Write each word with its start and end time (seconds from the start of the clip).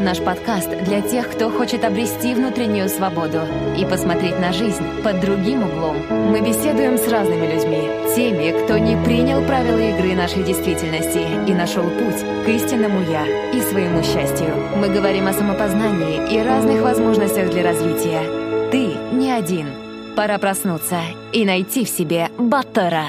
Наш 0.00 0.18
подкаст 0.18 0.68
для 0.84 1.00
тех, 1.02 1.30
кто 1.30 1.50
хочет 1.50 1.84
обрести 1.84 2.34
внутреннюю 2.34 2.88
свободу 2.88 3.42
и 3.78 3.84
посмотреть 3.84 4.40
на 4.40 4.52
жизнь 4.52 4.84
под 5.04 5.20
другим 5.20 5.62
углом. 5.62 5.96
Мы 6.10 6.40
беседуем 6.40 6.98
с 6.98 7.06
разными 7.06 7.46
людьми, 7.46 7.88
теми, 8.16 8.64
кто 8.64 8.76
не 8.76 8.96
принял 9.04 9.44
правила 9.44 9.78
игры 9.78 10.16
нашей 10.16 10.42
действительности 10.42 11.20
и 11.48 11.54
нашел 11.54 11.84
путь 11.84 12.20
к 12.44 12.48
истинному 12.48 13.08
«я» 13.08 13.24
и 13.52 13.60
своему 13.60 14.02
счастью. 14.02 14.48
Мы 14.76 14.88
говорим 14.88 15.28
о 15.28 15.32
самопознании 15.32 16.34
и 16.34 16.42
разных 16.42 16.82
возможностях 16.82 17.50
для 17.50 17.62
развития. 17.62 18.70
Ты 18.72 18.94
не 19.12 19.30
один. 19.30 19.68
Пора 20.16 20.38
проснуться 20.38 20.98
и 21.32 21.44
найти 21.44 21.84
в 21.84 21.88
себе 21.88 22.30
Баттера. 22.36 23.06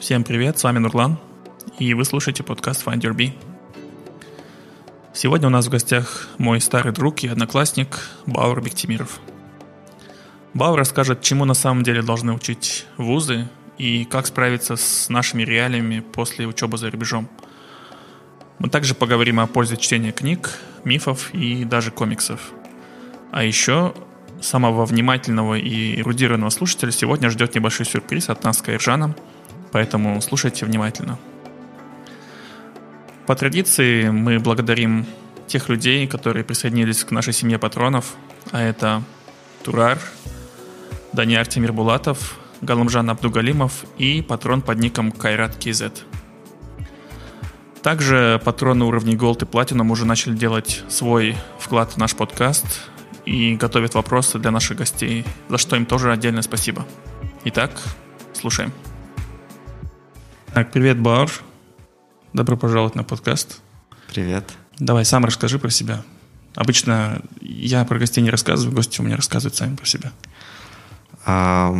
Всем 0.00 0.24
привет, 0.24 0.58
с 0.58 0.64
вами 0.64 0.78
Нурлан, 0.80 1.16
и 1.78 1.94
вы 1.94 2.04
слушаете 2.04 2.42
подкаст 2.42 2.84
Find 2.84 3.00
Your 3.00 3.14
Bee. 3.14 3.32
Сегодня 5.16 5.46
у 5.46 5.50
нас 5.50 5.66
в 5.66 5.70
гостях 5.70 6.26
мой 6.38 6.60
старый 6.60 6.92
друг 6.92 7.22
и 7.22 7.28
одноклассник 7.28 8.00
Баур 8.26 8.60
Бектимиров. 8.60 9.20
Баур 10.54 10.76
расскажет, 10.76 11.22
чему 11.22 11.44
на 11.44 11.54
самом 11.54 11.84
деле 11.84 12.02
должны 12.02 12.32
учить 12.32 12.84
вузы 12.96 13.48
и 13.78 14.06
как 14.06 14.26
справиться 14.26 14.74
с 14.74 15.08
нашими 15.08 15.44
реалиями 15.44 16.00
после 16.00 16.48
учебы 16.48 16.78
за 16.78 16.90
рубежом. 16.90 17.28
Мы 18.58 18.68
также 18.68 18.96
поговорим 18.96 19.38
о 19.38 19.46
пользе 19.46 19.76
чтения 19.76 20.10
книг, 20.10 20.58
мифов 20.82 21.32
и 21.32 21.64
даже 21.64 21.92
комиксов. 21.92 22.52
А 23.30 23.44
еще 23.44 23.94
самого 24.40 24.84
внимательного 24.84 25.54
и 25.54 26.00
эрудированного 26.00 26.50
слушателя 26.50 26.90
сегодня 26.90 27.30
ждет 27.30 27.54
небольшой 27.54 27.86
сюрприз 27.86 28.30
от 28.30 28.42
нас 28.42 28.58
с 28.58 28.62
Кайржаном, 28.62 29.14
поэтому 29.70 30.20
слушайте 30.22 30.66
внимательно. 30.66 31.20
По 33.26 33.34
традиции 33.34 34.10
мы 34.10 34.38
благодарим 34.38 35.06
тех 35.46 35.70
людей, 35.70 36.06
которые 36.06 36.44
присоединились 36.44 37.04
к 37.04 37.10
нашей 37.10 37.32
семье 37.32 37.58
патронов, 37.58 38.14
а 38.52 38.60
это 38.60 39.02
Турар, 39.62 39.98
Даниар 41.14 41.46
Булатов, 41.72 42.38
Галымжан 42.60 43.08
Абдугалимов 43.08 43.84
и 43.96 44.20
патрон 44.20 44.60
под 44.60 44.78
ником 44.78 45.10
Кайрат 45.10 45.56
Кизет. 45.56 46.04
Также 47.82 48.40
патроны 48.44 48.84
уровней 48.84 49.16
Gold 49.16 49.42
и 49.42 49.46
Platinum 49.46 49.90
уже 49.90 50.04
начали 50.04 50.34
делать 50.34 50.84
свой 50.88 51.36
вклад 51.58 51.92
в 51.92 51.96
наш 51.96 52.14
подкаст 52.14 52.82
и 53.24 53.56
готовят 53.56 53.94
вопросы 53.94 54.38
для 54.38 54.50
наших 54.50 54.76
гостей, 54.76 55.24
за 55.48 55.56
что 55.56 55.76
им 55.76 55.86
тоже 55.86 56.12
отдельное 56.12 56.42
спасибо. 56.42 56.86
Итак, 57.44 57.70
слушаем. 58.34 58.72
Так, 60.52 60.72
привет, 60.72 60.98
Баур. 60.98 61.30
Добро 62.34 62.56
пожаловать 62.56 62.96
на 62.96 63.04
подкаст. 63.04 63.60
Привет. 64.08 64.54
Давай 64.80 65.04
сам 65.04 65.24
расскажи 65.24 65.60
про 65.60 65.70
себя. 65.70 66.02
Обычно 66.56 67.22
я 67.40 67.84
про 67.84 67.96
гостей 67.96 68.22
не 68.22 68.30
рассказываю, 68.30 68.74
гости 68.74 69.00
у 69.00 69.04
меня 69.04 69.14
рассказывают 69.14 69.54
сами 69.54 69.76
про 69.76 69.86
себя. 69.86 70.10
А, 71.24 71.72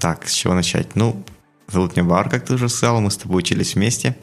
так, 0.00 0.26
с 0.26 0.32
чего 0.32 0.52
начать? 0.54 0.96
Ну, 0.96 1.24
зовут 1.68 1.94
меня 1.94 2.08
Бар, 2.08 2.28
как 2.28 2.44
ты 2.44 2.54
уже 2.54 2.68
сказал, 2.68 3.00
мы 3.00 3.12
с 3.12 3.18
тобой 3.18 3.38
учились 3.38 3.76
вместе. 3.76 4.16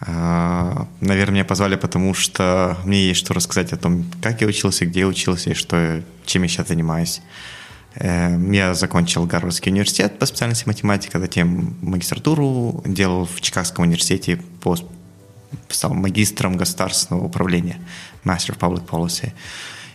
А, 0.00 0.86
наверное, 1.00 1.34
меня 1.34 1.44
позвали, 1.44 1.74
потому 1.74 2.14
что 2.14 2.78
мне 2.84 3.08
есть 3.08 3.18
что 3.18 3.34
рассказать 3.34 3.72
о 3.72 3.78
том, 3.78 4.08
как 4.22 4.42
я 4.42 4.46
учился, 4.46 4.86
где 4.86 5.00
я 5.00 5.08
учился 5.08 5.50
и 5.50 5.54
что, 5.54 6.04
чем 6.24 6.44
я 6.44 6.48
сейчас 6.48 6.68
занимаюсь. 6.68 7.20
Эм, 8.00 8.52
я 8.52 8.74
закончил 8.74 9.26
Гарвардский 9.26 9.72
университет 9.72 10.20
по 10.20 10.26
специальности 10.26 10.66
математика, 10.66 11.18
затем 11.18 11.74
магистратуру 11.82 12.82
делал 12.86 13.24
в 13.26 13.40
Чикагском 13.40 13.84
университете 13.84 14.36
по 14.60 14.76
стал 15.68 15.94
магистром 15.94 16.56
государственного 16.56 17.24
управления, 17.24 17.80
Master 18.24 18.56
of 18.56 18.58
Public 18.58 18.86
Policy. 18.86 19.32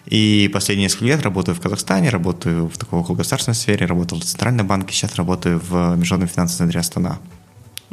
И 0.05 0.49
последние 0.51 0.87
несколько 0.87 1.05
лет 1.05 1.21
работаю 1.21 1.55
в 1.55 1.61
Казахстане, 1.61 2.09
работаю 2.09 2.67
в 2.67 2.77
такой 2.77 2.99
около 2.99 3.15
государственной 3.15 3.55
сфере, 3.55 3.85
работал 3.85 4.19
в 4.19 4.23
Центральном 4.25 4.67
банке, 4.67 4.93
сейчас 4.93 5.15
работаю 5.15 5.59
в 5.59 5.95
Международном 5.95 6.27
финансовом 6.27 6.57
центре 6.57 6.81
Астана. 6.81 7.19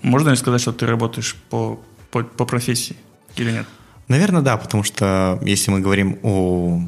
Можно 0.02 0.30
ли 0.30 0.36
сказать, 0.36 0.60
что 0.60 0.72
ты 0.72 0.86
работаешь 0.86 1.36
по, 1.50 1.78
по, 2.10 2.24
по 2.24 2.44
профессии 2.46 2.96
или 3.36 3.52
нет? 3.52 3.66
Наверное, 4.08 4.42
да, 4.42 4.56
потому 4.56 4.82
что 4.82 5.38
если 5.42 5.70
мы 5.70 5.78
говорим 5.78 6.18
о 6.24 6.82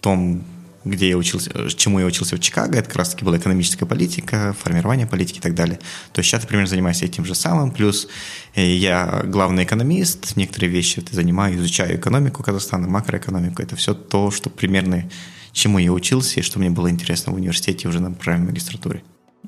том, 0.00 0.42
где 0.86 1.08
я 1.08 1.16
учился, 1.16 1.68
чему 1.70 1.98
я 1.98 2.06
учился 2.06 2.36
в 2.36 2.40
Чикаго, 2.40 2.78
это 2.78 2.88
как 2.88 2.96
раз-таки 2.96 3.24
была 3.24 3.38
экономическая 3.38 3.86
политика, 3.86 4.54
формирование 4.58 5.06
политики 5.06 5.38
и 5.38 5.40
так 5.40 5.54
далее. 5.54 5.78
То 6.12 6.20
есть 6.20 6.32
я 6.32 6.38
примерно 6.38 6.68
занимаюсь 6.68 7.02
этим 7.02 7.24
же 7.24 7.34
самым, 7.34 7.72
плюс 7.72 8.08
э, 8.54 8.64
я 8.64 9.22
главный 9.24 9.64
экономист, 9.64 10.36
некоторые 10.36 10.70
вещи 10.70 11.00
это 11.00 11.14
занимаю, 11.14 11.56
изучаю 11.56 11.96
экономику 11.96 12.42
Казахстана, 12.42 12.88
макроэкономику, 12.88 13.62
это 13.62 13.74
все 13.74 13.94
то, 13.94 14.30
что 14.30 14.48
примерно 14.48 15.10
чему 15.52 15.78
я 15.78 15.92
учился 15.92 16.40
и 16.40 16.42
что 16.42 16.58
мне 16.58 16.70
было 16.70 16.88
интересно 16.88 17.32
в 17.32 17.36
университете 17.36 17.88
уже 17.88 18.00
на 18.00 18.12
программе 18.12 18.46
магистратуры. 18.46 19.02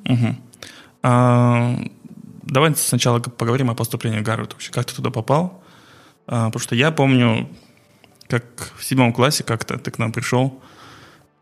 Угу. 0.05 0.37
А, 1.03 1.79
давай 2.43 2.75
сначала 2.75 3.21
поговорим 3.21 3.71
о 3.71 3.75
поступлении 3.75 4.19
в 4.19 4.23
Гарвард 4.23 4.55
вообще. 4.55 4.73
Как 4.73 4.87
ты 4.87 4.95
туда 4.95 5.11
попал? 5.11 5.63
А, 6.27 6.47
потому 6.47 6.61
что 6.61 6.75
я 6.75 6.91
помню, 6.91 7.49
как 8.27 8.73
в 8.77 8.85
седьмом 8.85 9.13
классе 9.13 9.45
как-то 9.45 9.79
ты 9.79 9.91
к 9.91 9.99
нам 9.99 10.13
пришел, 10.13 10.61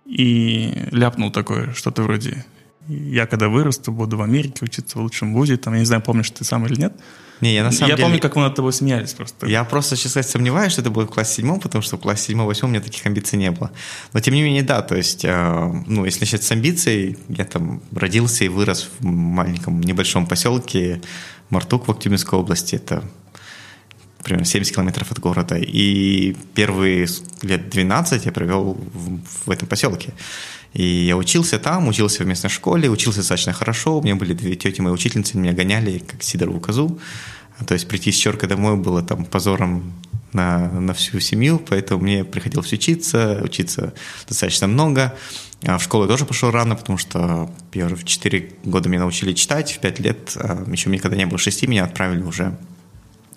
и 0.06 0.88
ляпнул 0.92 1.30
такое, 1.30 1.72
что-то 1.72 2.02
вроде 2.02 2.44
«Я 2.88 3.26
когда 3.26 3.48
вырасту, 3.48 3.92
буду 3.92 4.16
в 4.16 4.22
Америке 4.22 4.64
учиться 4.64 4.98
в 4.98 5.02
лучшем 5.02 5.34
вузе». 5.34 5.56
Там, 5.56 5.74
я 5.74 5.80
не 5.80 5.86
знаю, 5.86 6.02
помнишь 6.02 6.30
ты 6.30 6.44
сам 6.44 6.64
или 6.66 6.80
нет. 6.80 6.92
Не, 7.40 7.54
я 7.54 7.64
на 7.64 7.70
самом 7.70 7.90
я 7.90 7.96
деле... 7.96 8.06
помню, 8.06 8.20
как 8.20 8.36
мы 8.36 8.42
над 8.42 8.54
тобой 8.54 8.72
смеялись 8.72 9.12
просто. 9.12 9.46
Я 9.46 9.64
просто, 9.64 9.96
честно 9.96 10.10
сказать, 10.10 10.30
сомневаюсь, 10.30 10.72
что 10.72 10.80
это 10.80 10.90
будет 10.90 11.08
в 11.08 11.12
классе 11.12 11.34
седьмом, 11.34 11.60
потому 11.60 11.82
что 11.82 11.96
в 11.96 12.00
классе 12.00 12.28
седьмом, 12.28 12.46
восьмом 12.46 12.70
у 12.70 12.72
меня 12.74 12.82
таких 12.82 13.04
амбиций 13.04 13.38
не 13.38 13.50
было. 13.50 13.70
Но 14.12 14.20
тем 14.20 14.34
не 14.34 14.42
менее, 14.42 14.62
да, 14.62 14.80
то 14.80 14.96
есть, 14.96 15.24
э, 15.24 15.82
ну, 15.86 16.04
если 16.04 16.20
начать 16.20 16.44
с 16.44 16.50
амбиций, 16.52 17.18
я 17.28 17.44
там 17.44 17.82
родился 17.92 18.44
и 18.44 18.48
вырос 18.48 18.88
в 19.00 19.04
маленьком 19.04 19.80
небольшом 19.80 20.26
поселке 20.26 21.02
Мартук 21.50 21.88
в 21.88 21.90
Актюбинской 21.90 22.38
области. 22.38 22.76
Это 22.76 23.04
примерно 24.22 24.44
70 24.44 24.74
километров 24.74 25.12
от 25.12 25.18
города. 25.18 25.56
И 25.56 26.36
первые 26.54 27.06
лет 27.42 27.68
12 27.68 28.26
я 28.26 28.32
провел 28.32 28.74
в, 28.74 29.20
в 29.46 29.50
этом 29.50 29.68
поселке. 29.68 30.12
И 30.72 30.84
я 30.84 31.16
учился 31.16 31.58
там, 31.58 31.88
учился 31.88 32.22
в 32.22 32.26
местной 32.26 32.50
школе, 32.50 32.90
учился 32.90 33.20
достаточно 33.20 33.52
хорошо. 33.52 33.98
У 33.98 34.02
меня 34.02 34.16
были 34.16 34.34
две 34.34 34.56
тети 34.56 34.80
мои 34.80 34.92
учительницы, 34.92 35.38
меня 35.38 35.52
гоняли 35.52 35.98
как 35.98 36.22
сидорову 36.22 36.60
козу. 36.60 36.98
То 37.66 37.72
есть 37.72 37.88
прийти 37.88 38.12
с 38.12 38.16
черкой 38.16 38.48
домой 38.48 38.76
было 38.76 39.02
там 39.02 39.24
позором 39.24 39.94
на, 40.32 40.68
на 40.68 40.92
всю 40.92 41.18
семью, 41.20 41.58
поэтому 41.58 42.02
мне 42.02 42.24
приходилось 42.24 42.72
учиться, 42.72 43.40
учиться 43.42 43.94
достаточно 44.28 44.66
много. 44.66 45.14
А 45.62 45.78
в 45.78 45.82
школу 45.82 46.04
я 46.04 46.08
тоже 46.08 46.26
пошел 46.26 46.50
рано, 46.50 46.76
потому 46.76 46.98
что 46.98 47.50
в 47.72 48.04
4 48.04 48.52
года 48.64 48.88
меня 48.88 49.00
научили 49.00 49.32
читать, 49.32 49.72
в 49.72 49.78
5 49.78 50.00
лет, 50.00 50.36
а 50.36 50.64
еще 50.70 50.90
мне 50.90 50.98
когда 50.98 51.16
не 51.16 51.26
было 51.26 51.38
6, 51.38 51.66
меня 51.66 51.84
отправили 51.84 52.22
уже 52.22 52.58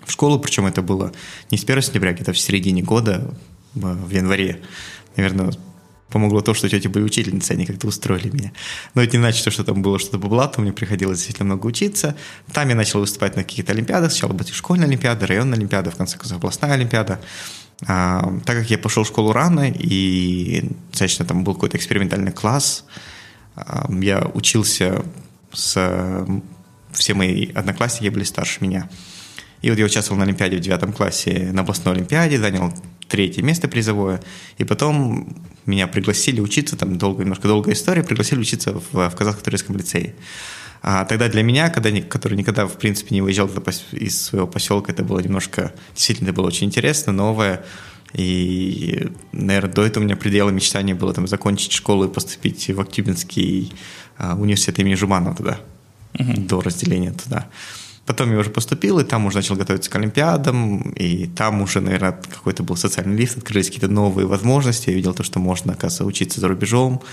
в 0.10 0.12
школу, 0.12 0.40
причем 0.40 0.66
это 0.66 0.82
было 0.82 1.12
не 1.52 1.58
с 1.58 1.64
1 1.64 1.82
сентября, 1.82 2.14
где-то 2.14 2.34
в 2.34 2.40
середине 2.40 2.82
года, 2.82 3.34
в 3.74 4.10
январе. 4.10 4.62
Наверное, 5.16 5.52
помогло 6.10 6.42
то, 6.42 6.54
что 6.54 6.70
тети 6.70 6.88
были 6.88 7.04
учительницы, 7.04 7.52
они 7.52 7.66
как-то 7.66 7.88
устроили 7.88 8.30
меня. 8.30 8.52
Но 8.96 9.02
это 9.02 9.18
не 9.18 9.22
значит, 9.22 9.52
что 9.52 9.64
там 9.64 9.82
было 9.82 10.00
что-то 10.00 10.20
по 10.20 10.28
блату, 10.28 10.62
мне 10.62 10.74
приходилось 10.74 11.20
действительно 11.20 11.48
много 11.48 11.68
учиться. 11.68 12.16
Там 12.52 12.70
я 12.70 12.76
начал 12.76 13.00
выступать 13.00 13.36
на 13.36 13.44
каких-то 13.44 13.72
олимпиадах. 13.72 14.12
Сначала 14.12 14.34
была 14.34 14.48
школьная 14.52 14.88
олимпиада, 14.88 15.28
районная 15.28 15.58
олимпиада, 15.58 15.92
в 15.92 15.96
конце 15.96 16.18
концов, 16.18 16.38
областная 16.38 16.74
олимпиада. 16.74 17.20
А, 17.88 18.34
так 18.46 18.58
как 18.58 18.70
я 18.70 18.78
пошел 18.78 19.04
в 19.04 19.08
школу 19.08 19.32
рано, 19.32 19.70
и 19.70 20.70
достаточно 20.90 21.26
там 21.26 21.44
был 21.44 21.54
какой-то 21.54 21.78
экспериментальный 21.78 22.32
класс, 22.32 22.86
а, 23.56 23.88
я 24.02 24.30
учился 24.34 25.06
с... 25.54 26.28
Все 26.92 27.14
мои 27.14 27.52
одноклассники 27.52 28.10
были 28.10 28.24
старше 28.24 28.58
меня. 28.62 28.90
И 29.62 29.70
вот 29.70 29.78
я 29.80 29.86
участвовал 29.86 30.18
на 30.20 30.26
Олимпиаде 30.26 30.58
в 30.58 30.62
девятом 30.62 30.94
классе, 30.94 31.50
на 31.52 31.62
областной 31.62 31.96
Олимпиаде, 31.96 32.40
занял 32.40 32.74
третье 33.08 33.42
место 33.42 33.68
призовое. 33.68 34.22
И 34.58 34.64
потом 34.64 35.36
меня 35.66 35.88
пригласили 35.88 36.40
учиться, 36.40 36.78
там 36.78 36.98
долго, 36.98 37.24
немножко 37.24 37.48
долгая 37.48 37.76
история, 37.76 38.04
пригласили 38.04 38.40
учиться 38.40 38.74
в, 38.74 39.10
в 39.10 39.16
Казахско-турецком 39.16 39.76
лицее. 39.76 40.16
А 40.82 41.04
тогда 41.04 41.28
для 41.28 41.44
меня, 41.44 41.70
когда, 41.70 41.92
который 42.02 42.38
никогда, 42.38 42.66
в 42.66 42.78
принципе, 42.78 43.14
не 43.14 43.22
выезжал 43.22 43.50
из 43.92 44.22
своего 44.22 44.48
поселка, 44.48 44.94
это 44.94 45.04
было 45.04 45.20
немножко, 45.20 45.74
действительно, 45.94 46.30
это 46.30 46.38
было 46.38 46.48
очень 46.48 46.68
интересно, 46.68 47.12
новое, 47.12 47.66
И, 48.14 49.10
наверное, 49.34 49.74
до 49.74 49.86
этого 49.86 50.04
у 50.04 50.06
меня 50.06 50.16
пределом 50.16 50.56
мечтания 50.56 50.96
было 50.96 51.14
там 51.14 51.28
закончить 51.28 51.74
школу 51.74 52.06
и 52.06 52.14
поступить 52.14 52.70
в 52.70 52.80
Актюбинский 52.80 53.74
а, 54.18 54.36
университет 54.36 54.80
имени 54.80 54.96
Жуманова 54.96 55.36
туда, 55.36 55.60
угу. 56.18 56.34
до 56.38 56.62
разделения 56.62 57.12
туда. 57.12 57.50
Потом 58.10 58.32
я 58.32 58.40
уже 58.40 58.50
поступил, 58.50 58.98
и 58.98 59.04
там 59.04 59.28
уже 59.28 59.38
начал 59.38 59.56
готовиться 59.56 59.88
к 59.92 59.96
Олимпиадам, 59.96 60.80
и 60.94 61.28
там 61.28 61.62
уже, 61.62 61.80
наверное, 61.80 62.14
какой-то 62.14 62.64
был 62.64 62.76
социальный 62.76 63.16
лифт, 63.16 63.38
открылись 63.38 63.68
какие-то 63.68 63.88
новые 63.88 64.26
возможности. 64.26 64.90
Я 64.90 64.96
видел 64.96 65.14
то, 65.14 65.22
что 65.22 65.38
можно, 65.38 65.74
оказывается, 65.74 66.06
учиться 66.06 66.40
за 66.42 66.48
рубежом, 66.48 67.04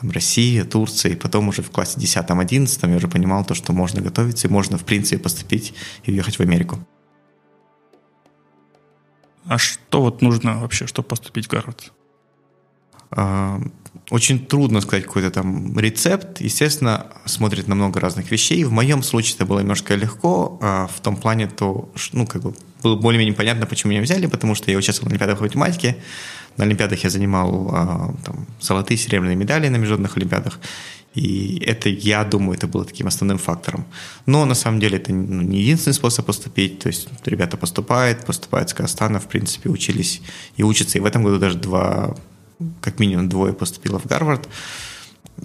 там 0.00 0.10
Россия, 0.10 0.64
Турция, 0.64 1.12
и 1.12 1.14
потом 1.14 1.46
уже 1.46 1.62
в 1.62 1.70
классе 1.70 2.00
10-11 2.00 2.90
я 2.90 2.96
уже 2.96 3.06
понимал 3.06 3.44
то, 3.44 3.54
что 3.54 3.72
можно 3.72 4.00
готовиться, 4.00 4.48
и 4.48 4.50
можно, 4.50 4.78
в 4.78 4.84
принципе, 4.84 5.22
поступить 5.22 5.74
и 6.02 6.10
уехать 6.10 6.40
в 6.40 6.40
Америку. 6.40 6.80
А 9.46 9.58
что 9.58 10.02
вот 10.02 10.22
нужно 10.22 10.58
вообще, 10.58 10.88
чтобы 10.88 11.06
поступить 11.06 11.46
в 11.46 11.50
Гарвард? 11.50 11.92
Очень 14.10 14.46
трудно 14.46 14.80
сказать 14.80 15.04
какой-то 15.04 15.30
там 15.30 15.78
рецепт. 15.78 16.40
Естественно, 16.40 17.06
смотрит 17.24 17.68
на 17.68 17.74
много 17.74 18.00
разных 18.00 18.30
вещей. 18.30 18.64
В 18.64 18.72
моем 18.72 19.02
случае 19.02 19.36
это 19.36 19.46
было 19.46 19.60
немножко 19.60 19.94
легко, 19.94 20.58
а 20.60 20.86
в 20.86 21.00
том 21.00 21.16
плане, 21.16 21.46
то, 21.46 21.90
ну, 22.12 22.26
как 22.26 22.42
бы 22.42 22.54
было 22.82 22.96
более-менее 22.96 23.34
понятно, 23.34 23.66
почему 23.66 23.92
меня 23.92 24.02
взяли, 24.02 24.26
потому 24.26 24.54
что 24.54 24.70
я 24.70 24.78
участвовал 24.78 25.08
в 25.08 25.12
Олимпиадах 25.12 25.38
по 25.38 25.44
математике. 25.44 25.96
На 26.56 26.64
Олимпиадах 26.64 27.04
я 27.04 27.10
занимал 27.10 27.70
а, 27.72 28.14
там, 28.24 28.46
золотые, 28.60 28.98
серебряные 28.98 29.36
медали 29.36 29.68
на 29.68 29.76
международных 29.76 30.16
Олимпиадах. 30.16 30.58
И 31.14 31.62
это, 31.66 31.88
я 31.90 32.24
думаю, 32.24 32.56
это 32.56 32.66
было 32.66 32.84
таким 32.84 33.06
основным 33.06 33.38
фактором. 33.38 33.84
Но 34.26 34.44
на 34.46 34.54
самом 34.54 34.80
деле 34.80 34.96
это 34.96 35.12
ну, 35.12 35.42
не 35.42 35.60
единственный 35.60 35.94
способ 35.94 36.26
поступить. 36.26 36.78
То 36.78 36.88
есть 36.88 37.08
ребята 37.26 37.56
поступают, 37.56 38.24
поступают 38.24 38.70
с 38.70 38.74
Казахстана, 38.74 39.20
в 39.20 39.28
принципе, 39.28 39.68
учились 39.68 40.22
и 40.56 40.62
учатся. 40.62 40.98
И 40.98 41.00
в 41.00 41.06
этом 41.06 41.22
году 41.22 41.38
даже 41.38 41.58
два, 41.58 42.16
как 42.80 42.98
минимум 42.98 43.28
двое 43.28 43.52
поступило 43.52 43.98
в 43.98 44.06
Гарвард. 44.06 44.48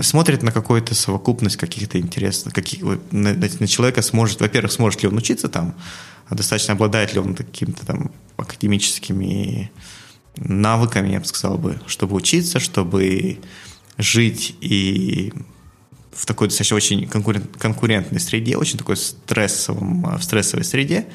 Смотрит 0.02 0.44
на 0.44 0.52
какую-то 0.52 0.94
совокупность 0.96 1.58
каких-то 1.58 2.00
интересных, 2.00 2.54
каких, 2.54 2.84
на, 3.12 3.34
на 3.34 3.68
человека 3.68 4.02
сможет, 4.02 4.42
во-первых, 4.42 4.72
сможет 4.72 5.02
ли 5.02 5.10
он 5.10 5.18
учиться 5.18 5.48
там, 5.48 5.76
а 6.28 6.36
достаточно 6.36 6.74
обладает 6.74 7.14
ли 7.14 7.20
он 7.20 7.36
какими-то 7.36 7.86
там 7.86 8.12
академическими 8.36 9.72
навыками, 10.36 11.14
я 11.14 11.20
бы 11.20 11.26
сказал 11.26 11.58
бы, 11.58 11.80
чтобы 11.88 12.16
учиться, 12.16 12.60
чтобы 12.60 13.40
жить 13.98 14.56
и 14.62 15.34
в 16.12 16.26
такой 16.26 16.48
достаточно 16.48 16.76
очень 16.76 17.08
конкурент, 17.08 17.58
конкурентной 17.58 18.20
среде, 18.20 18.58
очень 18.58 18.78
такой 18.78 18.98
стрессовом, 18.98 20.18
в 20.18 20.24
стрессовой 20.24 20.66
среде, 20.66 21.08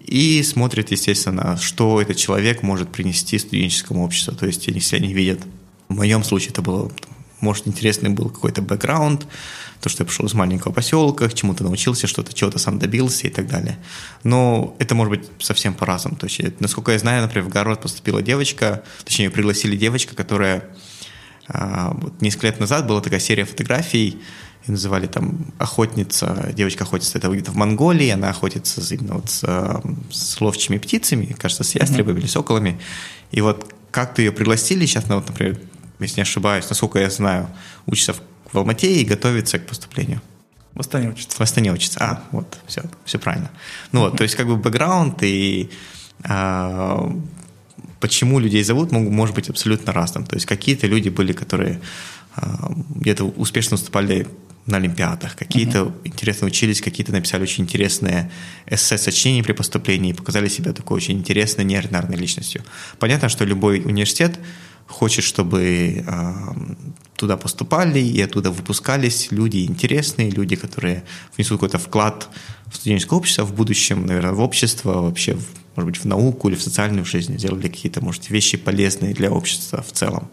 и 0.00 0.42
смотрят, 0.42 0.90
естественно, 0.90 1.56
что 1.56 2.00
этот 2.00 2.16
человек 2.16 2.62
может 2.62 2.90
принести 2.90 3.38
студенческому 3.38 4.04
обществу. 4.04 4.34
То 4.34 4.46
есть 4.46 4.68
они 4.68 4.80
себя 4.80 5.00
не 5.00 5.12
видят. 5.12 5.40
В 5.88 5.94
моем 5.94 6.24
случае 6.24 6.50
это 6.50 6.62
было, 6.62 6.90
может, 7.40 7.68
интересный 7.68 8.10
был 8.10 8.28
какой-то 8.30 8.62
бэкграунд, 8.62 9.26
то, 9.80 9.88
что 9.88 10.02
я 10.02 10.06
пришел 10.06 10.26
из 10.26 10.34
маленького 10.34 10.72
поселка, 10.72 11.28
к 11.28 11.34
чему-то 11.34 11.64
научился, 11.64 12.06
что-то, 12.06 12.34
чего-то 12.34 12.58
сам 12.58 12.78
добился 12.78 13.26
и 13.26 13.30
так 13.30 13.46
далее. 13.46 13.78
Но 14.24 14.76
это 14.78 14.94
может 14.94 15.10
быть 15.10 15.28
совсем 15.38 15.74
по-разному. 15.74 16.16
То 16.16 16.26
есть, 16.26 16.60
насколько 16.60 16.92
я 16.92 16.98
знаю, 16.98 17.22
например, 17.22 17.48
в 17.48 17.52
Гарвард 17.52 17.80
поступила 17.80 18.20
девочка, 18.20 18.82
точнее, 19.04 19.30
пригласили 19.30 19.76
девочка, 19.76 20.14
которая 20.14 20.64
а, 21.48 21.92
вот 21.94 22.20
несколько 22.20 22.48
лет 22.48 22.60
назад 22.60 22.86
была 22.86 23.00
такая 23.00 23.20
серия 23.20 23.44
фотографий, 23.44 24.18
и 24.66 24.70
называли 24.70 25.06
там 25.06 25.46
охотница, 25.58 26.52
девочка 26.54 26.84
охотится, 26.84 27.18
это 27.18 27.28
где-то 27.28 27.50
в 27.52 27.56
Монголии, 27.56 28.08
она 28.10 28.30
охотится 28.30 28.82
именно 28.94 29.14
вот 29.14 29.30
с, 29.30 29.42
с 30.10 30.40
ловчими 30.40 30.78
птицами, 30.78 31.34
кажется, 31.38 31.64
с 31.64 31.74
ястребами 31.74 32.16
mm-hmm. 32.16 32.20
или 32.20 32.26
соколами. 32.26 32.80
И 33.30 33.40
вот 33.40 33.74
как-то 33.90 34.22
ее 34.22 34.32
пригласили, 34.32 34.86
сейчас 34.86 35.06
она, 35.06 35.16
вот, 35.16 35.28
например, 35.28 35.60
если 35.98 36.16
не 36.16 36.22
ошибаюсь, 36.22 36.68
насколько 36.68 36.98
я 36.98 37.10
знаю, 37.10 37.48
учится 37.86 38.12
в, 38.12 38.20
в 38.52 38.58
Алмате 38.58 39.00
и 39.00 39.04
готовится 39.04 39.58
к 39.58 39.66
поступлению. 39.66 40.20
В 40.74 40.80
Астане 40.80 41.10
учится. 41.10 41.36
В 41.36 41.40
Астане 41.40 41.72
учится. 41.72 41.98
А, 42.00 42.22
вот, 42.30 42.58
все, 42.66 42.82
все 43.04 43.18
правильно. 43.18 43.50
Ну 43.92 44.00
вот, 44.00 44.16
то 44.16 44.22
есть 44.22 44.36
как 44.36 44.46
бы 44.46 44.56
бэкграунд 44.56 45.22
и 45.22 45.70
а, 46.22 47.12
почему 47.98 48.38
людей 48.38 48.62
зовут, 48.62 48.92
может 48.92 49.34
быть 49.34 49.50
абсолютно 49.50 49.92
разным. 49.92 50.24
То 50.24 50.36
есть 50.36 50.46
какие-то 50.46 50.86
люди 50.86 51.08
были, 51.08 51.32
которые 51.32 51.80
а, 52.36 52.72
где-то 52.90 53.24
успешно 53.24 53.76
выступали 53.76 54.26
на 54.66 54.76
Олимпиадах, 54.76 55.36
какие-то 55.36 55.78
mm-hmm. 55.78 56.00
интересно 56.04 56.46
учились, 56.46 56.80
какие-то 56.80 57.12
написали 57.12 57.42
очень 57.42 57.64
интересные 57.64 58.30
эссе, 58.66 58.98
сочинения 58.98 59.42
при 59.42 59.52
поступлении 59.52 60.10
и 60.10 60.14
показали 60.14 60.48
себя 60.48 60.72
такой 60.72 60.96
очень 60.96 61.18
интересной, 61.18 61.64
неординарной 61.64 62.16
личностью. 62.16 62.62
Понятно, 62.98 63.28
что 63.28 63.44
любой 63.44 63.80
университет 63.80 64.38
хочет, 64.86 65.24
чтобы 65.24 66.04
э, 66.06 66.32
туда 67.16 67.36
поступали 67.36 68.00
и 68.00 68.20
оттуда 68.20 68.50
выпускались 68.50 69.28
люди 69.30 69.64
интересные, 69.64 70.30
люди, 70.30 70.56
которые 70.56 71.04
внесут 71.36 71.58
какой-то 71.58 71.78
вклад 71.78 72.28
в 72.66 72.76
студенческое 72.76 73.18
общество, 73.18 73.44
в 73.44 73.54
будущем, 73.54 74.06
наверное, 74.06 74.32
в 74.32 74.40
общество, 74.40 75.02
вообще, 75.02 75.34
в, 75.34 75.46
может 75.76 75.90
быть, 75.90 76.00
в 76.00 76.04
науку 76.06 76.48
или 76.48 76.56
в 76.56 76.62
социальную 76.62 77.04
жизнь, 77.04 77.38
сделали 77.38 77.68
какие-то, 77.68 78.04
может, 78.04 78.30
вещи 78.30 78.56
полезные 78.56 79.14
для 79.14 79.30
общества 79.30 79.82
в 79.82 79.92
целом. 79.92 80.28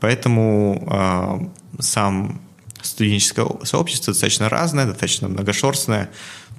Поэтому 0.00 1.50
э, 1.78 1.82
сам 1.82 2.40
студенческое 2.82 3.46
сообщество 3.64 4.12
достаточно 4.12 4.48
разное, 4.48 4.86
достаточно 4.86 5.28
многошерстное. 5.28 6.10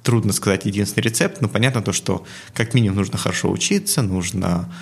Трудно 0.02 0.32
сказать 0.32 0.66
единственный 0.66 1.04
рецепт, 1.04 1.40
но 1.40 1.48
понятно 1.48 1.80
то, 1.80 1.92
что 1.92 2.26
как 2.54 2.74
минимум 2.74 2.98
нужно 2.98 3.18
хорошо 3.18 3.50
учиться, 3.50 4.02
нужно 4.02 4.72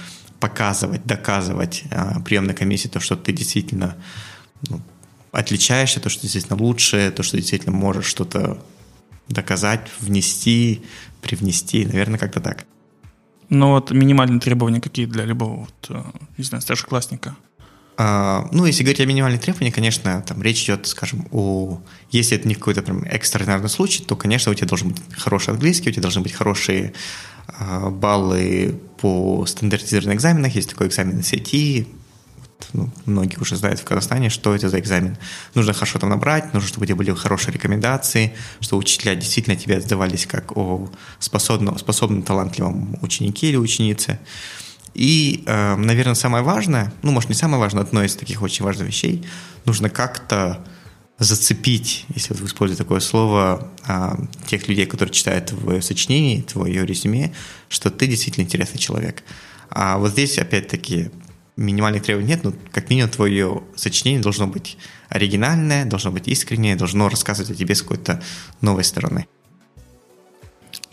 показывать, 0.41 1.05
доказывать 1.05 1.85
э, 1.91 2.21
приемной 2.25 2.55
комиссии 2.55 2.89
то, 2.89 3.01
что 3.01 3.17
ты 3.17 3.33
действительно 3.33 3.97
ну, 4.69 4.81
отличаешься, 5.33 6.01
то, 6.01 6.09
что 6.09 6.23
действительно 6.23 6.59
лучше, 6.59 7.13
то, 7.15 7.23
что 7.23 7.37
действительно 7.37 7.77
можешь 7.77 8.07
что-то 8.07 8.63
доказать, 9.29 9.89
внести, 10.01 10.83
привнести, 11.21 11.85
наверное, 11.85 12.19
как-то 12.19 12.41
так. 12.41 12.65
Ну 13.51 13.71
вот 13.71 13.91
минимальные 13.91 14.41
требования 14.41 14.81
какие 14.81 15.07
для 15.07 15.25
любого, 15.25 15.61
вот, 15.61 15.87
э, 15.91 16.03
не 16.39 16.45
знаю, 16.45 16.63
старшеклассника? 16.63 17.37
А, 17.97 18.49
ну, 18.53 18.65
если 18.65 18.83
говорить 18.83 19.01
о 19.01 19.07
минимальных 19.07 19.41
требованиях, 19.41 19.75
конечно, 19.75 20.23
там 20.27 20.43
речь 20.43 20.65
идет, 20.65 20.87
скажем, 20.87 21.27
о... 21.33 21.81
Если 22.11 22.37
это 22.37 22.49
не 22.49 22.55
какой-то 22.55 22.83
прям 22.83 23.03
экстраординарный 23.03 23.69
случай, 23.69 24.03
то, 24.03 24.17
конечно, 24.17 24.51
у 24.51 24.55
тебя 24.55 24.67
должен 24.67 24.91
быть 24.91 25.03
хороший 25.17 25.51
английский, 25.51 25.91
у 25.91 25.93
тебя 25.93 26.03
должны 26.03 26.23
быть 26.23 26.33
хорошие 26.33 26.95
а, 27.47 27.91
баллы 27.91 28.81
по 29.01 29.45
стандартизированным 29.47 30.17
экзаменам. 30.17 30.51
Есть 30.51 30.71
такой 30.71 30.87
экзамен 30.87 31.21
SAT, 31.21 31.87
ну, 32.73 32.91
многие 33.07 33.39
уже 33.39 33.57
знают 33.57 33.81
в 33.81 33.85
Казахстане, 33.85 34.31
что 34.31 34.55
это 34.55 34.69
за 34.69 34.79
экзамен. 34.79 35.17
Нужно 35.55 35.73
хорошо 35.73 35.99
там 35.99 36.11
набрать, 36.11 36.53
нужно, 36.55 36.69
чтобы 36.69 36.85
у 36.85 36.87
тебя 36.87 36.97
были 36.97 37.13
хорошие 37.13 37.53
рекомендации, 37.53 38.35
что 38.61 38.77
учителя 38.77 39.15
действительно 39.15 39.57
тебе 39.57 39.77
отзывались 39.77 40.27
как 40.27 40.57
о 40.57 40.89
способном, 41.19 41.79
способном 41.79 42.23
талантливом 42.23 42.99
ученике 43.03 43.49
или 43.49 43.57
ученице. 43.57 44.19
И, 44.95 45.45
э, 45.47 45.77
наверное, 45.77 46.15
самое 46.15 46.43
важное, 46.43 46.93
ну, 47.03 47.13
может, 47.13 47.29
не 47.29 47.35
самое 47.35 47.61
важное, 47.61 47.83
одно 47.83 48.03
из 48.03 48.17
таких 48.17 48.43
очень 48.43 48.65
важных 48.65 48.89
вещей, 48.89 49.25
нужно 49.65 49.89
как-то 49.89 50.65
зацепить, 51.19 52.07
если 52.15 52.35
вы 52.35 52.47
используете 52.47 52.83
такое 52.83 53.01
слово, 53.01 53.71
э, 53.87 54.13
тех 54.47 54.67
людей, 54.69 54.87
которые 54.87 55.13
читают 55.13 55.47
твое 55.47 55.83
сочинение, 55.83 56.43
твое 56.43 56.85
резюме, 56.85 57.33
что 57.69 57.91
ты 57.91 58.07
действительно 58.07 58.45
интересный 58.45 58.79
человек. 58.79 59.23
А 59.69 59.99
вот 59.99 60.13
здесь, 60.13 60.39
опять-таки, 60.39 61.11
минимальных 61.57 62.03
требований 62.03 62.31
нет, 62.31 62.43
но 62.43 62.55
как 62.73 62.89
минимум 62.91 63.11
твое 63.11 63.63
сочинение 63.77 64.23
должно 64.23 64.47
быть 64.47 64.79
оригинальное, 65.09 65.85
должно 65.85 66.11
быть 66.11 66.27
искреннее, 66.27 66.75
должно 66.75 67.09
рассказывать 67.09 67.51
о 67.51 67.55
тебе 67.55 67.75
с 67.75 67.83
какой-то 67.83 68.23
новой 68.63 68.85
стороны. 68.85 69.27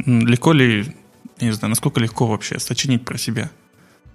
Легко 0.06 0.51
ли, 0.54 0.94
не 1.39 1.51
знаю, 1.51 1.70
насколько 1.70 2.00
легко 2.00 2.27
вообще 2.27 2.60
сочинить 2.60 3.06
про 3.06 3.18
себя? 3.18 3.50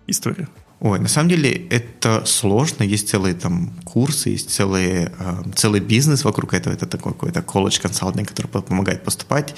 Историю? 0.07 0.49
Ой, 0.81 0.99
на 0.99 1.09
самом 1.09 1.29
деле 1.29 1.69
это 1.71 2.25
сложно. 2.27 2.83
Есть 2.83 3.09
целые 3.09 3.35
там 3.35 3.71
курсы, 3.85 4.31
есть 4.31 4.51
целые, 4.51 5.13
э, 5.17 5.43
целый 5.55 5.81
бизнес 5.81 6.25
вокруг 6.25 6.55
этого. 6.55 6.75
Это 6.75 6.87
такой 6.87 7.13
какой-то 7.13 7.41
колледж 7.43 7.81
консалтинг, 7.81 8.29
который 8.29 8.49
помогает 8.49 9.05
поступать. 9.05 9.55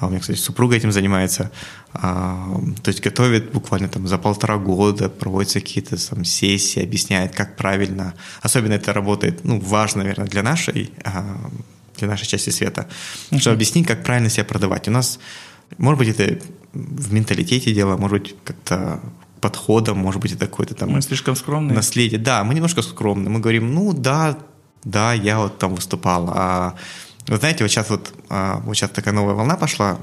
А 0.00 0.06
у 0.06 0.10
меня, 0.10 0.18
кстати, 0.18 0.38
супруга 0.38 0.74
этим 0.74 0.90
занимается. 0.90 1.52
А, 1.92 2.60
то 2.82 2.88
есть 2.90 3.00
готовит 3.00 3.52
буквально 3.52 3.88
там 3.88 4.08
за 4.08 4.18
полтора 4.18 4.58
года, 4.58 5.08
проводятся 5.08 5.60
какие-то 5.60 5.96
там 6.08 6.24
сессии, 6.24 6.82
объясняет, 6.82 7.36
как 7.36 7.56
правильно. 7.56 8.14
Особенно 8.42 8.72
это 8.72 8.92
работает, 8.92 9.44
ну, 9.44 9.60
важно, 9.60 10.02
наверное, 10.02 10.26
для 10.26 10.42
нашей, 10.42 10.90
а, 11.04 11.38
для 11.98 12.08
нашей 12.08 12.26
части 12.26 12.50
света, 12.50 12.88
mm-hmm. 13.30 13.38
чтобы 13.38 13.54
объяснить, 13.54 13.86
как 13.86 14.02
правильно 14.02 14.28
себя 14.28 14.44
продавать. 14.44 14.88
У 14.88 14.90
нас, 14.90 15.20
может 15.78 15.98
быть, 16.00 16.08
это 16.08 16.44
в 16.72 17.12
менталитете 17.12 17.72
дело, 17.72 17.96
может 17.96 18.18
быть, 18.18 18.34
как-то 18.42 19.00
подходом, 19.44 19.98
может 19.98 20.22
быть, 20.22 20.32
это 20.32 20.46
какой-то 20.46 20.74
там... 20.74 20.88
Мы 20.88 21.02
слишком 21.02 21.36
скромные? 21.36 21.74
Наследие. 21.74 22.18
Да, 22.18 22.44
мы 22.44 22.54
немножко 22.54 22.80
скромные. 22.80 23.28
Мы 23.28 23.40
говорим, 23.40 23.74
ну 23.74 23.92
да, 23.92 24.38
да, 24.84 25.12
я 25.12 25.38
вот 25.38 25.58
там 25.58 25.74
выступал. 25.74 26.30
А 26.34 26.74
вы 27.26 27.36
знаете, 27.36 27.62
вот 27.62 27.70
сейчас 27.70 27.90
вот, 27.90 28.14
а, 28.30 28.62
вот 28.64 28.74
сейчас 28.74 28.90
такая 28.90 29.12
новая 29.12 29.34
волна 29.34 29.56
пошла, 29.56 29.98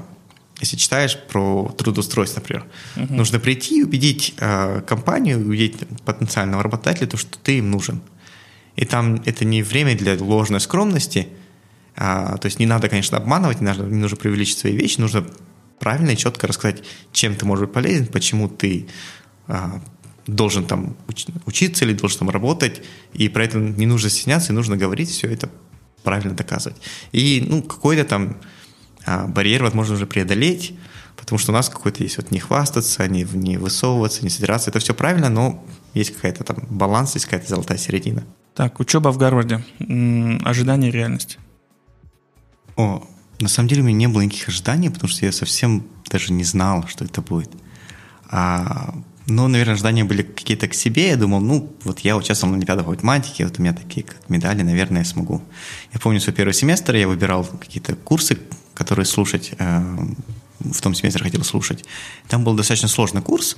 если 0.60 0.76
читаешь 0.76 1.18
про 1.18 1.74
трудоустройство, 1.76 2.38
например, 2.38 2.66
uh-huh. 2.94 3.12
нужно 3.12 3.40
прийти 3.40 3.80
и 3.80 3.82
убедить 3.82 4.34
э, 4.38 4.82
компанию, 4.86 5.40
убедить 5.40 5.74
потенциального 6.04 6.62
работодателя, 6.62 7.08
то, 7.08 7.16
что 7.16 7.36
ты 7.42 7.58
им 7.58 7.72
нужен. 7.72 8.00
И 8.76 8.84
там 8.84 9.20
это 9.24 9.44
не 9.44 9.64
время 9.64 9.98
для 9.98 10.16
ложной 10.22 10.60
скромности, 10.60 11.26
а, 11.96 12.36
то 12.36 12.46
есть 12.46 12.60
не 12.60 12.66
надо, 12.66 12.88
конечно, 12.88 13.18
обманывать, 13.18 13.60
не 13.60 13.66
нужно, 13.66 13.82
не 13.82 13.98
нужно 13.98 14.16
преувеличить 14.16 14.58
свои 14.58 14.76
вещи, 14.76 15.00
нужно 15.00 15.26
правильно 15.80 16.10
и 16.10 16.16
четко 16.16 16.46
рассказать, 16.46 16.84
чем 17.12 17.34
ты 17.34 17.44
можешь 17.44 17.66
быть 17.66 17.74
полезен, 17.74 18.06
почему 18.06 18.48
ты 18.48 18.86
должен 20.26 20.64
там 20.64 20.96
учиться 21.46 21.84
или 21.84 21.94
должен 21.94 22.20
там 22.20 22.30
работать, 22.30 22.82
и 23.12 23.28
про 23.28 23.44
это 23.44 23.58
не 23.58 23.86
нужно 23.86 24.08
стесняться, 24.08 24.52
и 24.52 24.56
нужно 24.56 24.76
говорить, 24.76 25.10
все 25.10 25.28
это 25.28 25.48
правильно 26.02 26.34
доказывать. 26.34 26.80
И 27.12 27.44
ну, 27.46 27.62
какой-то 27.62 28.04
там 28.04 28.36
а, 29.04 29.26
барьер, 29.26 29.62
возможно, 29.62 29.94
уже 29.94 30.06
преодолеть, 30.06 30.74
потому 31.16 31.38
что 31.38 31.52
у 31.52 31.54
нас 31.54 31.68
какой-то 31.68 32.02
есть 32.02 32.16
вот 32.16 32.30
не 32.30 32.38
хвастаться, 32.38 33.06
не, 33.08 33.24
не 33.32 33.56
высовываться, 33.56 34.22
не 34.22 34.30
собираться. 34.30 34.70
Это 34.70 34.78
все 34.78 34.94
правильно, 34.94 35.28
но 35.28 35.64
есть 35.94 36.14
какая-то 36.14 36.44
там 36.44 36.58
баланс, 36.70 37.14
есть 37.14 37.26
какая-то 37.26 37.48
золотая 37.48 37.78
середина. 37.78 38.24
Так, 38.54 38.80
учеба 38.80 39.10
в 39.10 39.18
Гарварде. 39.18 39.64
Ожидания 40.44 40.88
и 40.88 40.92
реальность. 40.92 41.38
О, 42.76 43.06
на 43.40 43.48
самом 43.48 43.68
деле 43.68 43.82
у 43.82 43.84
меня 43.84 43.96
не 43.96 44.08
было 44.08 44.22
никаких 44.22 44.48
ожиданий, 44.48 44.90
потому 44.90 45.08
что 45.08 45.26
я 45.26 45.32
совсем 45.32 45.86
даже 46.10 46.32
не 46.32 46.44
знал, 46.44 46.86
что 46.86 47.04
это 47.04 47.22
будет. 47.22 47.50
А, 48.28 48.94
ну, 49.26 49.48
наверное, 49.48 49.74
ожидания 49.74 50.04
были 50.04 50.22
какие-то 50.22 50.68
к 50.68 50.74
себе. 50.74 51.10
Я 51.10 51.16
думал, 51.16 51.40
ну, 51.40 51.72
вот 51.84 52.00
я 52.00 52.16
участвовал 52.16 52.52
на 52.52 52.56
Олимпиадах 52.58 52.84
по 52.84 52.90
математике, 52.90 53.44
вот 53.44 53.58
у 53.58 53.62
меня 53.62 53.72
такие 53.72 54.04
как 54.04 54.28
медали, 54.28 54.62
наверное, 54.62 55.02
я 55.02 55.04
смогу. 55.04 55.42
Я 55.92 56.00
помню 56.00 56.20
свой 56.20 56.34
первый 56.34 56.54
семестр, 56.54 56.94
я 56.96 57.06
выбирал 57.06 57.44
какие-то 57.44 57.94
курсы, 57.94 58.38
которые 58.74 59.06
слушать, 59.06 59.52
э, 59.58 59.96
в 60.60 60.80
том 60.80 60.94
семестре 60.94 61.22
хотел 61.22 61.44
слушать. 61.44 61.84
Там 62.28 62.44
был 62.44 62.54
достаточно 62.54 62.88
сложный 62.88 63.22
курс, 63.22 63.56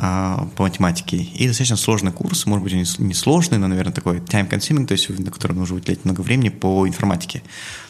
а, 0.00 0.48
по 0.54 0.62
математике. 0.62 1.16
И 1.16 1.48
достаточно 1.48 1.76
сложный 1.76 2.12
курс, 2.12 2.46
может 2.46 2.62
быть, 2.62 2.98
не 3.00 3.14
сложный, 3.14 3.58
но, 3.58 3.66
наверное, 3.66 3.92
такой 3.92 4.18
time-consuming, 4.18 4.86
то 4.86 4.92
есть 4.92 5.08
на 5.08 5.30
котором 5.32 5.56
нужно 5.56 5.74
выделять 5.74 6.04
много 6.04 6.20
времени 6.20 6.50
по 6.50 6.86
информатике. 6.86 7.42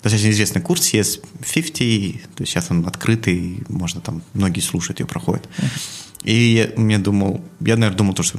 Достаточно 0.03 0.31
известный 0.31 0.63
курс 0.63 0.95
CS50, 0.95 2.21
то 2.35 2.43
есть 2.43 2.53
сейчас 2.53 2.71
он 2.71 2.87
открытый, 2.87 3.63
можно 3.69 4.01
там, 4.01 4.23
многие 4.33 4.61
слушают, 4.61 5.01
ее 5.01 5.07
проходят. 5.07 5.49
И 6.25 6.35
я, 6.35 6.69
я 6.77 6.99
думал, 6.99 7.45
я, 7.61 7.77
наверное, 7.77 7.97
думал, 7.97 8.15
то, 8.15 8.23
что 8.23 8.39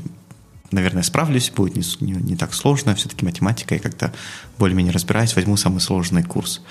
наверное, 0.71 1.03
справлюсь, 1.03 1.49
будет 1.49 1.75
не, 1.75 1.83
не, 2.05 2.13
не 2.13 2.35
так 2.35 2.53
сложно, 2.53 2.95
все-таки 2.95 3.25
математика, 3.25 3.75
и 3.75 3.79
как-то 3.79 4.13
более-менее 4.57 4.93
разбираюсь, 4.93 5.35
возьму 5.35 5.57
самый 5.57 5.79
сложный 5.79 6.23
курс. 6.23 6.61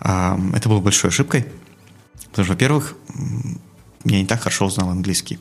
А, 0.00 0.38
это 0.54 0.68
было 0.68 0.80
большой 0.80 1.10
ошибкой, 1.10 1.46
потому 2.30 2.44
что, 2.44 2.52
во-первых, 2.52 2.96
я 4.04 4.20
не 4.20 4.26
так 4.26 4.40
хорошо 4.40 4.66
узнал 4.66 4.90
английский. 4.90 5.38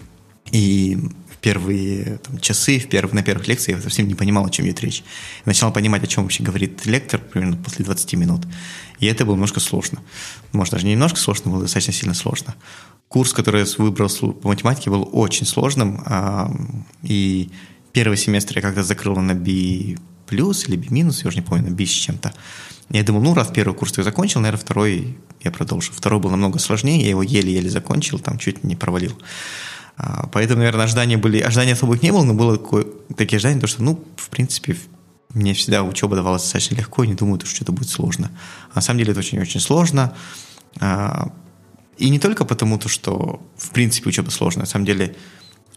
И 0.51 0.97
в 1.29 1.37
первые 1.37 2.19
там, 2.23 2.39
часы, 2.39 2.79
в 2.79 2.87
перв, 2.87 3.13
на 3.13 3.21
первых 3.21 3.47
лекциях 3.47 3.77
я 3.79 3.83
совсем 3.83 4.07
не 4.07 4.15
понимал, 4.15 4.45
о 4.45 4.49
чем 4.49 4.65
идет 4.65 4.81
речь. 4.81 5.03
Начал 5.45 5.71
понимать, 5.71 6.03
о 6.03 6.07
чем 6.07 6.23
вообще 6.23 6.43
говорит 6.43 6.85
лектор 6.85 7.19
примерно 7.19 7.57
после 7.57 7.85
20 7.85 8.13
минут. 8.13 8.45
И 8.99 9.05
это 9.05 9.25
было 9.25 9.35
немножко 9.35 9.59
сложно. 9.59 10.01
Может, 10.53 10.73
даже 10.73 10.85
не 10.85 10.93
немножко 10.93 11.19
сложно, 11.19 11.51
было 11.51 11.61
достаточно 11.61 11.93
сильно 11.93 12.13
сложно. 12.13 12.55
Курс, 13.07 13.33
который 13.33 13.61
я 13.61 13.67
выбрал 13.77 14.09
по 14.09 14.49
математике, 14.49 14.89
был 14.89 15.07
очень 15.11 15.45
сложным. 15.45 16.03
И 17.03 17.49
первый 17.93 18.17
семестр 18.17 18.57
я 18.57 18.61
как-то 18.61 18.83
закрыл 18.83 19.15
на 19.17 19.33
B 19.33 19.97
плюс 20.27 20.67
или 20.67 20.75
B 20.75 20.87
минус, 20.89 21.23
я 21.23 21.29
уже 21.29 21.37
не 21.37 21.43
помню, 21.43 21.69
на 21.69 21.75
B 21.75 21.85
с 21.85 21.89
чем-то. 21.89 22.33
Я 22.89 23.03
думал, 23.03 23.21
ну, 23.21 23.33
раз 23.33 23.49
первый 23.53 23.73
курс 23.75 23.97
я 23.97 24.03
закончил, 24.03 24.39
наверное, 24.39 24.61
второй 24.61 25.17
я 25.41 25.51
продолжу. 25.51 25.91
Второй 25.93 26.19
был 26.19 26.29
намного 26.29 26.59
сложнее, 26.59 27.01
я 27.01 27.09
его 27.09 27.23
еле-еле 27.23 27.69
закончил, 27.69 28.19
там 28.19 28.37
чуть 28.37 28.63
не 28.63 28.75
провалил. 28.75 29.17
А, 29.97 30.27
поэтому, 30.31 30.59
наверное, 30.59 30.85
ожидания 30.85 31.17
были... 31.17 31.39
Ожиданий 31.39 31.73
особых 31.73 32.01
не 32.01 32.11
было, 32.11 32.23
но 32.23 32.33
было 32.33 32.57
такие 33.15 33.37
ожидания, 33.37 33.59
то, 33.59 33.67
что, 33.67 33.83
ну, 33.83 34.03
в 34.15 34.29
принципе, 34.29 34.77
мне 35.37 35.53
всегда 35.53 35.83
учеба 35.83 36.15
давалась 36.15 36.41
достаточно 36.43 36.75
легко, 36.75 37.03
и 37.03 37.07
не 37.07 37.13
думаю, 37.13 37.39
что 37.45 37.63
это 37.63 37.71
будет 37.71 37.89
сложно. 37.89 38.31
А 38.71 38.75
на 38.75 38.81
самом 38.81 38.99
деле 38.99 39.11
это 39.11 39.19
очень-очень 39.19 39.59
сложно. 39.59 40.13
А, 40.79 41.31
и 41.97 42.09
не 42.09 42.19
только 42.19 42.45
потому, 42.45 42.79
что, 42.87 43.41
в 43.55 43.69
принципе, 43.71 44.09
учеба 44.09 44.29
сложная. 44.29 44.63
На 44.63 44.69
самом 44.69 44.85
деле, 44.85 45.15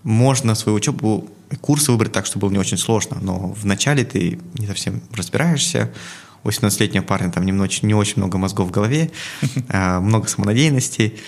можно 0.03 0.55
свою 0.55 0.77
учебу, 0.77 1.29
курсы 1.61 1.93
выбрать 1.93 2.13
так, 2.13 2.27
чтобы 2.27 2.47
было 2.47 2.53
не 2.53 2.59
очень 2.59 2.79
сложно, 2.79 3.19
но 3.21 3.49
вначале 3.49 4.05
ты 4.05 4.41
не 4.55 4.67
совсем 4.67 5.03
разбираешься, 5.13 5.93
у 6.43 6.49
18-летнего 6.49 7.03
парня 7.03 7.31
там 7.31 7.45
не, 7.45 7.53
не 7.53 7.95
очень 7.95 8.15
много 8.17 8.39
мозгов 8.39 8.69
в 8.69 8.71
голове, 8.71 9.11
много 9.69 10.27
самонадеянности, 10.27 11.19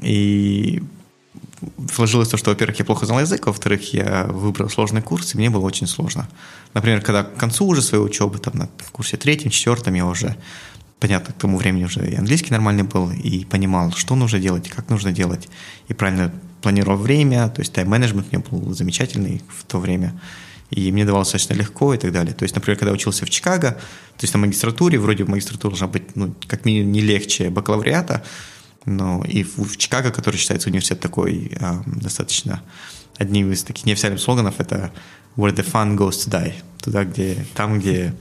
и 0.00 0.82
сложилось 1.92 2.28
то, 2.28 2.36
что, 2.36 2.50
во-первых, 2.50 2.78
я 2.78 2.84
плохо 2.84 3.06
знал 3.06 3.20
язык, 3.20 3.46
во-вторых, 3.46 3.92
я 3.92 4.24
выбрал 4.24 4.68
сложный 4.68 5.02
курс, 5.02 5.34
и 5.34 5.38
мне 5.38 5.50
было 5.50 5.64
очень 5.64 5.86
сложно. 5.86 6.28
Например, 6.74 7.00
когда 7.00 7.22
к 7.22 7.36
концу 7.36 7.66
уже 7.66 7.82
своей 7.82 8.04
учебы, 8.04 8.38
там, 8.38 8.54
на 8.56 8.68
курсе 8.92 9.16
третьем, 9.16 9.50
четвертом, 9.50 9.94
я 9.94 10.06
уже, 10.06 10.36
понятно, 11.00 11.32
к 11.32 11.38
тому 11.38 11.58
времени 11.58 11.84
уже 11.84 12.08
и 12.08 12.14
английский 12.14 12.52
нормальный 12.52 12.84
был, 12.84 13.10
и 13.10 13.44
понимал, 13.44 13.92
что 13.92 14.14
нужно 14.14 14.38
делать, 14.38 14.68
как 14.68 14.88
нужно 14.88 15.12
делать, 15.12 15.48
и 15.88 15.94
правильно 15.94 16.32
планировал 16.62 16.96
время, 16.96 17.48
то 17.48 17.60
есть 17.60 17.72
тайм-менеджмент 17.72 18.28
у 18.30 18.36
меня 18.36 18.44
был 18.50 18.74
замечательный 18.74 19.42
в 19.48 19.64
то 19.64 19.78
время, 19.78 20.18
и 20.70 20.90
мне 20.90 21.04
давалось 21.04 21.32
достаточно 21.32 21.60
легко 21.60 21.92
и 21.92 21.98
так 21.98 22.12
далее. 22.12 22.34
То 22.34 22.44
есть, 22.44 22.54
например, 22.54 22.78
когда 22.78 22.92
учился 22.92 23.26
в 23.26 23.30
Чикаго, 23.30 23.72
то 23.72 24.22
есть 24.22 24.32
на 24.32 24.40
магистратуре, 24.40 24.98
вроде 24.98 25.24
магистратура 25.24 25.72
должна 25.72 25.88
быть, 25.88 26.16
ну, 26.16 26.34
как 26.46 26.64
минимум, 26.64 26.92
не 26.92 27.00
легче 27.00 27.50
бакалавриата, 27.50 28.24
но 28.84 29.22
и 29.24 29.42
в, 29.42 29.58
в 29.58 29.76
Чикаго, 29.76 30.10
который 30.10 30.36
считается 30.36 30.68
университет 30.68 31.00
такой 31.00 31.52
э, 31.54 31.82
достаточно 31.86 32.62
одним 33.18 33.52
из 33.52 33.62
таких 33.62 33.86
неофициальных 33.86 34.20
слоганов, 34.20 34.56
это 34.58 34.92
where 35.36 35.54
the 35.54 35.64
fun 35.64 35.96
goes 35.96 36.10
to 36.10 36.30
die, 36.30 36.54
туда, 36.82 37.04
где, 37.04 37.46
там, 37.54 37.78
где 37.78 38.14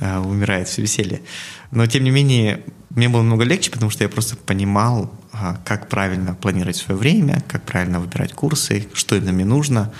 э, 0.00 0.18
умирает 0.18 0.68
все 0.68 0.82
веселье. 0.82 1.22
Но, 1.70 1.86
тем 1.86 2.04
не 2.04 2.10
менее, 2.10 2.64
мне 2.90 3.08
было 3.08 3.22
много 3.22 3.44
легче, 3.44 3.70
потому 3.70 3.90
что 3.90 4.04
я 4.04 4.08
просто 4.08 4.36
понимал, 4.36 5.12
э, 5.32 5.56
как 5.64 5.88
правильно 5.88 6.34
планировать 6.34 6.76
свое 6.76 6.98
время, 6.98 7.42
как 7.48 7.64
правильно 7.64 8.00
выбирать 8.00 8.32
курсы, 8.32 8.88
что 8.94 9.16
именно 9.16 9.32
мне 9.32 9.44
нужно, 9.44 9.92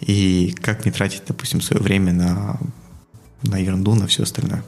и 0.00 0.54
как 0.60 0.84
не 0.84 0.90
тратить, 0.90 1.22
допустим, 1.26 1.60
свое 1.60 1.82
время 1.82 2.12
на, 2.12 2.58
на 3.42 3.56
ерунду, 3.56 3.94
на 3.94 4.06
все 4.06 4.24
остальное. 4.24 4.64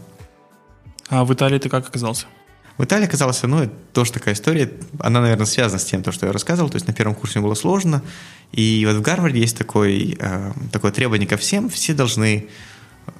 А 1.09 1.25
в 1.25 1.35
Италии 1.35 1.59
ты 1.59 1.69
как 1.69 1.89
оказался? 1.89 2.27
В 2.77 2.85
Италии 2.85 3.07
оказалось, 3.07 3.41
ну, 3.43 3.63
это 3.63 3.73
тоже 3.93 4.13
такая 4.13 4.35
история, 4.35 4.73
она, 4.99 5.21
наверное, 5.21 5.47
связана 5.47 5.79
с 5.79 5.85
тем, 5.85 6.03
то, 6.03 6.11
что 6.11 6.27
я 6.27 6.33
рассказывал, 6.33 6.71
то 6.71 6.77
есть 6.77 6.89
на 6.89 6.93
первом 6.93 7.15
курсе 7.15 7.41
было 7.41 7.55
сложно, 7.55 8.03
и 8.51 8.85
вот 8.87 8.97
в 8.97 9.01
Гарварде 9.01 9.41
есть 9.41 9.57
такой, 9.57 10.17
э, 10.19 10.53
такое 10.73 10.91
требование 10.91 11.29
ко 11.29 11.37
всем, 11.37 11.69
все 11.69 11.95
должны 11.95 12.49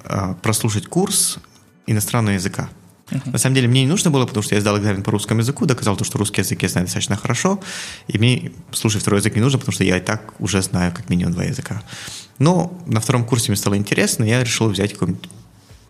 э, 0.03 0.35
прослушать 0.41 0.87
курс 0.87 1.39
иностранного 1.87 2.35
языка. 2.35 2.69
Uh-huh. 3.09 3.31
На 3.31 3.37
самом 3.37 3.55
деле 3.55 3.67
мне 3.67 3.83
не 3.83 3.87
нужно 3.87 4.09
было, 4.09 4.25
потому 4.25 4.43
что 4.43 4.55
я 4.55 4.61
сдал 4.61 4.77
экзамен 4.77 5.03
по 5.03 5.11
русскому 5.11 5.39
языку, 5.39 5.65
доказал 5.65 5.95
то, 5.95 6.03
что 6.03 6.17
русский 6.17 6.41
язык 6.41 6.61
я 6.63 6.69
знаю 6.69 6.87
достаточно 6.87 7.15
хорошо, 7.15 7.61
и 8.07 8.17
мне 8.17 8.51
слушать 8.73 9.03
второй 9.03 9.21
язык 9.21 9.35
не 9.35 9.41
нужно, 9.41 9.59
потому 9.59 9.73
что 9.73 9.83
я 9.85 9.97
и 9.97 10.01
так 10.01 10.33
уже 10.39 10.61
знаю 10.61 10.91
как 10.93 11.09
минимум 11.09 11.33
два 11.33 11.43
языка. 11.43 11.81
Но 12.39 12.77
на 12.87 12.99
втором 12.99 13.23
курсе 13.23 13.51
мне 13.51 13.57
стало 13.57 13.77
интересно, 13.77 14.25
я 14.25 14.43
решил 14.43 14.67
взять 14.69 14.93
какой-нибудь, 14.93 15.29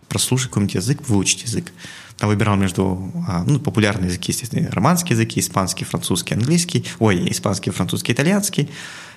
прослушать 0.08 0.50
какой-нибудь 0.50 0.74
язык, 0.74 1.08
выучить 1.08 1.42
язык 1.44 1.72
выбирал 2.20 2.56
между 2.56 3.12
а, 3.28 3.44
ну, 3.46 3.58
популярные 3.58 4.08
языки, 4.08 4.32
естественно, 4.32 4.70
романские 4.70 5.12
языки, 5.12 5.40
испанский, 5.40 5.84
французский, 5.84 6.34
английский, 6.34 6.86
ой, 6.98 7.30
испанский, 7.30 7.70
французский, 7.70 8.12
итальянский. 8.12 8.70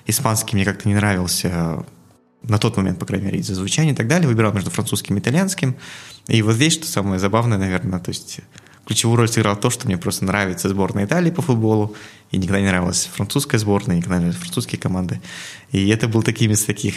Испанский 0.06 0.56
мне 0.56 0.64
как-то 0.64 0.88
не 0.88 0.94
нравился 0.94 1.84
на 2.42 2.58
тот 2.58 2.76
момент, 2.76 2.98
по 2.98 3.06
крайней 3.06 3.26
мере, 3.26 3.38
из-за 3.38 3.54
звучания 3.54 3.92
и 3.92 3.96
так 3.96 4.08
далее. 4.08 4.28
Выбирал 4.28 4.52
между 4.52 4.70
французским 4.70 5.16
и 5.16 5.20
итальянским. 5.20 5.76
И 6.26 6.42
вот 6.42 6.54
здесь, 6.54 6.74
что 6.74 6.86
самое 6.86 7.18
забавное, 7.18 7.58
наверное, 7.58 8.00
то 8.00 8.10
есть 8.10 8.40
ключевую 8.86 9.18
роль 9.18 9.28
сыграл 9.28 9.56
то, 9.56 9.70
что 9.70 9.86
мне 9.86 9.96
просто 9.96 10.24
нравится 10.24 10.68
сборная 10.68 11.04
Италии 11.04 11.30
по 11.30 11.42
футболу, 11.42 11.94
и 12.30 12.38
никогда 12.38 12.60
не 12.60 12.66
нравилась 12.66 13.08
французская 13.12 13.58
сборная, 13.58 13.96
никогда 13.96 14.16
не 14.16 14.24
нравились 14.24 14.40
французские 14.40 14.80
команды. 14.80 15.20
И 15.70 15.88
это 15.88 16.08
был 16.08 16.22
таким 16.22 16.50
из 16.50 16.64
таких 16.64 16.96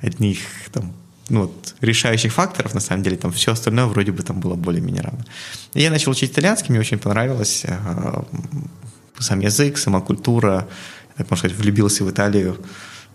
одних 0.00 0.38
там 0.72 0.92
ну, 1.32 1.40
вот, 1.40 1.74
решающих 1.80 2.32
факторов, 2.32 2.74
на 2.74 2.80
самом 2.80 3.02
деле, 3.02 3.16
там 3.16 3.32
все 3.32 3.52
остальное 3.52 3.86
вроде 3.86 4.12
бы 4.12 4.22
там 4.22 4.38
было 4.38 4.54
более-менее 4.54 5.02
равно. 5.02 5.24
И 5.72 5.80
я 5.80 5.90
начал 5.90 6.12
учить 6.12 6.32
итальянский, 6.32 6.70
мне 6.70 6.80
очень 6.80 6.98
понравилось 6.98 7.64
э, 7.64 8.22
сам 9.18 9.40
язык, 9.40 9.78
сама 9.78 10.00
культура, 10.00 10.68
так 11.16 11.30
можно 11.30 11.48
сказать, 11.48 11.56
влюбился 11.56 12.04
в 12.04 12.10
Италию, 12.10 12.58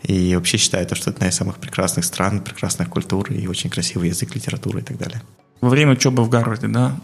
и 0.02 0.36
вообще 0.36 0.58
считаю, 0.58 0.88
то, 0.88 0.96
что 0.96 1.12
это 1.12 1.18
одна 1.18 1.30
из 1.30 1.36
самых 1.36 1.58
прекрасных 1.58 2.06
стран, 2.06 2.42
прекрасных 2.42 2.90
культур, 2.90 3.32
и 3.32 3.46
очень 3.46 3.70
красивый 3.70 4.10
язык, 4.10 4.36
литература 4.36 4.80
и 4.80 4.84
так 4.84 4.98
далее. 4.98 5.22
Во 5.62 5.70
время 5.70 5.92
учебы 5.92 6.24
в 6.24 6.30
Гарварде, 6.30 6.68
да, 6.68 7.00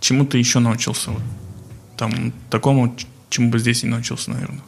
чему 0.00 0.24
ты 0.24 0.38
еще 0.38 0.58
научился? 0.58 1.10
Там 1.98 2.32
такому, 2.48 2.96
чему 3.28 3.50
бы 3.50 3.58
здесь 3.58 3.82
не 3.82 3.90
научился, 3.90 4.30
наверное 4.30 4.62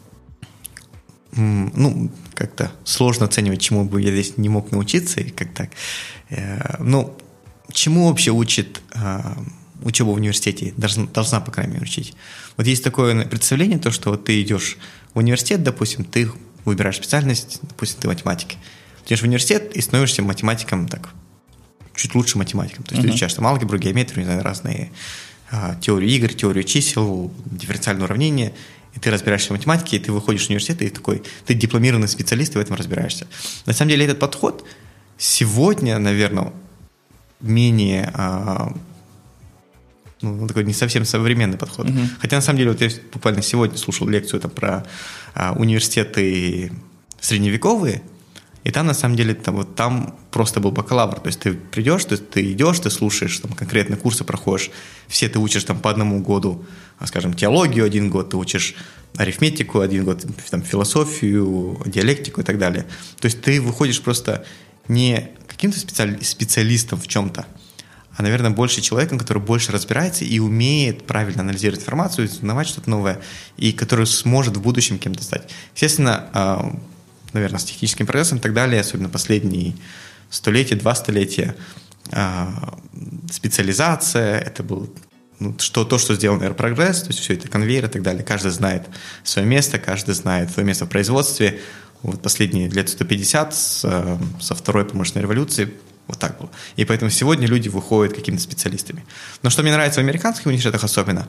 ну, 1.37 2.11
как-то 2.35 2.73
сложно 2.85 3.26
оценивать, 3.26 3.61
чему 3.61 3.85
бы 3.85 4.00
я 4.00 4.11
здесь 4.11 4.37
не 4.37 4.49
мог 4.49 4.71
научиться, 4.73 5.21
и 5.21 5.31
как 5.31 5.52
так. 5.52 5.71
Э, 6.31 6.76
ну, 6.83 7.16
чему 7.73 8.09
вообще 8.09 8.31
учит 8.31 8.81
э, 8.95 9.21
учеба 9.83 10.09
в 10.09 10.14
университете 10.14 10.73
должна, 10.76 11.07
должна, 11.07 11.40
по 11.40 11.50
крайней 11.50 11.75
мере, 11.75 11.85
учить. 11.85 12.14
Вот 12.57 12.66
есть 12.66 12.83
такое 12.83 13.26
представление, 13.26 13.78
то, 13.78 13.90
что 13.90 14.11
вот 14.11 14.25
ты 14.25 14.40
идешь 14.40 14.78
в 15.14 15.19
университет, 15.19 15.62
допустим, 15.62 16.05
ты 16.05 16.31
выбираешь 16.64 16.97
специальность, 16.97 17.59
допустим, 17.62 18.00
ты 18.00 18.09
математик. 18.09 18.57
Ты 19.05 19.14
идешь 19.14 19.21
в 19.21 19.25
университет 19.25 19.76
и 19.76 19.81
становишься 19.81 20.23
математиком 20.23 20.88
так, 20.88 21.11
чуть 21.95 22.14
лучше 22.14 22.38
математиком. 22.38 22.85
То 22.85 22.95
есть 22.95 23.05
uh-huh. 23.05 23.09
ты 23.09 23.11
изучаешь 23.11 23.35
там 23.35 23.47
алгебру, 23.47 23.78
геометрию, 23.78 24.21
не 24.21 24.25
знаю, 24.25 24.43
разные 24.43 24.90
а, 25.50 25.76
теорию 25.76 26.11
игр, 26.11 26.33
теорию 26.33 26.64
чисел, 26.64 27.33
дифференциальное 27.45 28.05
уравнение, 28.05 28.52
и 28.97 28.99
ты 28.99 29.11
разбираешься 29.11 29.49
в 29.49 29.50
математике, 29.53 29.97
и 29.97 30.00
ты 30.00 30.11
выходишь 30.11 30.47
в 30.47 30.49
университет, 30.49 30.83
и 30.83 30.88
такой, 30.88 31.23
ты 31.45 31.55
дипломированный 31.55 32.09
специалист, 32.09 32.55
и 32.55 32.59
в 32.59 32.61
этом 32.61 32.76
разбираешься. 32.76 33.26
На 33.67 33.75
самом 33.75 33.91
деле 33.91 34.07
этот 34.07 34.19
подход 34.19 34.65
сегодня, 35.19 35.99
наверное, 35.99 36.53
менее 37.41 38.11
а, 38.15 38.73
ну, 40.23 40.49
такой 40.49 40.65
не 40.65 40.73
совсем 40.73 41.05
современный 41.05 41.59
подход. 41.59 41.87
Uh-huh. 41.87 42.07
Хотя 42.21 42.37
на 42.37 42.43
самом 42.43 42.59
деле 42.59 42.71
вот 42.71 42.81
я 42.81 42.88
буквально 43.12 43.43
сегодня 43.43 43.76
слушал 43.76 44.09
лекцию 44.09 44.41
там 44.41 44.50
про 44.50 44.87
а, 45.35 45.53
университеты 45.53 46.73
средневековые, 47.21 48.03
и 48.67 48.73
там, 48.73 48.87
на 48.87 48.95
самом 48.95 49.15
деле, 49.15 49.33
там, 49.35 49.55
вот, 49.55 49.76
там 49.76 50.17
просто 50.33 50.59
был 50.59 50.73
бакалавр. 50.73 51.21
То 51.21 51.29
есть 51.29 51.38
ты 51.38 51.53
придешь, 51.53 52.05
ты, 52.07 52.17
ты 52.17 52.50
идешь, 52.50 52.81
ты 52.81 52.91
слушаешь, 52.91 53.38
там, 53.38 53.53
конкретные 53.53 53.97
курсы 53.97 54.25
проходишь. 54.25 54.73
Все 55.07 55.29
ты 55.29 55.38
учишь 55.38 55.62
там 55.62 55.79
по 55.79 55.88
одному 55.88 56.21
году, 56.21 56.65
скажем, 57.05 57.35
теологию 57.35 57.85
один 57.85 58.09
год, 58.09 58.31
ты 58.31 58.37
учишь 58.37 58.75
арифметику 59.17 59.81
один 59.81 60.05
год, 60.05 60.25
там, 60.50 60.62
философию, 60.62 61.83
диалектику 61.87 62.41
и 62.41 62.45
так 62.45 62.59
далее. 62.59 62.87
То 63.21 63.26
есть 63.26 63.43
ты 63.43 63.61
выходишь 63.61 64.00
просто 64.00 64.47
не 64.88 65.31
каким-то 65.47 65.79
специали- 65.79 66.23
специалистом 66.23 67.00
в 67.00 67.09
чем-то, 67.09 67.47
а, 68.17 68.23
наверное, 68.23 68.50
больше 68.50 68.81
человеком, 68.81 69.19
который 69.19 69.43
больше 69.43 69.73
разбирается 69.73 70.25
и 70.25 70.38
умеет 70.38 71.07
правильно 71.07 71.43
анализировать 71.43 71.81
информацию, 71.81 72.26
узнавать 72.26 72.67
что-то 72.69 72.88
новое, 72.88 73.21
и 73.57 73.73
который 73.73 74.07
сможет 74.07 74.57
в 74.57 74.62
будущем 74.62 74.99
кем-то 74.99 75.23
стать. 75.23 75.50
Естественно, 75.75 76.31
а, 76.33 76.79
наверное, 77.33 77.59
с 77.59 77.65
техническим 77.65 78.07
прогрессом 78.07 78.38
и 78.38 78.41
так 78.41 78.55
далее, 78.55 78.81
особенно 78.81 79.09
последние 79.09 79.75
столетия, 80.31 80.76
два 80.76 80.95
столетия, 80.95 81.57
а, 82.11 82.79
специализация, 83.31 84.38
это 84.38 84.62
был 84.62 84.91
что, 85.59 85.85
то, 85.85 85.99
что 85.99 86.14
сделал, 86.14 86.37
наверное, 86.37 86.57
прогресс, 86.57 87.02
то 87.02 87.09
есть 87.09 87.21
все 87.21 87.35
это 87.35 87.49
конвейер 87.49 87.87
и 87.87 87.88
так 87.88 88.02
далее. 88.02 88.25
Каждый 88.25 88.50
знает 88.50 88.87
свое 89.23 89.47
место, 89.47 89.78
каждый 89.78 90.14
знает 90.14 90.50
свое 90.50 90.66
место 90.66 90.87
в 90.87 90.88
производстве. 90.88 91.61
Вот 92.02 92.23
последние 92.23 92.69
лет 92.69 92.88
150 92.88 93.55
с, 93.55 93.81
э, 93.85 94.19
со 94.40 94.55
второй 94.55 94.85
промышленной 94.85 95.23
революции 95.23 95.73
вот 96.07 96.19
так 96.19 96.38
было. 96.38 96.50
И 96.76 96.85
поэтому 96.85 97.11
сегодня 97.11 97.47
люди 97.47 97.69
выходят 97.69 98.14
какими-то 98.14 98.43
специалистами. 98.43 99.05
Но 99.43 99.50
что 99.50 99.62
мне 99.62 99.73
нравится 99.73 100.00
в 100.00 100.05
американских 100.05 100.47
университетах 100.47 100.85
особенно, 100.85 101.26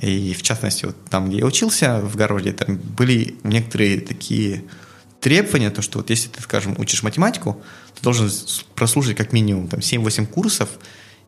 и 0.00 0.34
в 0.34 0.42
частности 0.42 0.84
вот 0.86 0.96
там, 1.10 1.28
где 1.28 1.38
я 1.38 1.46
учился, 1.46 2.00
в 2.00 2.16
Гарварде, 2.16 2.52
там 2.52 2.76
были 2.76 3.36
некоторые 3.42 4.00
такие 4.00 4.64
требования, 5.20 5.70
то, 5.70 5.82
что 5.82 5.98
вот 5.98 6.10
если 6.10 6.28
ты, 6.28 6.40
скажем, 6.40 6.76
учишь 6.78 7.02
математику, 7.02 7.62
ты 7.96 8.02
должен 8.02 8.30
прослушать 8.74 9.16
как 9.16 9.32
минимум 9.32 9.68
там, 9.68 9.80
7-8 9.80 10.26
курсов 10.26 10.68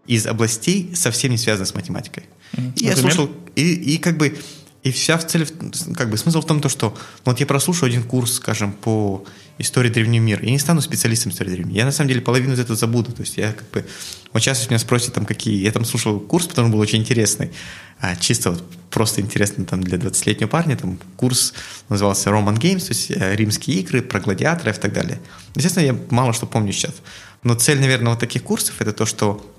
из 0.06 0.26
областей, 0.26 0.92
совсем 0.94 1.30
не 1.30 1.38
связанных 1.38 1.68
с 1.68 1.74
математикой. 1.74 2.24
Mm-hmm. 2.52 2.72
И 2.76 2.84
я 2.84 2.96
слушал, 2.96 3.30
и, 3.56 3.74
и 3.74 3.98
как 3.98 4.16
бы 4.16 4.36
и 4.84 4.90
вся 4.90 5.16
в 5.16 5.26
цель, 5.26 5.48
как 5.96 6.10
бы 6.10 6.18
смысл 6.18 6.42
в 6.42 6.46
том, 6.46 6.60
то, 6.60 6.68
что 6.68 6.90
ну, 7.24 7.32
вот 7.32 7.40
я 7.40 7.46
прослушаю 7.46 7.88
один 7.88 8.02
курс, 8.02 8.34
скажем, 8.34 8.72
по 8.72 9.24
истории 9.56 9.88
древнего 9.88 10.22
мира, 10.22 10.44
я 10.44 10.50
не 10.50 10.58
стану 10.58 10.82
специалистом 10.82 11.32
истории 11.32 11.48
древнего 11.48 11.68
мира. 11.68 11.78
Я 11.78 11.84
на 11.86 11.92
самом 11.92 12.08
деле 12.08 12.20
половину 12.20 12.52
из 12.52 12.58
этого 12.58 12.76
забуду. 12.76 13.10
То 13.12 13.22
есть 13.22 13.38
я 13.38 13.52
как 13.52 13.70
бы... 13.70 13.86
Вот 14.34 14.42
сейчас 14.42 14.68
меня 14.68 14.78
спросят, 14.78 15.14
там, 15.14 15.24
какие... 15.24 15.62
Я 15.62 15.72
там 15.72 15.86
слушал 15.86 16.20
курс, 16.20 16.48
потому 16.48 16.68
что 16.68 16.76
был 16.76 16.82
очень 16.82 16.98
интересный. 16.98 17.50
А, 17.98 18.14
чисто 18.14 18.50
вот 18.50 18.62
просто 18.90 19.22
интересно 19.22 19.64
там 19.64 19.82
для 19.82 19.96
20-летнего 19.96 20.48
парня. 20.48 20.76
Там 20.76 20.98
курс 21.16 21.54
назывался 21.88 22.28
Roman 22.28 22.58
Games, 22.58 22.80
то 22.80 22.90
есть 22.90 23.10
э, 23.10 23.36
римские 23.36 23.78
игры, 23.78 24.02
про 24.02 24.20
гладиаторов 24.20 24.76
и 24.76 24.80
так 24.80 24.92
далее. 24.92 25.18
Естественно, 25.54 25.84
я 25.84 25.96
мало 26.10 26.34
что 26.34 26.44
помню 26.44 26.72
сейчас. 26.72 26.94
Но 27.42 27.54
цель, 27.54 27.80
наверное, 27.80 28.10
вот 28.10 28.20
таких 28.20 28.42
курсов 28.42 28.74
это 28.80 28.92
то, 28.92 29.06
что 29.06 29.50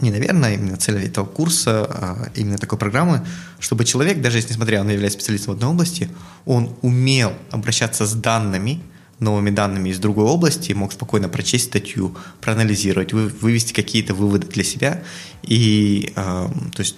не, 0.00 0.10
наверное, 0.10 0.54
именно 0.54 0.76
цель 0.76 1.04
этого 1.04 1.26
курса, 1.26 1.86
а 1.90 2.30
именно 2.34 2.58
такой 2.58 2.78
программы, 2.78 3.26
чтобы 3.58 3.84
человек, 3.84 4.20
даже 4.20 4.38
если, 4.38 4.50
несмотря 4.50 4.80
он 4.80 4.88
является 4.88 5.18
специалистом 5.18 5.54
в 5.54 5.56
одной 5.56 5.70
области, 5.70 6.08
он 6.44 6.76
умел 6.82 7.32
обращаться 7.50 8.06
с 8.06 8.14
данными, 8.14 8.80
новыми 9.18 9.50
данными 9.50 9.88
из 9.88 9.98
другой 9.98 10.26
области, 10.26 10.72
мог 10.72 10.92
спокойно 10.92 11.28
прочесть 11.28 11.66
статью, 11.66 12.16
проанализировать, 12.40 13.12
вывести 13.12 13.72
какие-то 13.72 14.14
выводы 14.14 14.46
для 14.46 14.62
себя 14.62 15.02
и, 15.42 16.12
э, 16.14 16.48
то 16.74 16.80
есть, 16.80 16.96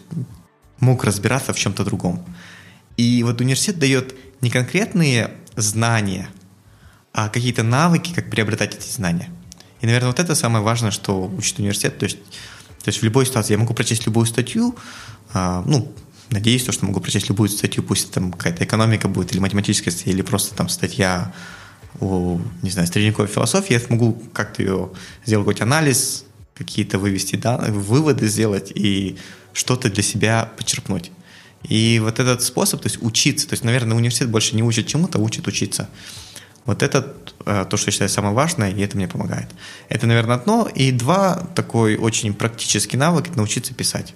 мог 0.81 1.05
разбираться 1.05 1.53
в 1.53 1.59
чем-то 1.59 1.85
другом. 1.85 2.25
И 2.97 3.23
вот 3.23 3.41
университет 3.41 3.79
дает 3.79 4.15
не 4.43 4.51
конкретные 4.51 5.31
знания, 5.57 6.29
а 7.13 7.29
какие-то 7.29 7.63
навыки, 7.63 8.13
как 8.15 8.31
приобретать 8.31 8.75
эти 8.75 8.91
знания. 8.91 9.31
И, 9.81 9.87
наверное, 9.87 10.09
вот 10.09 10.21
это 10.21 10.35
самое 10.35 10.63
важное, 10.63 10.91
что 10.91 11.27
учит 11.27 11.59
университет. 11.59 11.99
То 11.99 12.05
есть 12.05 12.19
то 12.83 12.89
есть 12.89 13.01
в 13.01 13.03
любой 13.03 13.27
ситуации 13.27 13.53
я 13.53 13.59
могу 13.59 13.75
прочесть 13.75 14.07
любую 14.07 14.27
статью, 14.27 14.77
а, 15.33 15.63
ну, 15.67 15.93
надеюсь, 16.31 16.65
то, 16.65 16.73
что 16.73 16.87
могу 16.87 17.01
прочесть 17.01 17.29
любую 17.29 17.49
статью, 17.49 17.83
пусть 17.83 18.11
там 18.13 18.33
какая-то 18.33 18.65
экономика 18.65 19.09
будет, 19.09 19.33
или 19.33 19.41
математическая 19.41 19.93
статья, 19.93 20.13
или 20.13 20.23
просто 20.23 20.55
там 20.55 20.69
статья 20.69 21.35
о, 21.99 22.41
не 22.63 22.71
знаю, 22.71 22.87
средневековой 22.87 23.29
философии, 23.29 23.73
я 23.73 23.81
смогу 23.81 24.23
как-то 24.33 24.63
ее 24.63 24.91
сделать 25.27 25.45
какой-то 25.45 25.65
анализ, 25.65 26.25
какие-то 26.55 26.99
вывести 26.99 27.37
данные, 27.37 27.73
выводы 27.73 28.29
сделать 28.29 28.71
и 28.75 29.17
что-то 29.53 29.91
для 29.91 30.03
себя 30.03 30.51
почерпнуть. 30.57 31.11
И 31.69 32.01
вот 32.03 32.19
этот 32.19 32.43
способ, 32.43 32.81
то 32.81 32.89
есть 32.89 33.03
учиться, 33.03 33.49
то 33.49 33.55
есть, 33.55 33.65
наверное, 33.65 33.97
университет 33.97 34.31
больше 34.31 34.57
не 34.57 34.63
учит 34.63 34.87
чему-то, 34.87 35.19
а 35.19 35.21
учит 35.21 35.47
учиться. 35.47 35.89
Вот 36.71 36.85
это 36.85 37.13
э, 37.47 37.67
то, 37.69 37.77
что 37.77 37.89
я 37.89 37.93
считаю 37.93 38.09
самое 38.09 38.33
важное, 38.33 38.71
и 38.71 38.81
это 38.81 38.97
мне 38.97 39.09
помогает. 39.09 39.49
Это, 39.89 40.07
наверное, 40.07 40.37
одно. 40.37 40.69
И 40.73 40.93
два, 40.93 41.49
такой 41.57 41.97
очень 41.97 42.33
практический 42.33 42.97
навык– 42.97 43.27
это 43.29 43.37
научиться 43.37 43.75
писать. 43.75 44.15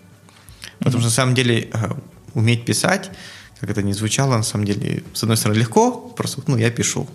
Потому 0.79 0.95
mm-hmm. 0.95 0.99
что, 1.01 1.09
на 1.09 1.11
самом 1.11 1.35
деле, 1.35 1.69
э, 1.73 1.91
уметь 2.35 2.65
писать, 2.65 3.11
как 3.59 3.71
это 3.71 3.83
ни 3.83 3.91
звучало, 3.91 4.37
на 4.37 4.45
самом 4.45 4.67
деле, 4.67 5.03
с 5.15 5.25
одной 5.25 5.37
стороны, 5.37 5.59
легко, 5.59 5.91
просто, 5.91 6.43
ну, 6.47 6.57
я 6.57 6.71
пишу. 6.71 7.09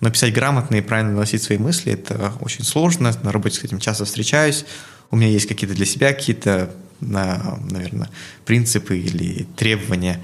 Но 0.00 0.10
писать 0.10 0.34
грамотно 0.34 0.74
и 0.74 0.80
правильно 0.80 1.12
носить 1.12 1.44
свои 1.44 1.58
мысли– 1.58 1.92
это 1.94 2.32
очень 2.40 2.64
сложно. 2.64 3.16
На 3.22 3.30
работе 3.30 3.60
с 3.60 3.62
этим 3.62 3.78
часто 3.78 4.04
встречаюсь. 4.04 4.64
У 5.12 5.16
меня 5.16 5.28
есть 5.28 5.46
какие-то 5.46 5.76
для 5.76 5.86
себя 5.86 6.12
какие-то, 6.12 6.74
наверное, 6.98 8.10
принципы 8.44 8.98
или 8.98 9.44
требования. 9.56 10.20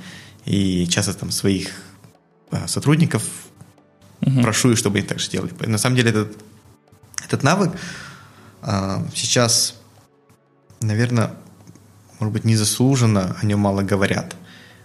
И 0.47 0.85
часто 0.89 1.15
там 1.15 1.31
своих 1.31 1.71
э, 2.51 2.67
сотрудников 2.67 3.23
Угу. 4.21 4.43
Прошу 4.43 4.73
их, 4.73 4.79
чтобы 4.79 4.99
они 4.99 5.07
так 5.07 5.19
же 5.19 5.31
делали. 5.31 5.53
На 5.67 5.79
самом 5.79 5.97
деле 5.97 6.11
этот, 6.11 6.37
этот 7.25 7.43
навык 7.43 7.73
а, 8.63 9.07
сейчас, 9.15 9.75
наверное, 10.81 11.33
может 12.19 12.33
быть, 12.33 12.45
незаслуженно 12.45 13.37
о 13.41 13.47
нем 13.47 13.61
мало 13.61 13.83
говорят. 13.83 14.35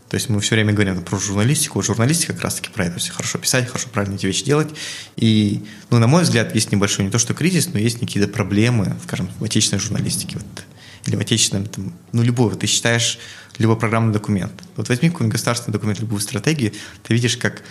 То 0.10 0.16
есть 0.16 0.28
мы 0.28 0.42
все 0.42 0.56
время 0.56 0.74
говорим 0.74 1.02
про 1.02 1.18
журналистику. 1.18 1.82
Журналистика 1.82 2.34
как 2.34 2.44
раз-таки 2.44 2.70
про 2.70 2.86
это. 2.86 3.00
Все 3.00 3.14
хорошо 3.14 3.38
писать, 3.38 3.68
хорошо 3.68 3.88
правильно 3.88 4.16
эти 4.16 4.26
вещи 4.26 4.44
делать. 4.44 4.68
И, 5.16 5.64
ну, 5.90 6.00
на 6.00 6.08
мой 6.08 6.24
взгляд, 6.24 6.54
есть 6.54 6.74
небольшой 6.74 7.06
не 7.06 7.12
то 7.12 7.18
что 7.18 7.34
кризис, 7.34 7.70
но 7.72 7.80
есть 7.80 7.98
какие-то 7.98 8.30
проблемы, 8.30 8.94
скажем, 9.06 9.30
в 9.40 9.44
отечественной 9.46 9.80
журналистике. 9.80 10.38
Вот, 10.38 10.66
или 11.06 11.16
в 11.16 11.22
отечественном, 11.22 11.66
там, 11.66 11.94
ну, 12.12 12.24
любой. 12.24 12.54
Ты 12.58 12.68
считаешь 12.68 13.20
любой 13.58 13.78
программный 13.78 14.12
документ. 14.12 14.52
Вот 14.76 14.90
возьми 14.90 15.10
какой-нибудь 15.10 15.34
государственный 15.34 15.74
документ, 15.74 16.02
любую 16.02 16.20
стратегию, 16.20 16.74
ты 17.04 17.14
видишь, 17.14 17.38
как 17.38 17.64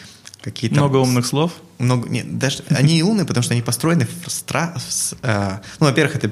какие-то... 0.42 0.76
Много 0.76 0.96
умных 0.96 1.26
слов? 1.26 1.53
Много, 1.79 2.09
нет, 2.09 2.38
даже 2.38 2.62
они 2.68 2.98
и 2.98 3.03
умные, 3.03 3.24
потому 3.26 3.42
что 3.42 3.55
они 3.55 3.62
построены 3.62 4.07
в 4.07 4.31
стра... 4.31 4.74
В, 4.76 5.14
э, 5.22 5.59
ну, 5.79 5.87
во-первых, 5.87 6.16
это 6.16 6.31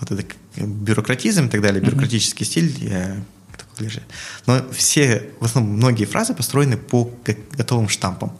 вот 0.00 0.10
это 0.10 0.24
бюрократизм 0.56 1.46
и 1.46 1.48
так 1.48 1.62
далее, 1.62 1.82
бюрократический 1.82 2.44
стиль, 2.44 2.72
я, 2.80 3.16
но 4.46 4.64
все, 4.72 5.30
в 5.40 5.44
основном, 5.44 5.76
многие 5.76 6.04
фразы 6.04 6.34
построены 6.34 6.76
по 6.76 7.10
готовым 7.52 7.88
штампам. 7.88 8.32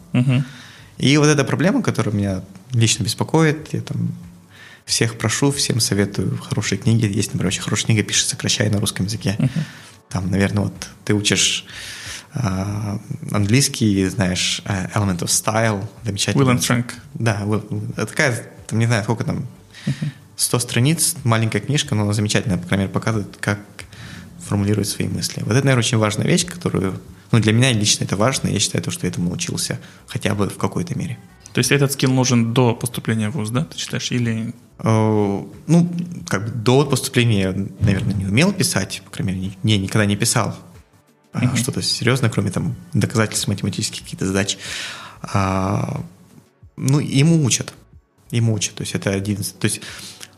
И 0.97 1.17
вот 1.17 1.27
эта 1.27 1.43
проблема, 1.43 1.81
которая 1.81 2.15
меня 2.15 2.41
лично 2.71 3.03
беспокоит, 3.03 3.73
я 3.73 3.81
там 3.81 4.15
всех 4.85 5.17
прошу, 5.17 5.51
всем 5.51 5.79
советую 5.79 6.37
хорошие 6.37 6.79
книги. 6.79 7.05
Есть, 7.05 7.33
например, 7.33 7.47
очень 7.47 7.61
хорошая 7.61 7.87
книга 7.87 8.03
«Пишет, 8.03 8.29
сокращая» 8.29 8.69
на 8.69 8.79
русском 8.79 9.05
языке. 9.05 9.37
Там, 10.09 10.31
наверное, 10.31 10.65
вот 10.65 10.87
ты 11.03 11.13
учишь 11.13 11.65
английский, 13.31 14.05
знаешь, 14.07 14.61
э, 14.65 14.87
Element 14.93 15.19
of 15.19 15.27
Style, 15.27 15.87
замечательный. 16.03 16.43
Will 16.43 16.55
and 16.55 16.59
Frank. 16.59 16.93
Да, 17.13 17.41
Will, 17.43 18.05
такая, 18.05 18.45
там, 18.67 18.79
не 18.79 18.87
знаю, 18.87 19.03
сколько 19.03 19.23
там, 19.23 19.45
100 20.35 20.59
страниц, 20.59 21.15
маленькая 21.23 21.61
книжка, 21.61 21.95
но 21.95 22.03
она 22.03 22.13
замечательная, 22.13 22.57
по 22.57 22.67
крайней 22.67 22.83
мере, 22.83 22.93
показывает, 22.93 23.37
как 23.39 23.59
формулирует 24.45 24.87
свои 24.87 25.07
мысли. 25.07 25.41
Вот 25.41 25.53
это, 25.53 25.65
наверное, 25.65 25.79
очень 25.79 25.97
важная 25.97 26.27
вещь, 26.27 26.45
которую, 26.45 26.99
ну, 27.31 27.39
для 27.39 27.53
меня 27.53 27.71
лично 27.71 28.03
это 28.03 28.15
важно, 28.15 28.49
я 28.49 28.59
считаю, 28.59 28.83
то, 28.83 28.91
что 28.91 29.05
я 29.05 29.11
этому 29.11 29.29
научился 29.29 29.79
хотя 30.07 30.35
бы 30.35 30.49
в 30.49 30.57
какой-то 30.57 30.97
мере. 30.97 31.17
То 31.53 31.59
есть 31.59 31.71
этот 31.71 31.93
скилл 31.93 32.11
нужен 32.11 32.53
до 32.53 32.75
поступления 32.75 33.29
в 33.29 33.35
ВУЗ, 33.35 33.49
да, 33.51 33.63
ты 33.63 33.77
считаешь, 33.77 34.11
или... 34.11 34.53
Э, 34.79 35.43
ну, 35.67 35.91
как 36.27 36.45
бы 36.45 36.51
до 36.51 36.85
поступления 36.85 37.41
я, 37.41 37.55
наверное, 37.79 38.13
не 38.13 38.25
умел 38.25 38.51
писать, 38.51 39.01
по 39.05 39.11
крайней 39.11 39.33
мере, 39.33 39.53
не, 39.63 39.77
никогда 39.77 40.05
не 40.05 40.17
писал 40.17 40.53
uh-huh. 41.43 41.57
что-то 41.57 41.81
серьезное, 41.81 42.29
кроме 42.29 42.51
там 42.51 42.75
доказательств 42.93 43.47
математических 43.47 44.03
каких-то 44.03 44.25
задач. 44.25 44.57
А, 45.21 46.03
ну, 46.77 46.99
ему 46.99 47.43
учат. 47.43 47.73
Ему 48.31 48.53
учат. 48.53 48.75
То 48.75 48.81
есть 48.81 48.95
это 48.95 49.11
один... 49.11 49.37
То 49.37 49.65
есть 49.65 49.81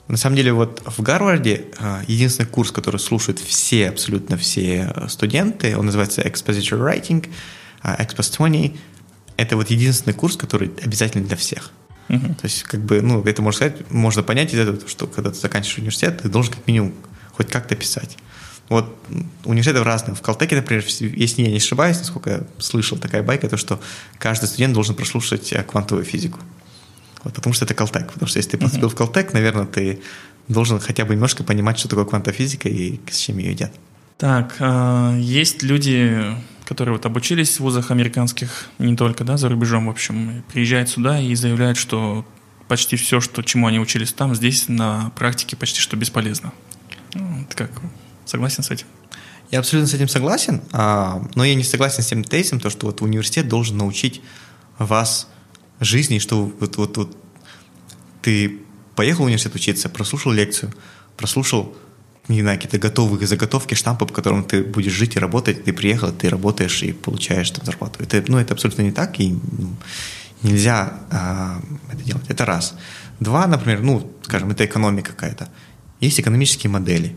на 0.07 0.17
самом 0.17 0.35
деле 0.35 0.53
вот 0.53 0.81
в 0.85 1.01
Гарварде 1.01 1.65
а, 1.79 2.01
единственный 2.07 2.47
курс, 2.47 2.71
который 2.71 2.99
слушают 2.99 3.39
все, 3.39 3.89
абсолютно 3.89 4.37
все 4.37 4.93
студенты, 5.07 5.77
он 5.77 5.85
называется 5.85 6.21
Exposition 6.21 6.79
Writing, 6.79 7.27
Expost 7.83 8.37
20, 8.37 8.79
это 9.37 9.55
вот 9.55 9.69
единственный 9.69 10.13
курс, 10.13 10.35
который 10.35 10.71
обязательно 10.83 11.25
для 11.25 11.37
всех. 11.37 11.71
Uh-huh. 12.09 12.35
То 12.35 12.45
есть, 12.45 12.63
как 12.63 12.81
бы, 12.81 13.01
ну, 13.01 13.21
это 13.23 13.41
можно 13.41 13.57
сказать, 13.57 13.91
можно 13.91 14.23
понять 14.23 14.53
из 14.53 14.59
этого, 14.59 14.79
что 14.87 15.07
когда 15.07 15.29
ты 15.29 15.37
заканчиваешь 15.37 15.79
университет, 15.79 16.21
ты 16.21 16.29
должен 16.29 16.53
как 16.53 16.65
минимум 16.65 16.93
хоть 17.33 17.49
как-то 17.49 17.75
писать. 17.75 18.17
Вот 18.69 18.97
университеты 19.45 19.83
разные. 19.83 20.15
В 20.15 20.21
Калтеке, 20.21 20.57
например, 20.57 20.83
если 20.85 21.41
я 21.41 21.49
не 21.49 21.57
ошибаюсь, 21.57 21.97
насколько 21.99 22.29
я 22.29 22.43
слышал, 22.59 22.97
такая 22.97 23.23
байка, 23.23 23.47
то 23.47 23.57
что 23.57 23.79
каждый 24.17 24.47
студент 24.47 24.73
должен 24.73 24.95
прослушать 24.95 25.53
э, 25.53 25.63
квантовую 25.63 26.05
физику. 26.05 26.39
Вот, 27.23 27.33
потому 27.33 27.53
что 27.53 27.65
это 27.65 27.73
Калтек. 27.73 28.11
Потому 28.11 28.27
что 28.27 28.39
если 28.39 28.51
ты 28.51 28.57
поступил 28.57 28.89
uh-huh. 28.89 28.91
в 28.91 28.95
Калтек, 28.95 29.33
наверное, 29.33 29.65
ты 29.65 30.01
должен 30.47 30.79
хотя 30.79 31.05
бы 31.05 31.13
немножко 31.13 31.43
понимать, 31.43 31.79
что 31.79 31.87
такое 31.87 32.05
квантовая 32.05 32.37
физика 32.37 32.67
и 32.67 32.99
с 33.09 33.17
чем 33.17 33.37
ее 33.37 33.51
едят. 33.51 33.71
Так, 34.17 34.55
а, 34.59 35.15
есть 35.17 35.63
люди, 35.63 36.35
которые 36.65 36.95
вот 36.95 37.05
обучились 37.05 37.57
в 37.57 37.59
вузах 37.61 37.91
американских, 37.91 38.69
не 38.79 38.95
только, 38.95 39.23
да, 39.23 39.37
за 39.37 39.49
рубежом, 39.49 39.87
в 39.87 39.89
общем, 39.89 40.43
приезжают 40.51 40.89
сюда 40.89 41.19
и 41.19 41.35
заявляют, 41.35 41.77
что 41.77 42.25
почти 42.67 42.95
все, 42.95 43.21
что, 43.21 43.41
чему 43.41 43.67
они 43.67 43.79
учились 43.79 44.13
там, 44.13 44.35
здесь 44.35 44.67
на 44.67 45.11
практике 45.11 45.55
почти 45.55 45.79
что 45.79 45.95
бесполезно. 45.95 46.51
Ну, 47.13 47.45
ты 47.49 47.55
как, 47.55 47.71
согласен 48.27 48.63
с 48.63 48.71
этим? 48.71 48.85
Я 49.49 49.59
абсолютно 49.59 49.87
с 49.87 49.93
этим 49.93 50.07
согласен, 50.07 50.61
а, 50.73 51.25
но 51.35 51.45
я 51.45 51.55
не 51.55 51.63
согласен 51.63 52.03
с 52.03 52.07
тем 52.07 52.23
тезисом, 52.23 52.59
то, 52.59 52.69
что 52.69 52.87
вот 52.87 53.01
университет 53.01 53.47
должен 53.47 53.77
научить 53.77 54.21
вас 54.77 55.27
жизни, 55.79 56.19
что 56.19 56.51
вот, 56.59 56.77
вот, 56.77 56.97
вот 56.97 57.17
ты 58.21 58.59
поехал 58.95 59.23
в 59.23 59.25
университет 59.27 59.55
учиться, 59.55 59.89
прослушал 59.89 60.31
лекцию, 60.31 60.73
прослушал 61.15 61.75
не 62.27 62.41
знаю, 62.41 62.57
какие-то 62.57 62.77
готовые 62.77 63.25
заготовки, 63.25 63.73
штампы, 63.73 64.05
по 64.05 64.13
которым 64.13 64.43
ты 64.43 64.63
будешь 64.63 64.91
жить 64.91 65.15
и 65.15 65.19
работать, 65.19 65.63
ты 65.63 65.71
приехал, 65.71 66.11
ты 66.11 66.29
работаешь 66.29 66.83
и 66.83 66.91
получаешь 66.91 67.49
там 67.51 67.65
зарплату. 67.65 68.03
Это, 68.03 68.23
ну, 68.27 68.37
это 68.37 68.53
абсолютно 68.53 68.81
не 68.81 68.91
так, 68.91 69.19
и 69.19 69.31
ну, 69.31 69.75
нельзя 70.43 70.99
а, 71.09 71.61
это 71.91 72.03
делать. 72.03 72.25
Это 72.27 72.45
раз. 72.45 72.75
Два, 73.19 73.47
например, 73.47 73.81
ну, 73.81 74.11
скажем, 74.23 74.51
это 74.51 74.65
экономика 74.65 75.13
какая-то. 75.13 75.49
Есть 76.01 76.19
экономические 76.19 76.69
модели. 76.69 77.15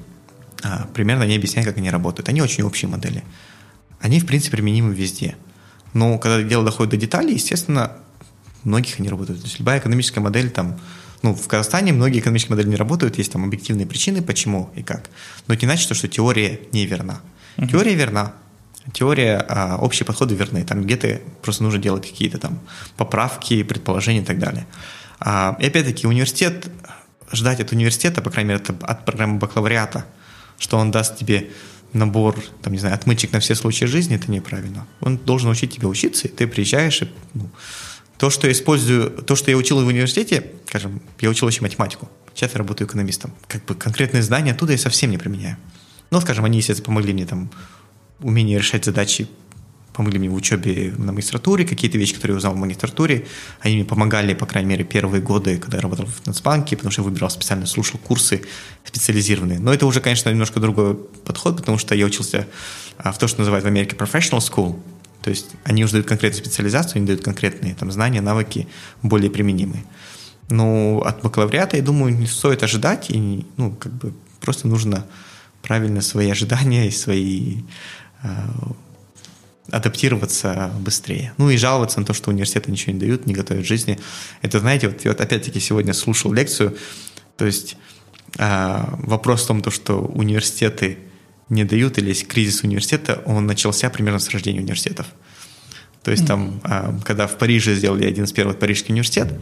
А, 0.62 0.88
примерно 0.92 1.24
они 1.24 1.36
объясняют, 1.36 1.68
как 1.68 1.78
они 1.78 1.90
работают. 1.90 2.28
Они 2.28 2.42
очень 2.42 2.64
общие 2.64 2.88
модели. 2.88 3.24
Они, 4.00 4.20
в 4.20 4.26
принципе, 4.26 4.56
применимы 4.56 4.94
везде. 4.94 5.36
Но 5.92 6.18
когда 6.18 6.42
дело 6.42 6.64
доходит 6.64 6.90
до 6.92 6.96
деталей, 6.96 7.34
естественно, 7.34 7.92
многих 8.64 8.98
они 9.00 9.08
работают. 9.08 9.40
То 9.40 9.46
есть 9.46 9.58
любая 9.58 9.78
экономическая 9.78 10.20
модель 10.20 10.50
там 10.50 10.78
ну, 11.22 11.34
в 11.34 11.48
Казахстане 11.48 11.92
многие 11.92 12.20
экономические 12.20 12.56
модели 12.56 12.70
не 12.70 12.76
работают, 12.76 13.18
есть 13.18 13.32
там 13.32 13.44
объективные 13.44 13.86
причины, 13.86 14.22
почему 14.22 14.70
и 14.74 14.82
как. 14.82 15.10
Но 15.46 15.54
это 15.54 15.66
не 15.66 15.72
значит, 15.72 15.94
что 15.94 16.08
теория 16.08 16.60
не 16.72 16.86
верна. 16.86 17.20
Uh-huh. 17.56 17.68
Теория 17.68 17.94
верна. 17.94 18.32
Теория, 18.94 19.44
а, 19.48 19.76
общие 19.76 20.06
подходы 20.06 20.34
верны. 20.34 20.64
Там 20.64 20.82
где-то 20.82 21.20
просто 21.42 21.62
нужно 21.62 21.78
делать 21.78 22.08
какие-то 22.08 22.38
там 22.38 22.60
поправки, 22.96 23.62
предположения 23.62 24.20
и 24.20 24.24
так 24.24 24.38
далее. 24.38 24.66
А, 25.18 25.56
и 25.60 25.66
опять-таки 25.66 26.06
университет, 26.06 26.70
ждать 27.30 27.60
от 27.60 27.72
университета, 27.72 28.22
по 28.22 28.30
крайней 28.30 28.54
мере, 28.54 28.62
от 28.80 29.04
программы 29.04 29.38
бакалавриата, 29.38 30.06
что 30.60 30.76
он 30.76 30.92
даст 30.92 31.16
тебе 31.16 31.50
набор, 31.92 32.36
там, 32.62 32.72
не 32.72 32.78
знаю, 32.78 32.94
отмычек 32.94 33.32
на 33.32 33.40
все 33.40 33.56
случаи 33.56 33.86
жизни, 33.86 34.14
это 34.14 34.30
неправильно. 34.30 34.86
Он 35.00 35.16
должен 35.16 35.50
учить 35.50 35.74
тебя 35.74 35.88
учиться, 35.88 36.28
и 36.28 36.30
ты 36.30 36.46
приезжаешь 36.46 37.02
и 37.02 37.08
ну, 37.34 37.50
то, 38.18 38.30
что 38.30 38.46
я 38.46 38.52
использую, 38.52 39.10
то, 39.10 39.34
что 39.34 39.50
я 39.50 39.56
учил 39.56 39.82
в 39.82 39.86
университете, 39.86 40.52
скажем, 40.68 41.02
я 41.20 41.30
учил 41.30 41.48
еще 41.48 41.62
математику, 41.62 42.08
сейчас 42.34 42.52
я 42.52 42.58
работаю 42.58 42.86
экономистом. 42.86 43.32
Как 43.48 43.64
бы 43.64 43.74
конкретные 43.74 44.22
знания 44.22 44.52
оттуда 44.52 44.72
я 44.72 44.78
совсем 44.78 45.10
не 45.10 45.18
применяю. 45.18 45.56
Но, 46.10 46.20
скажем, 46.20 46.44
они, 46.44 46.58
естественно, 46.58 46.86
помогли 46.86 47.12
мне 47.12 47.26
там 47.26 47.50
умение 48.20 48.58
решать 48.58 48.84
задачи, 48.84 49.26
помогли 50.00 50.18
мне 50.18 50.30
в 50.30 50.34
учебе 50.34 50.94
на 50.96 51.12
магистратуре, 51.12 51.66
какие-то 51.66 51.98
вещи, 51.98 52.14
которые 52.14 52.32
я 52.32 52.38
узнал 52.38 52.54
в 52.54 52.56
магистратуре, 52.56 53.26
они 53.60 53.74
мне 53.74 53.84
помогали, 53.84 54.32
по 54.32 54.46
крайней 54.46 54.70
мере, 54.70 54.82
первые 54.82 55.20
годы, 55.20 55.58
когда 55.58 55.76
я 55.76 55.82
работал 55.82 56.06
в 56.06 56.26
Нацбанке, 56.26 56.74
потому 56.74 56.90
что 56.90 57.02
я 57.02 57.04
выбирал 57.04 57.28
специально, 57.28 57.66
слушал 57.66 58.00
курсы 58.00 58.40
специализированные. 58.86 59.58
Но 59.58 59.74
это 59.74 59.84
уже, 59.84 60.00
конечно, 60.00 60.30
немножко 60.30 60.58
другой 60.58 60.94
подход, 60.94 61.58
потому 61.58 61.76
что 61.76 61.94
я 61.94 62.06
учился 62.06 62.46
а, 62.96 63.12
в 63.12 63.18
то, 63.18 63.28
что 63.28 63.40
называют 63.40 63.62
в 63.62 63.68
Америке 63.68 63.94
professional 63.94 64.38
school, 64.38 64.80
то 65.20 65.28
есть 65.28 65.50
они 65.64 65.84
уже 65.84 65.92
дают 65.92 66.06
конкретную 66.06 66.42
специализацию, 66.42 66.96
они 66.96 67.06
дают 67.06 67.22
конкретные 67.22 67.74
там, 67.74 67.92
знания, 67.92 68.22
навыки 68.22 68.68
более 69.02 69.30
применимые. 69.30 69.84
Но 70.48 71.02
от 71.04 71.20
бакалавриата, 71.20 71.76
я 71.76 71.82
думаю, 71.82 72.16
не 72.16 72.26
стоит 72.26 72.62
ожидать, 72.62 73.10
и 73.10 73.44
ну, 73.58 73.72
как 73.72 73.92
бы 73.92 74.14
просто 74.40 74.66
нужно 74.66 75.04
правильно 75.60 76.00
свои 76.00 76.30
ожидания 76.30 76.88
и 76.88 76.90
свои 76.90 77.58
э, 78.22 78.28
адаптироваться 79.72 80.70
быстрее. 80.80 81.32
Ну 81.38 81.50
и 81.50 81.56
жаловаться 81.56 82.00
на 82.00 82.06
то, 82.06 82.12
что 82.12 82.30
университеты 82.30 82.70
ничего 82.70 82.92
не 82.92 83.00
дают, 83.00 83.26
не 83.26 83.34
готовят 83.34 83.66
жизни. 83.66 83.98
Это, 84.42 84.60
знаете, 84.60 84.88
вот, 84.88 85.04
вот 85.04 85.20
опять-таки 85.20 85.60
сегодня 85.60 85.92
слушал 85.92 86.32
лекцию, 86.32 86.76
то 87.36 87.46
есть 87.46 87.76
э, 88.38 88.84
вопрос 88.98 89.44
в 89.44 89.46
том, 89.46 89.62
то, 89.62 89.70
что 89.70 90.00
университеты 90.00 90.98
не 91.48 91.64
дают, 91.64 91.98
или 91.98 92.08
есть 92.08 92.26
кризис 92.26 92.62
университета, 92.62 93.22
он 93.26 93.46
начался 93.46 93.90
примерно 93.90 94.20
с 94.20 94.30
рождения 94.30 94.60
университетов. 94.60 95.06
То 96.02 96.10
есть 96.10 96.26
там, 96.26 96.60
а, 96.64 96.98
когда 97.04 97.26
в 97.26 97.36
Париже 97.36 97.74
сделали 97.74 98.06
один 98.06 98.24
из 98.24 98.32
первых 98.32 98.58
Парижский 98.58 98.92
университет, 98.92 99.34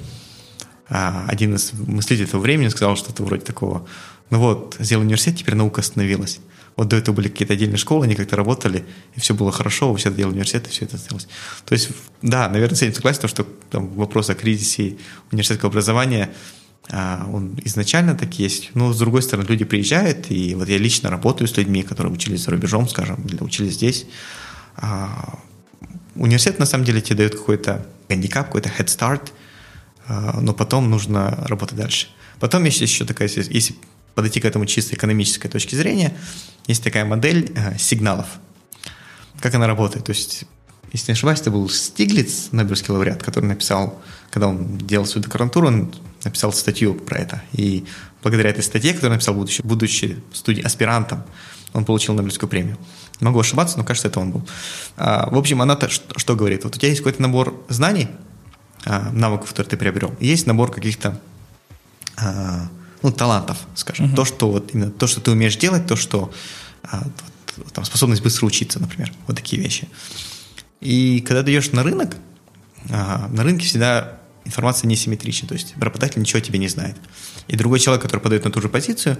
а, 0.88 1.24
один 1.28 1.54
из 1.54 1.72
мыслителей 1.72 2.26
того 2.26 2.42
времени 2.42 2.68
сказал 2.68 2.96
что-то 2.96 3.22
вроде 3.22 3.44
такого, 3.44 3.86
ну 4.30 4.38
вот, 4.38 4.76
сделал 4.80 5.04
университет, 5.04 5.36
теперь 5.36 5.54
наука 5.54 5.82
остановилась. 5.82 6.40
Вот 6.78 6.88
до 6.88 6.96
этого 6.96 7.14
были 7.14 7.28
какие-то 7.28 7.52
отдельные 7.52 7.76
школы, 7.76 8.06
они 8.06 8.14
как-то 8.14 8.36
работали, 8.36 8.86
и 9.14 9.20
все 9.20 9.34
было 9.34 9.52
хорошо, 9.52 9.94
все 9.96 10.10
делали 10.10 10.32
университет, 10.32 10.66
и 10.68 10.70
все 10.70 10.86
это 10.86 10.96
сделалось. 10.96 11.28
То 11.66 11.74
есть, 11.74 11.90
да, 12.22 12.48
наверное, 12.48 12.76
с 12.76 12.82
этим 12.82 12.94
согласен, 12.94 13.28
что 13.28 13.46
там 13.70 13.88
вопрос 13.88 14.30
о 14.30 14.34
кризисе 14.34 14.96
университетского 15.30 15.68
образования– 15.68 16.30
а, 16.90 17.28
он 17.32 17.58
изначально 17.64 18.14
так 18.14 18.38
есть. 18.38 18.70
Но, 18.74 18.92
с 18.92 18.98
другой 18.98 19.22
стороны, 19.22 19.46
люди 19.46 19.64
приезжают, 19.64 20.30
и 20.30 20.54
вот 20.54 20.68
я 20.68 20.78
лично 20.78 21.10
работаю 21.10 21.48
с 21.48 21.56
людьми, 21.56 21.82
которые 21.82 22.12
учились 22.12 22.44
за 22.44 22.50
рубежом, 22.50 22.88
скажем, 22.88 23.22
или 23.26 23.42
учились 23.42 23.74
здесь. 23.74 24.06
А, 24.76 25.38
университет, 26.14 26.58
на 26.58 26.66
самом 26.66 26.84
деле, 26.84 27.00
тебе 27.00 27.16
дает 27.16 27.34
какой-то 27.34 27.86
гандикап, 28.08 28.46
какой-то 28.46 28.70
head 28.70 28.86
start, 28.86 29.32
а, 30.06 30.40
но 30.40 30.54
потом 30.54 30.90
нужно 30.90 31.44
работать 31.46 31.76
дальше. 31.76 32.08
Потом 32.40 32.64
есть 32.64 32.80
еще 32.80 33.04
такая, 33.04 33.28
если 33.28 33.76
подойти 34.18 34.40
к 34.40 34.44
этому 34.44 34.66
чисто 34.66 34.96
экономической 34.96 35.48
точки 35.48 35.76
зрения, 35.76 36.12
есть 36.66 36.82
такая 36.82 37.04
модель 37.04 37.56
сигналов. 37.78 38.26
Как 39.38 39.54
она 39.54 39.68
работает? 39.68 40.06
То 40.06 40.10
есть 40.10 40.44
если 40.92 41.12
не 41.12 41.12
ошибаюсь, 41.12 41.40
это 41.40 41.52
был 41.52 41.68
Стиглиц, 41.68 42.48
Нобелевский 42.50 42.92
лауреат, 42.92 43.22
который 43.22 43.44
написал, 43.44 44.02
когда 44.30 44.48
он 44.48 44.76
делал 44.78 45.06
свою 45.06 45.22
докторантуру, 45.22 45.68
он 45.68 45.94
написал 46.24 46.52
статью 46.52 46.94
про 46.94 47.18
это. 47.18 47.42
И 47.52 47.84
благодаря 48.24 48.50
этой 48.50 48.64
статье, 48.64 48.92
которую 48.92 49.12
написал, 49.12 49.34
будучи, 49.34 49.62
будучи 49.62 50.20
студи- 50.32 50.62
аспирантом, 50.62 51.22
он 51.74 51.84
получил 51.84 52.14
Нобелевскую 52.14 52.48
премию. 52.48 52.76
Могу 53.20 53.38
ошибаться, 53.38 53.78
но 53.78 53.84
кажется, 53.84 54.08
это 54.08 54.18
он 54.18 54.32
был. 54.32 54.48
А, 54.96 55.28
в 55.30 55.36
общем, 55.36 55.62
она 55.62 55.78
что, 55.88 56.18
что 56.18 56.34
говорит? 56.34 56.64
Вот 56.64 56.74
у 56.74 56.78
тебя 56.78 56.88
есть 56.88 57.00
какой-то 57.00 57.22
набор 57.22 57.62
знаний, 57.68 58.08
а, 58.84 59.10
навыков, 59.12 59.50
которые 59.50 59.70
ты 59.70 59.76
приобрел, 59.76 60.16
есть 60.20 60.46
набор 60.46 60.72
каких-то 60.72 61.20
а, 62.16 62.68
ну, 63.02 63.12
талантов, 63.12 63.58
скажем. 63.74 64.06
Uh-huh. 64.06 64.16
То, 64.16 64.24
что 64.24 64.50
вот 64.50 64.74
именно 64.74 64.90
то, 64.90 65.06
что 65.06 65.20
ты 65.20 65.30
умеешь 65.30 65.56
делать, 65.56 65.86
то, 65.86 65.96
что 65.96 66.32
а, 66.82 67.04
вот, 67.56 67.72
там, 67.72 67.84
способность 67.84 68.22
быстро 68.22 68.46
учиться, 68.46 68.80
например. 68.80 69.12
Вот 69.26 69.36
такие 69.36 69.60
вещи. 69.62 69.88
И 70.80 71.20
когда 71.20 71.42
ты 71.42 71.52
идешь 71.52 71.72
на 71.72 71.82
рынок, 71.82 72.16
а, 72.90 73.28
на 73.28 73.42
рынке 73.42 73.66
всегда 73.66 74.18
информация 74.44 74.88
несимметрична, 74.88 75.48
то 75.48 75.54
есть 75.54 75.74
работодатель 75.76 76.20
ничего 76.20 76.40
тебе 76.40 76.58
не 76.58 76.68
знает. 76.68 76.96
И 77.48 77.56
другой 77.56 77.80
человек, 77.80 78.02
который 78.02 78.20
подает 78.20 78.44
на 78.44 78.50
ту 78.50 78.60
же 78.60 78.68
позицию, 78.68 79.18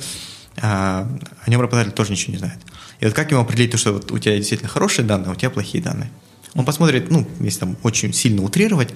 а, 0.60 1.08
о 1.44 1.50
нем 1.50 1.60
работодатель 1.60 1.92
тоже 1.92 2.12
ничего 2.12 2.32
не 2.32 2.38
знает. 2.38 2.58
И 3.00 3.04
вот 3.04 3.14
как 3.14 3.30
ему 3.30 3.42
определить 3.42 3.70
то, 3.72 3.78
что 3.78 3.92
вот 3.92 4.10
у 4.10 4.18
тебя 4.18 4.36
действительно 4.36 4.68
хорошие 4.68 5.04
данные, 5.04 5.28
а 5.28 5.32
у 5.32 5.34
тебя 5.34 5.50
плохие 5.50 5.82
данные? 5.82 6.10
Он 6.54 6.64
посмотрит, 6.64 7.10
ну, 7.10 7.28
если 7.40 7.60
там 7.60 7.76
очень 7.82 8.12
сильно 8.12 8.42
утрировать, 8.42 8.94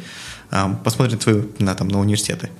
а, 0.51 0.75
посмотрит 0.75 1.21
твою, 1.21 1.51
на, 1.59 1.75
там, 1.75 1.89
на 1.89 2.01
университеты, 2.01 2.51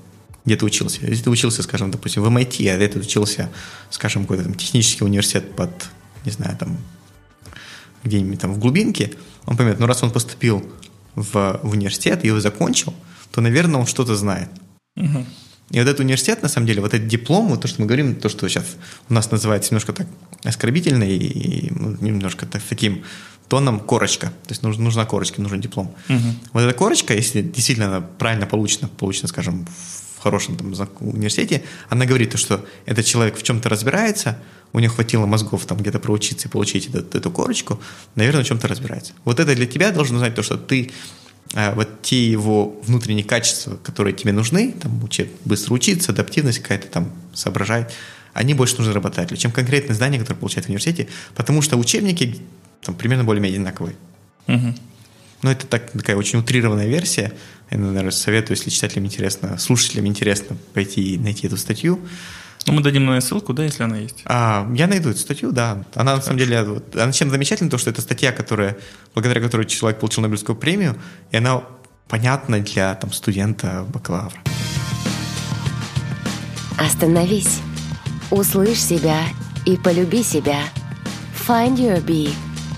где 0.45 0.57
ты 0.57 0.65
учился. 0.65 1.01
Если 1.07 1.25
ты 1.25 1.31
учился, 1.31 1.63
скажем, 1.63 1.91
допустим, 1.91 2.23
в 2.23 2.27
MIT, 2.27 2.69
а 2.69 2.89
ты 2.89 2.99
учился, 2.99 3.51
скажем, 3.91 4.23
какой-то 4.23 4.45
там 4.45 4.55
технический 4.55 5.05
университет 5.05 5.55
под, 5.55 5.71
не 6.25 6.33
знаю, 6.33 6.57
там, 6.57 6.77
где-нибудь 8.05 8.41
там 8.41 8.53
в 8.53 8.59
глубинке, 8.59 9.13
он 9.47 9.57
поймет, 9.57 9.79
ну 9.79 9.87
раз 9.87 10.03
он 10.03 10.11
поступил 10.11 10.67
в, 11.15 11.61
в 11.63 11.71
университет 11.71 12.25
и 12.25 12.29
его 12.29 12.41
закончил, 12.41 12.95
то, 13.31 13.41
наверное, 13.41 13.81
он 13.81 13.87
что-то 13.87 14.17
знает. 14.17 14.49
Угу. 14.97 15.27
И 15.71 15.79
вот 15.79 15.89
этот 15.89 16.01
университет, 16.01 16.43
на 16.43 16.49
самом 16.49 16.67
деле, 16.67 16.83
вот 16.83 16.93
этот 16.93 17.09
диплом, 17.09 17.49
вот 17.49 17.63
то, 17.63 17.69
что 17.69 17.81
мы 17.81 17.87
говорим, 17.87 18.17
то, 18.17 18.29
что 18.29 18.47
сейчас 18.49 18.77
у 19.09 19.15
нас 19.15 19.31
называется 19.31 19.71
немножко 19.71 19.93
так 19.93 20.07
оскорбительно 20.45 21.05
и 21.05 21.71
ну, 21.71 21.97
немножко 22.01 22.47
так, 22.47 22.63
таким 22.69 23.05
тоном 23.49 23.81
корочка. 23.81 24.27
То 24.27 24.51
есть 24.51 24.63
нужна, 24.63 24.85
нужна 24.85 25.07
корочка, 25.07 25.41
нужен 25.41 25.61
диплом. 25.61 25.95
Угу. 26.09 26.19
Вот 26.53 26.61
эта 26.61 26.75
корочка, 26.77 27.15
если 27.15 27.43
действительно 27.43 27.89
она 27.89 28.01
правильно 28.01 28.47
получена, 28.47 28.89
получена, 28.89 29.29
скажем, 29.29 29.67
в 29.67 30.02
хорошем 30.23 30.57
там, 30.57 30.73
университете, 31.01 31.65
она 31.89 32.07
говорит, 32.07 32.39
что 32.39 32.65
этот 32.87 33.05
человек 33.05 33.37
в 33.37 33.43
чем-то 33.43 33.69
разбирается, 33.69 34.39
у 34.73 34.79
него 34.79 34.95
хватило 34.95 35.27
мозгов 35.27 35.67
там 35.67 35.79
где-то 35.79 35.99
проучиться 35.99 36.49
и 36.49 36.51
получить 36.51 36.89
эту, 36.95 37.19
эту 37.19 37.31
корочку, 37.31 37.81
наверное, 38.15 38.45
в 38.45 38.47
чем-то 38.47 38.69
разбирается. 38.69 39.13
Вот 39.25 39.41
это 39.41 39.55
для 39.55 39.67
тебя 39.67 39.91
должно 39.91 40.19
знать 40.19 40.35
то, 40.35 40.43
что 40.43 40.57
ты 40.57 40.91
э, 41.55 41.75
вот 41.75 42.03
те 42.03 42.31
его 42.31 42.81
внутренние 42.85 43.25
качества, 43.25 43.77
которые 43.83 44.15
тебе 44.15 44.33
нужны, 44.33 44.73
там, 44.81 45.03
учить, 45.05 45.31
быстро 45.45 45.75
учиться, 45.75 46.13
адаптивность 46.13 46.61
какая-то 46.61 46.89
там 46.89 47.13
соображать, 47.35 47.93
они 48.33 48.55
больше 48.55 48.79
нужны 48.79 48.93
работодателю, 48.93 49.37
чем 49.37 49.53
конкретные 49.53 49.95
знания, 49.95 50.19
которые 50.19 50.41
получают 50.41 50.67
в 50.67 50.69
университете, 50.69 51.09
потому 51.35 51.61
что 51.61 51.77
учебники 51.77 52.39
там 52.81 52.95
примерно 52.95 53.25
более-менее 53.25 53.59
одинаковые. 53.59 53.97
Угу. 54.49 54.75
Но 55.43 55.51
это 55.51 55.67
так, 55.67 55.91
такая 55.91 56.17
очень 56.17 56.39
утрированная 56.39 56.87
версия. 56.87 57.33
Я, 57.71 57.79
наверное, 57.79 58.11
советую, 58.11 58.57
если 58.57 58.71
читателям 58.71 59.07
интересно, 59.07 59.59
слушателям 59.59 60.07
интересно 60.07 60.57
пойти 60.73 61.15
и 61.15 61.19
найти 61.19 61.47
эту 61.47 61.57
статью. 61.57 62.01
Ну, 62.67 62.75
мы 62.75 62.83
дадим 62.83 63.07
на 63.07 63.21
ссылку, 63.21 63.53
да, 63.53 63.65
если 63.65 63.83
она 63.83 63.99
есть. 63.99 64.23
А, 64.25 64.71
я 64.75 64.87
найду 64.87 65.11
эту 65.11 65.19
статью, 65.19 65.51
да. 65.51 65.85
Она, 65.95 66.17
на 66.17 66.23
самом 66.23 66.39
деле, 66.39 66.63
вот, 66.63 66.95
она 66.95 67.11
чем 67.13 67.31
замечательна, 67.31 67.71
то, 67.71 67.79
что 67.79 67.91
это 67.91 68.01
статья, 68.01 68.31
которая, 68.31 68.77
благодаря 69.15 69.41
которой 69.41 69.67
человек 69.67 69.99
получил 69.99 70.23
Нобелевскую 70.23 70.55
премию, 70.55 70.97
и 71.33 71.37
она 71.39 71.63
понятна 72.09 72.61
для 72.61 72.95
там, 72.95 73.13
студента 73.13 73.85
бакалавра. 73.93 74.39
Остановись. 76.79 77.61
Услышь 78.31 78.81
себя 78.81 79.21
и 79.67 79.77
полюби 79.77 80.23
себя. 80.23 80.61
Find 81.47 81.77
Your 81.77 82.05
Bee. 82.05 82.33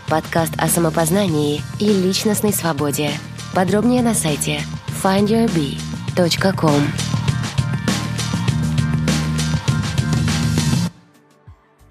Подкаст 0.08 0.52
о 0.58 0.68
самопознании 0.68 1.62
и 1.80 1.86
личностной 1.86 2.52
свободе. 2.52 3.10
Подробнее 3.54 4.02
на 4.02 4.14
сайте 4.14 4.60
findyourbee.com. 5.02 6.82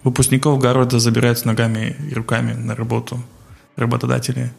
Выпускников 0.02 0.58
города 0.60 0.98
забирают 0.98 1.38
с 1.38 1.44
ногами 1.44 1.96
и 2.10 2.14
руками 2.14 2.52
на 2.52 2.74
работу. 2.76 3.22
Работодатели 3.76 4.52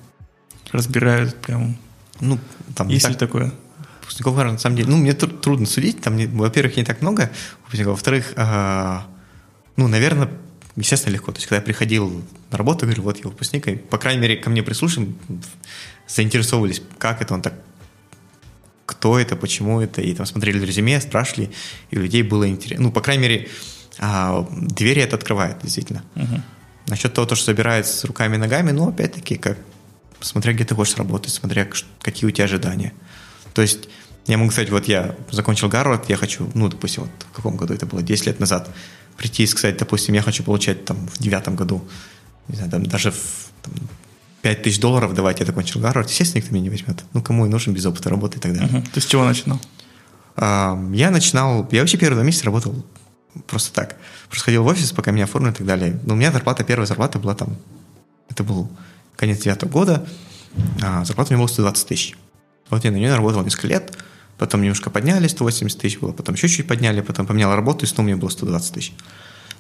разбирают 0.72 1.36
прям. 1.36 1.78
Ну, 2.20 2.40
там 2.76 2.88
Есть 2.88 3.04
так, 3.04 3.12
ли 3.14 3.18
такое? 3.18 3.52
выпускников 4.02 4.36
Гарварда, 4.36 4.54
на 4.54 4.60
самом 4.60 4.76
деле, 4.76 4.90
ну, 4.90 4.98
мне 4.98 5.12
тр- 5.12 5.36
трудно 5.40 5.66
судить, 5.66 6.00
там, 6.02 6.16
не- 6.16 6.28
во-первых, 6.28 6.78
не 6.78 6.84
так 6.84 7.02
много 7.02 7.32
выпускников, 7.64 7.94
во-вторых, 7.94 8.34
а, 8.36 9.08
ну, 9.78 9.88
наверное, 9.88 10.30
естественно, 10.76 11.14
легко. 11.14 11.32
То 11.32 11.38
есть, 11.38 11.48
когда 11.48 11.56
я 11.58 11.62
приходил 11.64 12.22
на 12.56 12.58
работу, 12.58 12.86
говорю, 12.86 13.04
вот 13.04 13.18
я 13.18 13.24
выпускник, 13.24 13.68
и, 13.68 13.76
по 13.76 13.98
крайней 13.98 14.22
мере, 14.22 14.38
ко 14.38 14.50
мне 14.50 14.64
прислушивались, 14.64 15.14
заинтересовывались, 16.08 16.82
как 16.98 17.22
это 17.22 17.34
он 17.34 17.42
так, 17.42 17.54
кто 18.86 19.20
это, 19.20 19.36
почему 19.36 19.82
это, 19.82 20.02
и 20.02 20.14
там 20.14 20.26
смотрели 20.26 20.66
резюме, 20.66 21.02
спрашивали, 21.02 21.52
и 21.92 21.98
у 21.98 22.02
людей 22.02 22.24
было 22.24 22.48
интересно. 22.48 22.86
Ну, 22.86 22.92
по 22.92 23.02
крайней 23.02 23.24
мере, 23.24 23.50
а, 24.00 24.48
двери 24.52 25.02
это 25.02 25.18
открывает, 25.18 25.58
действительно. 25.62 26.04
Мгм. 26.16 26.44
Насчет 26.88 27.14
того, 27.14 27.28
то, 27.28 27.36
что 27.36 27.46
собирается 27.46 27.94
с 27.94 28.06
руками 28.06 28.36
и 28.36 28.40
ногами, 28.40 28.72
ну, 28.72 28.88
опять-таки, 28.88 29.36
как 29.36 29.58
смотря 30.22 30.54
где 30.54 30.64
ты 30.64 30.76
хочешь 30.76 30.96
работать, 30.98 31.34
смотря 31.34 31.68
какие 32.02 32.28
у 32.28 32.32
тебя 32.32 32.46
ожидания. 32.46 32.94
То 33.54 33.62
есть, 33.62 33.90
я 34.28 34.38
могу 34.38 34.52
сказать, 34.52 34.70
вот 34.70 34.88
я 34.88 35.16
закончил 35.30 35.68
Гарвард, 35.68 36.10
я 36.10 36.16
хочу, 36.16 36.50
ну, 36.54 36.70
допустим, 36.70 37.04
вот 37.04 37.12
в 37.32 37.36
каком 37.36 37.58
году 37.58 37.74
это 37.74 37.86
было, 37.86 38.02
10 38.02 38.28
лет 38.28 38.40
назад, 38.40 38.70
прийти 39.18 39.44
и 39.44 39.48
сказать, 39.48 39.78
допустим, 39.78 40.16
я 40.16 40.22
хочу 40.22 40.44
получать 40.44 40.86
там 40.86 41.08
в 41.08 41.20
девятом 41.20 41.56
году, 41.56 41.88
не 42.48 42.56
знаю, 42.56 42.72
там, 42.72 42.86
даже 42.86 43.12
в 43.12 43.52
там, 43.62 43.74
5 44.42 44.62
тысяч 44.62 44.80
долларов 44.80 45.14
давать, 45.14 45.40
я 45.40 45.46
закончил 45.46 45.80
Гарвард, 45.80 46.10
естественно, 46.10 46.42
никто 46.42 46.54
меня 46.54 46.66
не 46.66 46.70
возьмет. 46.70 47.04
Ну, 47.14 47.22
кому 47.22 47.46
и 47.46 47.50
нужен 47.50 47.74
без 47.74 47.86
опыта 47.86 48.10
работы 48.10 48.38
и 48.38 48.42
так 48.42 48.54
далее. 48.54 48.70
Мгм. 48.70 48.84
Ты 48.94 49.02
с 49.02 49.06
чего 49.06 49.26
начинал? 49.26 49.60
А, 50.36 50.80
Я 50.94 51.12
начинал, 51.12 51.68
я 51.72 51.80
вообще 51.80 51.98
первые 51.98 52.18
два 52.18 52.26
месяца 52.26 52.46
работал 52.46 52.86
просто 53.48 53.74
так. 53.74 53.98
Просто 54.30 54.46
ходил 54.46 54.64
в 54.64 54.68
офис, 54.68 54.92
пока 54.92 55.12
меня 55.12 55.24
оформили 55.24 55.52
и 55.52 55.56
так 55.56 55.66
далее. 55.66 56.00
Но 56.04 56.14
у 56.14 56.18
меня 56.18 56.32
зарплата, 56.32 56.64
первая 56.64 56.86
зарплата 56.86 57.20
была 57.20 57.36
там, 57.36 57.58
это 58.30 58.44
был 58.44 58.70
конец 59.16 59.40
девятого 59.42 59.70
года, 59.70 60.06
а 60.82 61.04
зарплата 61.06 61.32
у 61.32 61.34
меня 61.34 61.40
была 61.44 61.48
120 61.48 61.88
тысяч. 61.88 62.16
Вот 62.70 62.84
я 62.84 62.92
на 62.92 62.98
нее 62.98 63.16
работал 63.16 63.44
несколько 63.44 63.68
лет, 63.68 63.98
потом 64.38 64.62
немножко 64.62 64.90
подняли, 64.90 65.28
180 65.28 65.80
тысяч 65.80 66.00
было, 66.00 66.12
потом 66.12 66.36
еще 66.36 66.48
чуть 66.48 66.68
подняли, 66.68 67.02
потом 67.02 67.26
поменял 67.26 67.56
работу, 67.56 67.86
и 67.86 67.88
снова 67.88 68.06
у 68.06 68.08
меня 68.10 68.18
было 68.18 68.30
120 68.30 68.74
тысяч. 68.74 68.94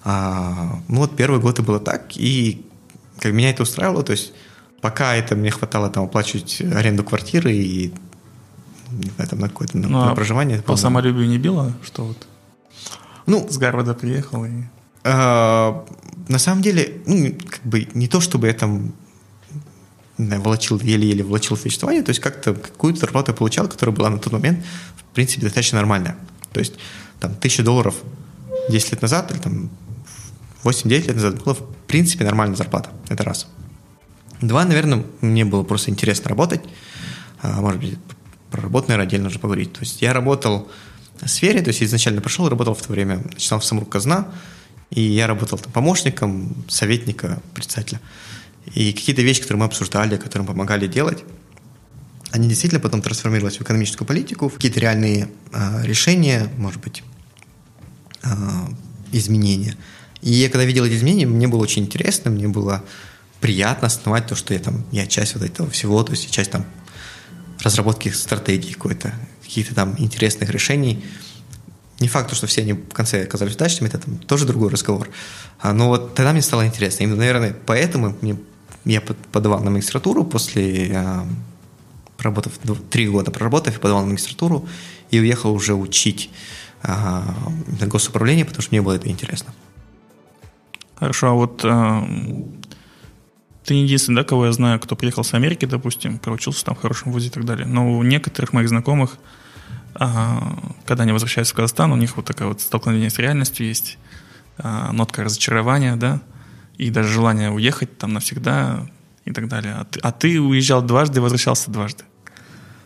А, 0.04 0.80
ну 0.88 0.98
вот 0.98 1.16
первый 1.16 1.40
год 1.40 1.60
и 1.60 1.62
было 1.62 1.80
так, 1.80 2.16
и 2.16 2.66
как 3.20 3.32
меня 3.34 3.50
это 3.50 3.64
устраивало, 3.64 4.04
то 4.04 4.12
есть 4.12 4.34
пока 4.82 5.16
это 5.16 5.36
мне 5.36 5.52
хватало 5.52 5.90
там 5.90 6.06
оплачивать 6.06 6.62
аренду 6.62 7.04
квартиры 7.04 7.54
и 7.54 7.94
не 8.92 9.10
знаю, 9.12 9.30
там 9.30 9.40
на 9.40 9.50
какое-то 9.50 9.78
на, 9.78 9.88
Ну, 9.88 10.00
на 10.00 10.12
а 10.12 10.16
проживание. 10.16 10.60
По 10.60 10.68
было 10.70 10.76
самолюбию 10.76 11.28
не 11.28 11.38
било, 11.38 11.74
что 11.84 12.06
вот 12.06 12.28
Ну, 13.26 13.48
с 13.50 13.58
Гарварда 13.58 13.94
приехал 13.94 14.46
и... 14.46 14.52
А, 15.04 15.86
на 16.28 16.40
самом 16.40 16.62
деле, 16.62 17.02
ну, 17.06 17.36
как 17.50 17.62
бы 17.64 17.88
не 17.94 18.08
то, 18.08 18.22
чтобы 18.22 18.48
я 18.48 18.54
там 18.54 18.94
не 20.18 20.28
знаю, 20.28 20.42
волочил, 20.42 20.80
еле-еле 20.80 21.24
волочил 21.24 21.58
существование, 21.58 22.04
то 22.04 22.10
есть 22.10 22.22
как-то 22.22 22.54
какую-то 22.54 23.02
зарплату 23.02 23.32
я 23.32 23.36
получал, 23.36 23.68
которая 23.68 23.96
была 23.96 24.10
на 24.10 24.18
тот 24.18 24.34
момент, 24.34 24.64
в 24.96 25.14
принципе, 25.14 25.42
достаточно 25.42 25.78
нормальная. 25.78 26.16
То 26.54 26.60
есть 26.60 26.76
там 27.20 27.36
тысяча 27.36 27.64
долларов 27.64 27.96
10 28.70 28.94
лет 28.94 29.02
назад 29.02 29.32
или 29.32 29.40
там 29.40 29.70
8-9 30.64 30.90
лет 30.90 31.16
назад 31.16 31.44
была, 31.44 31.56
в 31.56 31.64
принципе, 31.96 32.26
нормальная 32.26 32.58
зарплата. 32.58 32.90
Это 33.08 33.24
раз. 33.24 33.48
Два, 34.42 34.66
наверное, 34.66 35.06
мне 35.22 35.46
было 35.46 35.64
просто 35.64 35.92
интересно 35.92 36.28
работать. 36.28 36.60
А, 37.42 37.62
может 37.62 37.80
быть, 37.80 37.98
про 38.52 38.64
работу, 38.64 38.90
наверное, 38.90 39.08
отдельно 39.08 39.28
уже 39.30 39.40
поговорить. 39.40 39.72
То 39.72 39.80
есть 39.80 40.02
я 40.02 40.12
работал 40.12 40.70
в 41.22 41.28
сфере, 41.30 41.62
то 41.62 41.70
есть 41.70 41.82
изначально 41.82 42.20
пришел, 42.20 42.50
работал 42.50 42.76
в 42.76 42.82
то 42.82 42.92
время, 42.92 43.22
начинал 43.32 43.62
в 43.62 43.66
Самрук 43.66 43.88
Казна, 43.88 44.28
и 44.90 45.00
я 45.00 45.26
работал 45.26 45.58
там 45.58 45.72
помощником 45.72 46.66
советника, 46.68 47.42
председателя. 47.54 48.02
И 48.74 48.92
какие-то 48.92 49.22
вещи, 49.22 49.42
которые 49.42 49.62
мы 49.62 49.66
обсуждали, 49.68 50.18
которые 50.18 50.46
помогали 50.46 50.88
делать, 50.88 51.24
они 52.32 52.50
действительно 52.50 52.82
потом 52.82 53.02
трансформировались 53.02 53.58
в 53.58 53.62
экономическую 53.62 54.06
политику, 54.06 54.50
в 54.50 54.56
какие-то 54.56 54.82
реальные 54.82 55.30
а, 55.54 55.82
решения, 55.82 56.50
может 56.58 56.82
быть, 56.82 57.04
а, 58.22 58.68
изменения. 59.14 59.78
И 60.26 60.32
я 60.32 60.50
когда 60.50 60.66
видел 60.66 60.84
эти 60.84 60.96
изменения, 60.96 61.28
мне 61.28 61.48
было 61.48 61.62
очень 61.62 61.84
интересно, 61.84 62.32
мне 62.32 62.48
было 62.48 62.84
приятно 63.42 63.88
осознавать 63.88 64.26
то, 64.26 64.36
что 64.36 64.56
я 64.56 64.60
там, 64.60 64.84
я 64.92 65.06
часть 65.06 65.36
вот 65.36 65.44
этого 65.44 65.70
всего, 65.70 66.02
то 66.04 66.14
есть 66.14 66.32
часть 66.32 66.50
там 66.50 66.66
разработки 67.62 68.10
стратегии 68.10 68.74
какой-то, 68.74 69.14
каких-то 69.44 69.76
там 69.76 69.94
интересных 70.00 70.50
решений. 70.50 71.06
Не 72.00 72.08
факт, 72.08 72.36
что 72.36 72.48
все 72.48 72.62
они 72.62 72.74
в 72.74 72.90
конце 72.90 73.24
оказались 73.24 73.54
удачными, 73.54 73.88
это 73.88 74.00
там 74.00 74.18
тоже 74.18 74.48
другой 74.48 74.70
разговор. 74.72 75.10
А, 75.60 75.74
но 75.74 75.90
вот 75.90 76.16
тогда 76.16 76.32
мне 76.32 76.42
стало 76.42 76.66
интересно. 76.66 77.04
И, 77.04 77.06
наверное, 77.06 77.56
поэтому 77.68 78.18
мне, 78.22 78.36
я 78.84 79.02
под- 79.02 79.20
подавал 79.28 79.62
на 79.64 79.70
магистратуру 79.70 80.26
после, 80.26 80.92
а, 80.96 81.28
проработав, 82.18 82.54
три 82.90 83.08
года 83.08 83.30
проработав, 83.30 83.80
подавал 83.80 84.02
на 84.02 84.10
магистратуру 84.10 84.68
и 85.12 85.20
уехал 85.20 85.54
уже 85.54 85.76
учить 85.76 86.32
а, 86.82 87.24
госуправление, 87.80 88.44
потому 88.44 88.64
что 88.64 88.72
мне 88.72 88.82
было 88.82 88.94
это 88.94 89.08
интересно. 89.08 89.54
Хорошо, 90.96 91.30
а 91.30 91.34
вот 91.34 91.62
э, 91.64 92.02
ты 93.66 93.74
не 93.74 93.84
единственный, 93.84 94.18
да, 94.18 94.24
кого 94.24 94.46
я 94.46 94.52
знаю, 94.52 94.80
кто 94.80 94.96
приехал 94.96 95.24
с 95.24 95.34
Америки, 95.34 95.66
допустим, 95.66 96.20
проучился 96.20 96.64
там 96.64 96.76
в 96.76 96.82
хорошем 96.82 97.12
вузе 97.12 97.28
и 97.28 97.32
так 97.32 97.46
далее. 97.46 97.66
Но 97.66 97.98
у 97.98 98.04
некоторых 98.04 98.54
моих 98.54 98.70
знакомых, 98.70 99.18
а, 99.96 100.58
когда 100.86 101.04
они 101.04 101.12
возвращаются 101.12 101.54
в 101.54 101.58
Казахстан, 101.58 101.92
у 101.92 101.96
них 101.96 102.16
вот 102.16 102.26
такое 102.26 102.48
вот 102.48 102.62
столкновение 102.62 103.10
с 103.10 103.18
реальностью 103.18 103.66
есть, 103.66 103.98
а, 104.58 104.92
нотка 104.92 105.24
разочарования, 105.24 105.96
да, 105.96 106.22
и 106.78 106.92
даже 106.92 107.10
желание 107.10 107.50
уехать 107.50 107.98
там 107.98 108.14
навсегда 108.14 108.88
и 109.26 109.32
так 109.32 109.48
далее. 109.48 109.74
А 109.80 109.86
ты, 109.86 110.00
а 110.00 110.12
ты 110.12 110.40
уезжал 110.40 110.82
дважды 110.84 111.18
и 111.20 111.22
возвращался 111.22 111.72
дважды. 111.72 112.04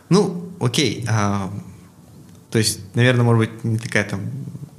Ну, 0.08 0.50
окей. 0.60 1.04
а, 1.08 1.52
то 2.50 2.58
есть, 2.58 2.80
наверное, 2.96 3.24
может 3.24 3.50
быть, 3.50 3.64
не 3.64 3.78
такая 3.78 4.04
там 4.04 4.20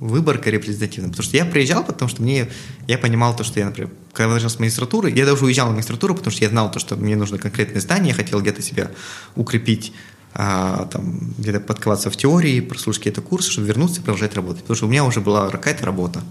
выборка 0.01 0.49
репрезентативная, 0.49 1.11
потому 1.11 1.23
что 1.23 1.37
я 1.37 1.45
приезжал, 1.45 1.85
потому 1.85 2.09
что 2.09 2.23
мне, 2.23 2.49
я 2.87 2.97
понимал 2.97 3.35
то, 3.35 3.43
что 3.43 3.59
я, 3.59 3.67
например, 3.67 3.91
когда 4.13 4.27
возвращался 4.27 4.57
с 4.57 4.59
магистратуры, 4.59 5.11
я 5.11 5.25
даже 5.25 5.45
уезжал 5.45 5.67
на 5.67 5.73
магистратуру, 5.73 6.15
потому 6.15 6.31
что 6.31 6.43
я 6.43 6.49
знал 6.49 6.71
то, 6.71 6.79
что 6.79 6.95
мне 6.95 7.15
нужно 7.15 7.37
конкретное 7.37 7.79
здание, 7.79 8.09
я 8.09 8.15
хотел 8.15 8.41
где-то 8.41 8.63
себя 8.63 8.89
укрепить, 9.35 9.93
а, 10.33 10.87
там, 10.91 11.33
где-то 11.37 11.59
подковаться 11.59 12.09
в 12.09 12.17
теории, 12.17 12.61
прослушать 12.61 13.01
какие-то 13.01 13.21
курсы, 13.21 13.51
чтобы 13.51 13.67
вернуться 13.67 14.01
и 14.01 14.03
продолжать 14.03 14.33
работать. 14.33 14.61
Потому 14.63 14.75
что 14.75 14.85
у 14.87 14.89
меня 14.89 15.05
уже 15.05 15.21
была 15.21 15.49
какая-то 15.49 15.85
работа, 15.85 16.23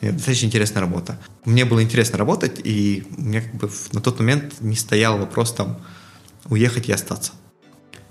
у 0.00 0.04
меня 0.06 0.14
достаточно 0.14 0.46
интересная 0.46 0.80
работа. 0.80 1.20
Мне 1.44 1.66
было 1.66 1.82
интересно 1.82 2.16
работать, 2.16 2.60
и 2.64 3.04
меня 3.18 3.42
как 3.42 3.54
бы 3.56 3.70
на 3.92 4.00
тот 4.00 4.18
момент 4.20 4.54
не 4.60 4.76
стоял 4.76 5.18
вопрос 5.18 5.52
там 5.52 5.78
уехать 6.46 6.88
и 6.88 6.92
остаться. 6.92 7.32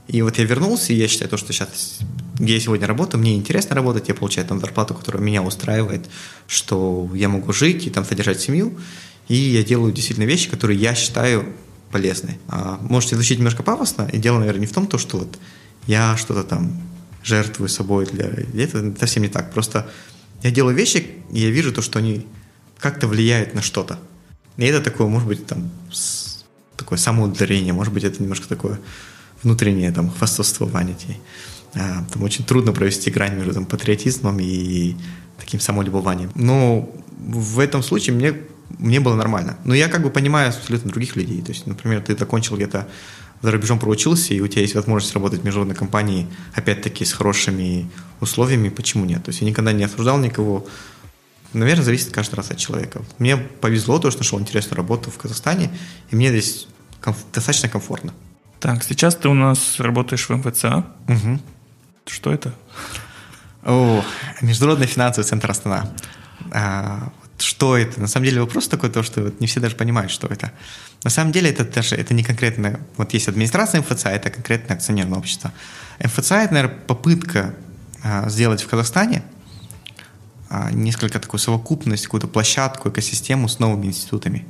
И 0.08 0.22
вот 0.22 0.38
я 0.38 0.46
вернулся, 0.46 0.94
и 0.94 0.96
я 0.96 1.08
считаю, 1.08 1.30
то, 1.30 1.38
что 1.38 1.52
сейчас, 1.52 2.00
где 2.36 2.54
я 2.54 2.60
сегодня 2.60 2.88
работаю, 2.88 3.20
мне 3.20 3.36
интересно 3.36 3.76
работать, 3.76 4.08
я 4.08 4.16
получаю 4.16 4.48
там 4.48 4.60
зарплату, 4.60 4.94
которая 4.94 5.22
меня 5.22 5.44
устраивает, 5.44 6.06
что 6.48 7.10
я 7.14 7.28
могу 7.28 7.52
жить 7.52 7.88
и 7.88 7.90
там 7.90 8.06
содержать 8.06 8.40
семью, 8.40 8.78
и 9.28 9.36
я 9.36 9.64
делаю 9.64 9.92
действительно 9.92 10.26
вещи, 10.26 10.50
которые 10.50 10.80
я 10.80 10.96
считаю 10.96 11.54
полезны. 11.92 12.40
А, 12.48 12.80
можете 12.82 13.16
звучить 13.16 13.38
немножко 13.38 13.64
пафосно, 13.64 14.10
и 14.12 14.18
дело, 14.18 14.40
наверное, 14.40 14.62
не 14.62 14.68
в 14.68 14.74
том, 14.74 14.88
то, 14.88 14.98
что 14.98 15.18
вот 15.18 15.38
я 15.88 16.16
что-то 16.16 16.44
там 16.44 16.82
жертвую 17.24 17.68
собой 17.68 18.06
для... 18.06 18.28
Это 18.64 18.96
совсем 19.00 19.24
не 19.24 19.30
так. 19.30 19.52
Просто 19.52 19.90
я 20.44 20.52
делаю 20.52 20.76
вещи, 20.76 21.06
и 21.32 21.40
я 21.40 21.50
вижу 21.50 21.74
то, 21.74 21.82
что 21.82 22.00
они 22.00 22.26
как-то 22.80 23.08
влияют 23.08 23.54
на 23.54 23.62
что-то. 23.62 24.00
И 24.56 24.66
это 24.66 24.82
такое, 24.82 25.08
может 25.08 25.28
быть, 25.28 25.46
там, 25.46 25.70
такое 26.78 26.98
самоударение, 26.98 27.74
может 27.74 27.94
быть, 27.94 28.04
это 28.06 28.22
немножко 28.22 28.48
такое 28.48 28.80
внутреннее 29.48 29.92
там 29.92 30.12
хвастовство. 30.12 30.70
А, 30.74 32.04
там 32.12 32.24
очень 32.24 32.44
трудно 32.44 32.74
провести 32.74 33.10
грань 33.10 33.36
между 33.36 33.54
там, 33.54 33.66
патриотизмом 33.66 34.40
и 34.40 34.96
таким 35.40 35.60
самолюбованием. 35.60 36.32
Но 36.36 36.90
в 37.18 37.60
этом 37.60 37.82
случае 37.84 38.16
мне, 38.16 38.34
мне 38.78 39.00
было 39.00 39.16
нормально. 39.16 39.58
Но 39.64 39.74
я 39.74 39.88
как 39.88 40.04
бы 40.04 40.10
понимаю 40.10 40.50
абсолютно 40.50 40.92
других 40.92 41.16
людей. 41.16 41.42
То 41.42 41.52
есть, 41.52 41.66
например, 41.66 42.02
ты 42.02 42.18
закончил 42.18 42.56
где-то 42.56 42.88
за 43.42 43.52
рубежом 43.52 43.80
проучился, 43.80 44.34
и 44.34 44.42
у 44.42 44.48
тебя 44.48 44.62
есть 44.64 44.74
возможность 44.74 45.14
работать 45.14 45.42
в 45.42 45.44
международной 45.44 45.76
компании, 45.76 46.28
опять-таки, 46.56 47.06
с 47.06 47.14
хорошими 47.14 47.88
условиями, 48.20 48.70
почему 48.70 49.06
нет? 49.06 49.24
То 49.24 49.30
есть 49.30 49.42
я 49.42 49.48
никогда 49.48 49.72
не 49.74 49.84
осуждал 49.84 50.18
никого. 50.18 50.66
Наверное, 51.54 51.86
зависит 51.86 52.12
каждый 52.12 52.36
раз 52.36 52.50
от 52.50 52.58
человека. 52.58 53.04
Мне 53.20 53.38
повезло 53.38 54.00
то, 54.00 54.10
что 54.10 54.22
нашел 54.22 54.40
интересную 54.40 54.78
работу 54.78 55.12
в 55.12 55.18
Казахстане, 55.18 55.70
и 56.10 56.16
мне 56.16 56.30
здесь 56.30 56.68
комф- 57.00 57.26
достаточно 57.32 57.70
комфортно. 57.70 58.14
Так, 58.60 58.84
сейчас 58.84 59.16
ты 59.16 59.30
у 59.30 59.34
нас 59.34 59.80
работаешь 59.80 60.28
в 60.28 60.36
МФЦА. 60.36 60.86
Угу. 61.08 61.40
Что 62.08 62.34
это? 62.34 62.54
О, 63.64 64.04
Международный 64.42 64.88
финансовый 64.88 65.26
центр 65.26 65.52
Астана. 65.52 65.92
А, 66.52 67.12
что 67.38 67.78
это? 67.78 68.00
На 68.02 68.08
самом 68.08 68.26
деле 68.26 68.42
вопрос 68.42 68.68
такой, 68.68 68.90
то, 68.90 69.04
что 69.04 69.22
вот 69.22 69.40
не 69.40 69.48
все 69.48 69.60
даже 69.60 69.76
понимают, 69.76 70.12
что 70.12 70.28
это. 70.28 70.52
На 71.04 71.10
самом 71.10 71.32
деле 71.32 71.50
это 71.52 71.66
даже 71.66 71.96
это 71.96 72.14
не 72.14 72.24
конкретно, 72.24 72.80
вот 72.98 73.14
есть 73.14 73.28
администрация 73.28 73.82
МФЦА, 73.82 74.10
это 74.10 74.30
конкретное 74.30 74.78
акционерное 74.78 75.20
общество. 75.20 75.52
МФЦА 76.00 76.36
это, 76.36 76.54
наверное, 76.54 76.78
попытка 76.80 77.54
а, 78.04 78.28
сделать 78.30 78.62
в 78.62 78.68
Казахстане 78.68 79.24
а, 80.50 80.72
несколько 80.72 81.20
такую 81.20 81.40
совокупность, 81.40 82.06
какую-то 82.06 82.28
площадку, 82.28 82.90
экосистему 82.90 83.48
с 83.48 83.60
новыми 83.60 83.88
институтами. 83.88 84.48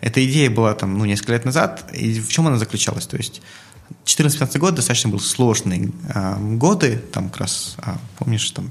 Эта 0.00 0.24
идея 0.24 0.50
была 0.50 0.74
там, 0.74 0.98
ну, 0.98 1.04
несколько 1.04 1.32
лет 1.32 1.44
назад, 1.44 1.90
и 1.92 2.20
в 2.20 2.28
чем 2.28 2.46
она 2.46 2.58
заключалась? 2.58 3.06
То 3.06 3.16
есть 3.16 3.42
14-15 4.04 4.58
год 4.58 4.74
достаточно 4.74 5.10
был 5.10 5.20
сложные 5.20 5.90
э, 6.08 6.36
годы, 6.56 7.02
там 7.12 7.28
как 7.28 7.42
раз, 7.42 7.76
э, 7.78 7.94
помнишь, 8.18 8.50
там 8.50 8.70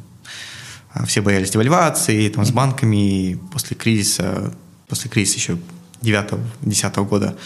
э, 0.94 1.06
все 1.06 1.22
боялись 1.22 1.52
девальвации, 1.52 2.30
там 2.30 2.46
с 2.46 2.52
банками 2.52 3.40
после 3.52 3.76
кризиса, 3.76 4.54
после 4.88 5.10
кризиса 5.10 5.38
еще 5.38 5.58
9-10 6.02 7.06
года 7.06 7.38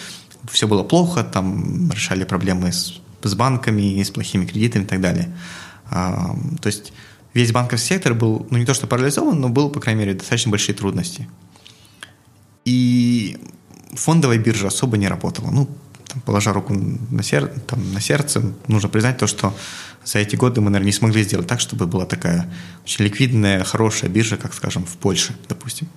все 0.49 0.67
было 0.67 0.83
плохо, 0.83 1.23
там 1.23 1.91
решали 1.91 2.23
проблемы 2.23 2.71
с, 2.71 2.99
с 3.23 3.35
банками, 3.35 4.01
с 4.01 4.09
плохими 4.09 4.45
кредитами 4.45 4.83
и 4.83 4.87
так 4.87 5.01
далее. 5.01 5.33
Э, 5.91 6.27
то 6.61 6.67
есть 6.67 6.91
весь 7.33 7.51
банковский 7.51 7.95
сектор 7.95 8.13
был, 8.13 8.47
ну 8.49 8.57
не 8.57 8.65
то 8.65 8.73
что 8.73 8.87
парализован, 8.87 9.39
но 9.39 9.49
был, 9.49 9.69
по 9.69 9.79
крайней 9.79 10.01
мере, 10.01 10.13
достаточно 10.13 10.51
большие 10.51 10.75
трудности. 10.75 11.27
И 12.65 12.98
фондовая 13.99 14.37
биржа 14.37 14.67
особо 14.67 14.97
не 14.97 15.07
работала. 15.07 15.51
Ну, 15.51 15.69
там, 16.07 16.21
положа 16.21 16.53
руку 16.53 16.73
на, 16.73 17.23
сер... 17.23 17.47
там, 17.67 17.93
на 17.93 18.01
сердце, 18.01 18.41
нужно 18.67 18.89
признать 18.89 19.17
то, 19.17 19.27
что 19.27 19.53
за 20.05 20.19
эти 20.19 20.35
годы 20.35 20.61
мы, 20.61 20.69
наверное, 20.69 20.87
не 20.87 20.97
смогли 20.97 21.23
сделать 21.23 21.47
так, 21.47 21.59
чтобы 21.59 21.85
была 21.85 22.05
такая 22.05 22.51
очень 22.83 23.05
ликвидная, 23.05 23.63
хорошая 23.63 24.09
биржа, 24.09 24.37
как, 24.37 24.53
скажем, 24.53 24.85
в 24.85 24.97
Польше, 24.97 25.35
допустим. 25.47 25.87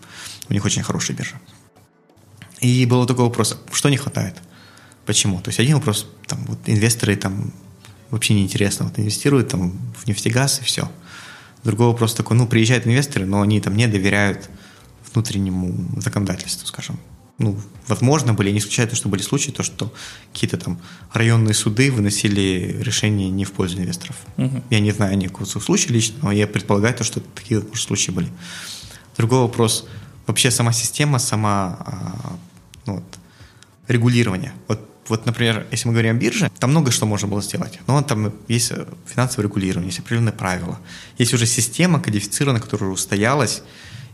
У 0.49 0.53
них 0.53 0.65
очень 0.65 0.83
хорошая 0.83 1.17
биржа. 1.17 1.41
И 2.61 2.85
был 2.87 3.07
такой 3.07 3.25
вопрос, 3.25 3.59
что 3.73 3.89
не 3.89 3.97
хватает? 3.97 4.37
Почему? 5.07 5.41
То 5.41 5.49
есть 5.49 5.61
один 5.61 5.77
вопрос, 5.77 6.07
там, 6.27 6.45
вот 6.47 6.59
инвесторы 6.67 7.17
там 7.17 7.53
вообще 8.11 8.35
неинтересно, 8.35 8.87
вот 8.87 8.99
инвестируют 8.99 9.49
там 9.49 9.73
в 9.97 10.07
нефтегаз 10.07 10.61
и 10.61 10.65
все. 10.65 10.91
Другой 11.65 11.87
вопрос 11.87 12.15
такой, 12.15 12.37
ну, 12.37 12.47
приезжают 12.47 12.87
инвесторы, 12.87 13.27
но 13.27 13.41
они 13.41 13.61
там 13.61 13.77
не 13.77 13.87
доверяют 13.87 14.51
внутреннему 15.13 16.01
законодательству, 16.01 16.67
скажем, 16.67 16.99
ну, 17.43 17.59
возможно, 17.89 18.33
были, 18.33 18.51
не 18.51 18.59
исключаю 18.59 18.95
что 18.95 19.09
были 19.09 19.23
случаи, 19.23 19.51
то, 19.51 19.63
что 19.63 19.93
какие-то 20.33 20.57
там 20.57 20.81
районные 21.13 21.55
суды 21.55 21.91
выносили 21.91 22.79
решения 22.81 23.29
не 23.29 23.45
в 23.45 23.53
пользу 23.53 23.79
инвесторов. 23.79 24.17
Угу. 24.39 24.63
Я 24.71 24.81
не 24.81 24.93
знаю 24.93 25.19
никакого 25.19 25.47
случая 25.47 25.93
лично, 25.93 26.17
но 26.23 26.33
я 26.33 26.47
предполагаю, 26.47 26.95
то, 26.95 27.05
что 27.05 27.21
такие 27.21 27.61
может, 27.61 27.87
случаи 27.87 28.13
были. 28.13 28.29
Другой 29.17 29.41
вопрос. 29.41 29.87
Вообще 30.27 30.51
сама 30.51 30.73
система, 30.73 31.19
сама 31.19 31.77
а, 31.81 32.39
ну, 32.87 32.95
вот, 32.95 33.19
регулирование. 33.89 34.53
Вот, 34.69 34.81
вот, 35.09 35.27
например, 35.27 35.67
если 35.73 35.89
мы 35.89 35.95
говорим 35.95 36.17
о 36.17 36.19
бирже, 36.19 36.51
там 36.61 36.71
много 36.71 36.93
что 36.93 37.07
можно 37.07 37.27
было 37.27 37.43
сделать. 37.43 37.81
Но 37.89 38.01
там 38.03 38.33
есть 38.47 38.73
финансовое 39.07 39.49
регулирование, 39.49 39.89
есть 39.89 39.99
определенные 39.99 40.33
правила. 40.33 40.79
Есть 41.19 41.35
уже 41.35 41.47
система 41.47 42.01
кодифицированная, 42.01 42.61
которая 42.61 42.91
устоялась, 42.91 43.63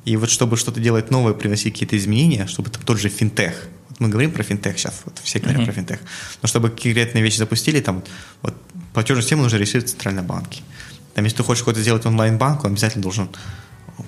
и 0.08 0.16
вот 0.16 0.30
чтобы 0.30 0.56
что-то 0.56 0.80
делать 0.80 1.10
новое, 1.10 1.34
приносить 1.34 1.74
какие-то 1.74 1.96
изменения, 1.96 2.46
чтобы 2.46 2.70
там 2.70 2.82
тот 2.82 2.98
же 2.98 3.08
финтех, 3.08 3.68
вот 3.90 4.00
мы 4.00 4.08
говорим 4.08 4.32
про 4.32 4.42
финтех 4.42 4.78
сейчас, 4.78 5.02
вот 5.04 5.20
все 5.22 5.38
говорят 5.38 5.60
uh-huh. 5.60 5.66
про 5.66 5.72
финтех, 5.72 6.00
но 6.42 6.48
чтобы 6.48 6.70
конкретные 6.70 7.22
вещи 7.22 7.36
запустили, 7.36 7.80
там 7.80 8.02
вот 8.42 8.54
платежную 8.94 9.22
систему 9.22 9.42
нужно 9.42 9.58
решить 9.58 9.84
в 9.84 9.90
центральном 9.90 10.26
банке. 10.26 10.62
Там, 11.14 11.24
если 11.24 11.38
ты 11.38 11.42
хочешь 11.42 11.62
что-то 11.62 11.80
сделать 11.80 12.06
онлайн-банк, 12.06 12.64
он 12.64 12.72
обязательно 12.72 13.02
должен 13.02 13.28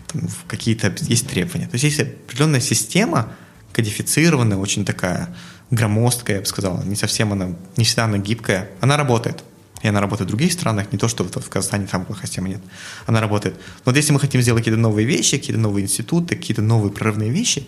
там, 0.06 0.22
какие-то 0.46 0.94
есть 1.00 1.28
требования. 1.28 1.66
То 1.66 1.74
есть 1.74 1.84
есть 1.84 2.00
определенная 2.00 2.60
система, 2.60 3.32
кодифицированная, 3.72 4.56
очень 4.56 4.84
такая 4.84 5.34
громоздкая, 5.70 6.36
я 6.36 6.40
бы 6.40 6.46
сказал, 6.46 6.82
не 6.84 6.96
совсем 6.96 7.32
она, 7.32 7.54
не 7.76 7.84
всегда 7.84 8.04
она 8.04 8.18
гибкая. 8.18 8.70
Она 8.80 8.96
работает 8.96 9.44
и 9.82 9.88
она 9.88 10.00
работает 10.00 10.28
в 10.28 10.30
других 10.30 10.52
странах, 10.52 10.92
не 10.92 10.98
то, 10.98 11.08
что 11.08 11.24
в 11.24 11.48
Казахстане 11.48 11.86
там 11.86 12.04
плохая 12.04 12.26
система 12.26 12.48
нет. 12.48 12.60
Она 13.06 13.20
работает. 13.20 13.54
Но 13.56 13.92
вот 13.92 13.96
если 13.96 14.12
мы 14.12 14.20
хотим 14.20 14.42
сделать 14.42 14.60
какие-то 14.60 14.80
новые 14.80 15.06
вещи, 15.06 15.38
какие-то 15.38 15.60
новые 15.60 15.84
институты, 15.84 16.36
какие-то 16.36 16.62
новые 16.62 16.92
прорывные 16.92 17.30
вещи, 17.30 17.66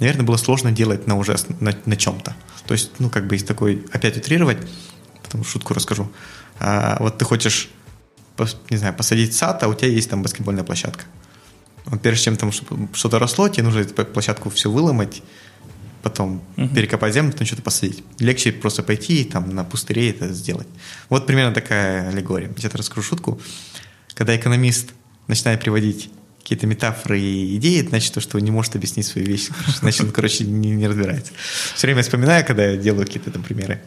наверное, 0.00 0.24
было 0.24 0.36
сложно 0.36 0.72
делать 0.72 1.06
на 1.06 1.16
уже 1.16 1.36
на, 1.60 1.72
на 1.86 1.96
чем-то. 1.96 2.34
То 2.66 2.74
есть, 2.74 2.90
ну, 2.98 3.10
как 3.10 3.26
бы 3.26 3.36
есть 3.36 3.46
такой, 3.46 3.86
опять 3.92 4.16
утрировать, 4.16 4.58
потом 5.22 5.44
шутку 5.44 5.74
расскажу. 5.74 6.10
А, 6.58 6.96
вот 7.00 7.18
ты 7.18 7.24
хочешь, 7.24 7.70
не 8.70 8.76
знаю, 8.76 8.94
посадить 8.94 9.34
сад, 9.34 9.62
а 9.62 9.68
у 9.68 9.74
тебя 9.74 9.88
есть 9.88 10.10
там 10.10 10.22
баскетбольная 10.22 10.64
площадка. 10.64 11.04
Вот 11.84 12.00
прежде 12.00 12.24
чем 12.24 12.36
там 12.36 12.52
что-то 12.52 13.18
росло, 13.18 13.48
тебе 13.48 13.64
нужно 13.64 13.80
эту 13.80 14.04
площадку 14.04 14.50
все 14.50 14.70
выломать, 14.70 15.22
потом 16.02 16.42
угу. 16.56 16.68
перекопать 16.68 17.14
землю, 17.14 17.32
потом 17.32 17.46
что-то 17.46 17.62
посадить. 17.62 18.02
Легче 18.18 18.52
просто 18.52 18.82
пойти 18.82 19.22
и 19.22 19.24
там 19.24 19.54
на 19.54 19.64
пустыре 19.64 20.10
это 20.10 20.28
сделать. 20.32 20.68
Вот 21.08 21.26
примерно 21.26 21.54
такая 21.54 22.08
аллегория. 22.08 22.48
Я 22.48 22.68
тебе 22.68 22.78
расскажу 22.78 23.02
шутку. 23.02 23.40
Когда 24.14 24.36
экономист 24.36 24.90
начинает 25.28 25.60
приводить 25.60 26.10
какие-то 26.40 26.66
метафоры 26.66 27.20
и 27.20 27.56
идеи, 27.56 27.80
это 27.80 27.90
значит, 27.90 28.20
что 28.20 28.36
он 28.36 28.44
не 28.44 28.50
может 28.50 28.74
объяснить 28.74 29.06
свои 29.06 29.24
вещи. 29.24 29.52
Значит, 29.80 30.02
он, 30.02 30.12
короче, 30.12 30.44
не, 30.44 30.70
не 30.72 30.88
разбирается. 30.88 31.32
Все 31.74 31.86
время 31.86 32.02
вспоминаю, 32.02 32.44
когда 32.44 32.66
я 32.66 32.76
делаю 32.76 33.06
какие-то 33.06 33.30
там 33.30 33.42
примеры. 33.42 33.80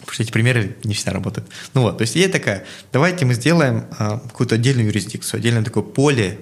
Потому 0.00 0.12
что 0.12 0.22
эти 0.22 0.32
примеры 0.32 0.76
не 0.84 0.94
всегда 0.94 1.12
работают. 1.12 1.48
Ну 1.74 1.82
вот, 1.82 1.98
то 1.98 2.02
есть 2.02 2.16
идея 2.16 2.28
такая, 2.28 2.64
давайте 2.92 3.24
мы 3.24 3.34
сделаем 3.34 3.86
а, 3.98 4.20
какую-то 4.20 4.54
отдельную 4.54 4.86
юрисдикцию, 4.86 5.38
отдельное 5.38 5.64
такое 5.64 5.82
поле, 5.82 6.38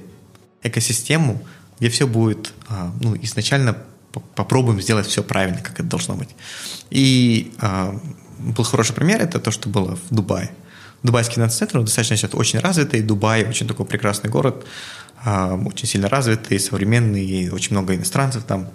экосистему, 0.62 1.42
где 1.78 1.88
все 1.88 2.06
будет 2.06 2.52
а, 2.68 2.94
ну, 3.00 3.16
изначально 3.22 3.78
попробуем 4.20 4.80
сделать 4.80 5.06
все 5.06 5.22
правильно, 5.22 5.60
как 5.60 5.74
это 5.74 5.84
должно 5.84 6.14
быть. 6.14 6.30
И 6.90 7.52
э, 7.60 7.98
был 8.38 8.64
хороший 8.64 8.94
пример, 8.94 9.20
это 9.20 9.38
то, 9.38 9.50
что 9.50 9.68
было 9.68 9.96
в 9.96 10.14
Дубае. 10.14 10.50
Дубайский 11.02 11.34
финансовый 11.34 11.58
центр 11.60 11.80
достаточно 11.80 12.16
сейчас 12.16 12.34
очень 12.34 12.58
развитый, 12.60 13.02
Дубай 13.02 13.44
очень 13.44 13.68
такой 13.68 13.86
прекрасный 13.86 14.30
город, 14.30 14.64
э, 15.24 15.58
очень 15.66 15.86
сильно 15.86 16.08
развитый, 16.08 16.58
современный, 16.58 17.24
и 17.24 17.50
очень 17.50 17.72
много 17.72 17.94
иностранцев 17.94 18.44
там. 18.44 18.68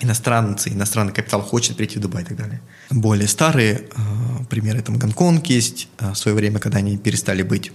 Иностранцы, 0.00 0.70
иностранный 0.70 1.12
капитал 1.12 1.40
хочет 1.40 1.76
прийти 1.76 1.98
в 1.98 2.02
Дубай 2.02 2.22
и 2.22 2.26
так 2.26 2.36
далее. 2.36 2.60
Более 2.90 3.28
старые 3.28 3.74
э, 3.74 4.44
примеры, 4.50 4.82
там 4.82 4.98
Гонконг 4.98 5.46
есть, 5.46 5.88
э, 5.98 6.10
в 6.10 6.14
свое 6.16 6.36
время, 6.36 6.58
когда 6.58 6.78
они 6.78 6.96
перестали 6.98 7.42
быть 7.42 7.72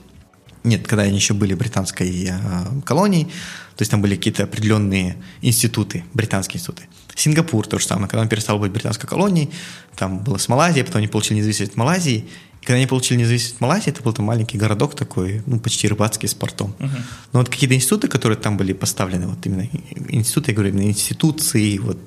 нет, 0.70 0.88
когда 0.88 1.04
они 1.04 1.16
еще 1.16 1.34
были 1.34 1.54
британской 1.54 2.26
э, 2.30 2.82
колонией, 2.86 3.26
то 3.26 3.82
есть 3.82 3.92
там 3.92 4.02
были 4.02 4.16
какие-то 4.16 4.44
определенные 4.44 5.18
институты, 5.42 6.04
британские 6.14 6.58
институты. 6.58 6.84
Сингапур 7.16 7.68
то 7.68 7.80
же 7.80 7.86
самое, 7.86 8.08
когда 8.08 8.22
он 8.22 8.30
перестал 8.30 8.60
быть 8.60 8.72
британской 8.72 9.10
колонией, 9.10 9.50
там 9.96 10.20
было 10.20 10.38
с 10.38 10.48
Малайзией, 10.48 10.86
потом 10.86 11.00
они 11.00 11.08
получили 11.08 11.40
независимость 11.40 11.74
от 11.74 11.78
Малайзии, 11.78 12.26
и 12.62 12.66
когда 12.66 12.76
они 12.76 12.88
получили 12.88 13.20
независимость 13.20 13.56
от 13.56 13.62
Малайзии, 13.62 13.90
это 13.90 14.04
был 14.04 14.14
там 14.14 14.26
маленький 14.26 14.58
городок 14.58 14.96
такой, 14.96 15.42
ну, 15.46 15.60
почти 15.60 15.88
рыбацкий 15.88 16.28
с 16.28 16.34
портом. 16.34 16.76
Uh-huh. 16.80 16.90
Но 17.32 17.40
вот 17.40 17.50
какие-то 17.50 17.76
институты, 17.76 18.08
которые 18.08 18.38
там 18.38 18.58
были 18.58 18.74
поставлены, 18.74 19.28
вот 19.28 19.46
именно 19.46 19.68
институты, 20.10 20.52
я 20.52 20.56
говорю, 20.56 20.74
именно 20.74 20.90
институции, 20.90 21.78
вот 21.78 21.98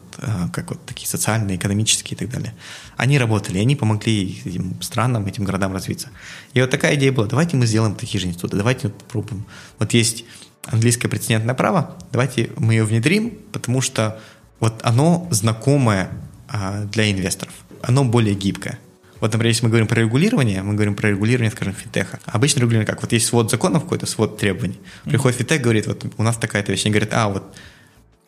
как 0.53 0.71
вот 0.71 0.85
такие 0.87 1.09
социальные, 1.09 1.57
экономические 1.57 2.17
и 2.17 2.19
так 2.19 2.31
далее. 2.31 2.55
Они 2.97 3.19
работали, 3.19 3.59
они 3.59 3.77
помогли 3.77 4.41
этим 4.45 4.81
странам, 4.81 5.27
этим 5.27 5.45
городам 5.45 5.73
развиться. 5.73 6.09
И 6.55 6.61
вот 6.61 6.71
такая 6.71 6.95
идея 6.95 7.13
была, 7.13 7.27
давайте 7.27 7.57
мы 7.57 7.67
сделаем 7.67 7.95
такие 7.95 8.21
же 8.21 8.27
институты, 8.27 8.57
давайте 8.57 8.89
попробуем. 8.89 9.45
Вот 9.79 9.93
есть 9.95 10.25
английское 10.65 11.09
прецедентное 11.09 11.55
право, 11.55 11.97
давайте 12.13 12.51
мы 12.57 12.75
ее 12.75 12.85
внедрим, 12.85 13.39
потому 13.53 13.81
что 13.81 14.21
вот 14.61 14.81
оно 14.85 15.27
знакомое 15.31 16.11
а, 16.49 16.85
для 16.85 17.11
инвесторов, 17.11 17.55
оно 17.83 18.05
более 18.05 18.35
гибкое. 18.35 18.79
Вот, 19.19 19.33
например, 19.33 19.49
если 19.49 19.65
мы 19.65 19.71
говорим 19.71 19.87
про 19.87 20.01
регулирование, 20.01 20.63
мы 20.65 20.75
говорим 20.75 20.97
про 20.97 21.11
регулирование, 21.11 21.53
скажем, 21.53 21.75
финтеха. 21.75 22.19
Обычно 22.27 22.59
регулирование 22.59 22.87
как? 22.87 23.03
Вот 23.03 23.13
есть 23.13 23.27
свод 23.27 23.53
законов 23.53 23.85
какой-то, 23.85 24.05
свод 24.05 24.37
требований. 24.37 24.81
Приходит 25.05 25.39
финтех, 25.39 25.63
говорит, 25.63 25.87
вот 25.87 26.05
у 26.17 26.23
нас 26.25 26.37
такая-то 26.37 26.73
вещь. 26.73 26.85
Они 26.87 26.93
говорят, 26.93 27.11
а, 27.13 27.29
вот 27.29 27.55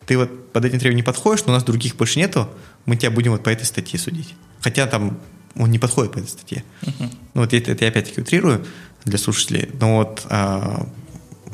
ты 0.05 0.17
вот 0.17 0.51
под 0.51 0.65
этим 0.65 0.79
требованиям 0.79 0.97
не 0.97 1.03
подходишь, 1.03 1.45
но 1.45 1.53
у 1.53 1.55
нас 1.55 1.63
других 1.63 1.95
больше 1.95 2.19
нету, 2.19 2.49
мы 2.85 2.95
тебя 2.95 3.11
будем 3.11 3.31
вот 3.31 3.43
по 3.43 3.49
этой 3.49 3.65
статье 3.65 3.99
судить. 3.99 4.35
Хотя 4.61 4.87
там 4.87 5.19
он 5.55 5.71
не 5.71 5.79
подходит 5.79 6.11
по 6.11 6.19
этой 6.19 6.27
статье. 6.27 6.63
Uh-huh. 6.81 7.09
Ну 7.33 7.41
вот 7.41 7.53
это, 7.53 7.71
это 7.71 7.85
я 7.85 7.89
опять-таки 7.89 8.21
утрирую 8.21 8.65
для 9.05 9.17
слушателей. 9.17 9.69
Но 9.79 9.97
вот, 9.97 10.23
а, 10.29 10.87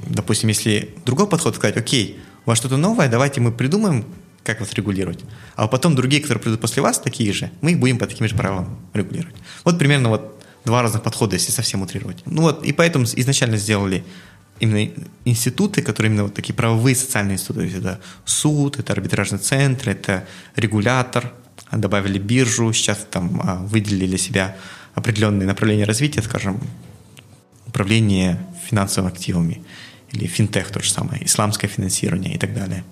допустим, 0.08 0.49
если 0.49 0.95
другой 1.06 1.28
подход 1.28 1.56
сказать, 1.56 1.78
окей, 1.78 2.20
у 2.45 2.49
вас 2.49 2.58
что-то 2.58 2.78
новое, 2.78 3.10
давайте 3.10 3.41
мы 3.41 3.52
придумаем, 3.52 4.06
как 4.43 4.60
вас 4.60 4.74
регулировать. 4.74 5.20
А 5.56 5.68
потом 5.68 5.95
другие, 5.95 6.22
которые 6.22 6.41
придут 6.41 6.62
после 6.62 6.82
вас, 6.82 6.99
такие 6.99 7.32
же, 7.32 7.52
мы 7.62 7.72
их 7.72 7.80
будем 7.80 7.99
по 7.99 8.08
таким 8.08 8.28
же 8.28 8.36
правилам 8.36 8.80
регулировать. 8.93 9.36
Вот 9.64 9.78
примерно 9.78 10.10
вот 10.10 10.41
два 10.66 10.82
разных 10.82 11.04
подхода, 11.04 11.36
если 11.36 11.52
совсем 11.52 11.82
утрировать. 11.82 12.24
Ну 12.26 12.43
вот, 12.43 12.64
и 12.64 12.72
поэтому 12.72 13.06
изначально 13.06 13.58
сделали 13.58 14.04
именно 14.62 14.91
институты, 15.26 15.82
которые 15.82 16.12
именно 16.12 16.24
вот 16.24 16.34
такие 16.34 16.53
правовые 16.53 16.95
социальные 16.95 17.36
институты. 17.36 17.68
Это 17.78 17.99
суд, 18.26 18.80
это 18.80 18.93
арбитражный 18.93 19.39
центр, 19.39 19.89
это 19.89 20.28
регулятор, 20.55 21.34
добавили 21.72 22.20
биржу, 22.20 22.72
сейчас 22.72 23.05
там 23.09 23.41
а, 23.43 23.55
выделили 23.55 24.07
для 24.07 24.18
себя 24.18 24.55
определенные 24.93 25.47
направления 25.47 25.86
развития, 25.86 26.22
скажем, 26.22 26.62
управление 27.66 28.39
финансовыми 28.70 29.12
активами 29.12 29.64
или 30.12 30.28
финтех 30.28 30.70
то 30.70 30.82
же 30.82 30.91
самое, 30.91 31.26
исламское 31.26 31.70
финансирование 31.70 32.36
и 32.36 32.38
так 32.38 32.53
далее. 32.53 32.84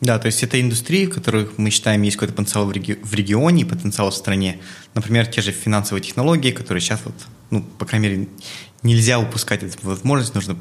Да, 0.00 0.18
то 0.18 0.26
есть 0.26 0.42
это 0.42 0.60
индустрии, 0.60 1.06
в 1.06 1.10
которых 1.10 1.58
мы 1.58 1.70
считаем 1.70 2.02
есть 2.02 2.16
какой-то 2.16 2.34
потенциал 2.34 2.66
в, 2.66 2.72
реги- 2.72 2.98
в 3.04 3.14
регионе, 3.14 3.64
потенциал 3.64 4.10
в 4.10 4.14
стране. 4.14 4.58
Например, 4.94 5.26
те 5.26 5.42
же 5.42 5.52
финансовые 5.52 6.02
технологии, 6.02 6.50
которые 6.50 6.80
сейчас 6.80 7.00
вот, 7.04 7.14
ну, 7.50 7.62
по 7.62 7.84
крайней 7.84 8.08
мере, 8.08 8.28
нельзя 8.82 9.20
упускать 9.20 9.62
эту 9.62 9.78
возможность, 9.82 10.34
нужно 10.34 10.56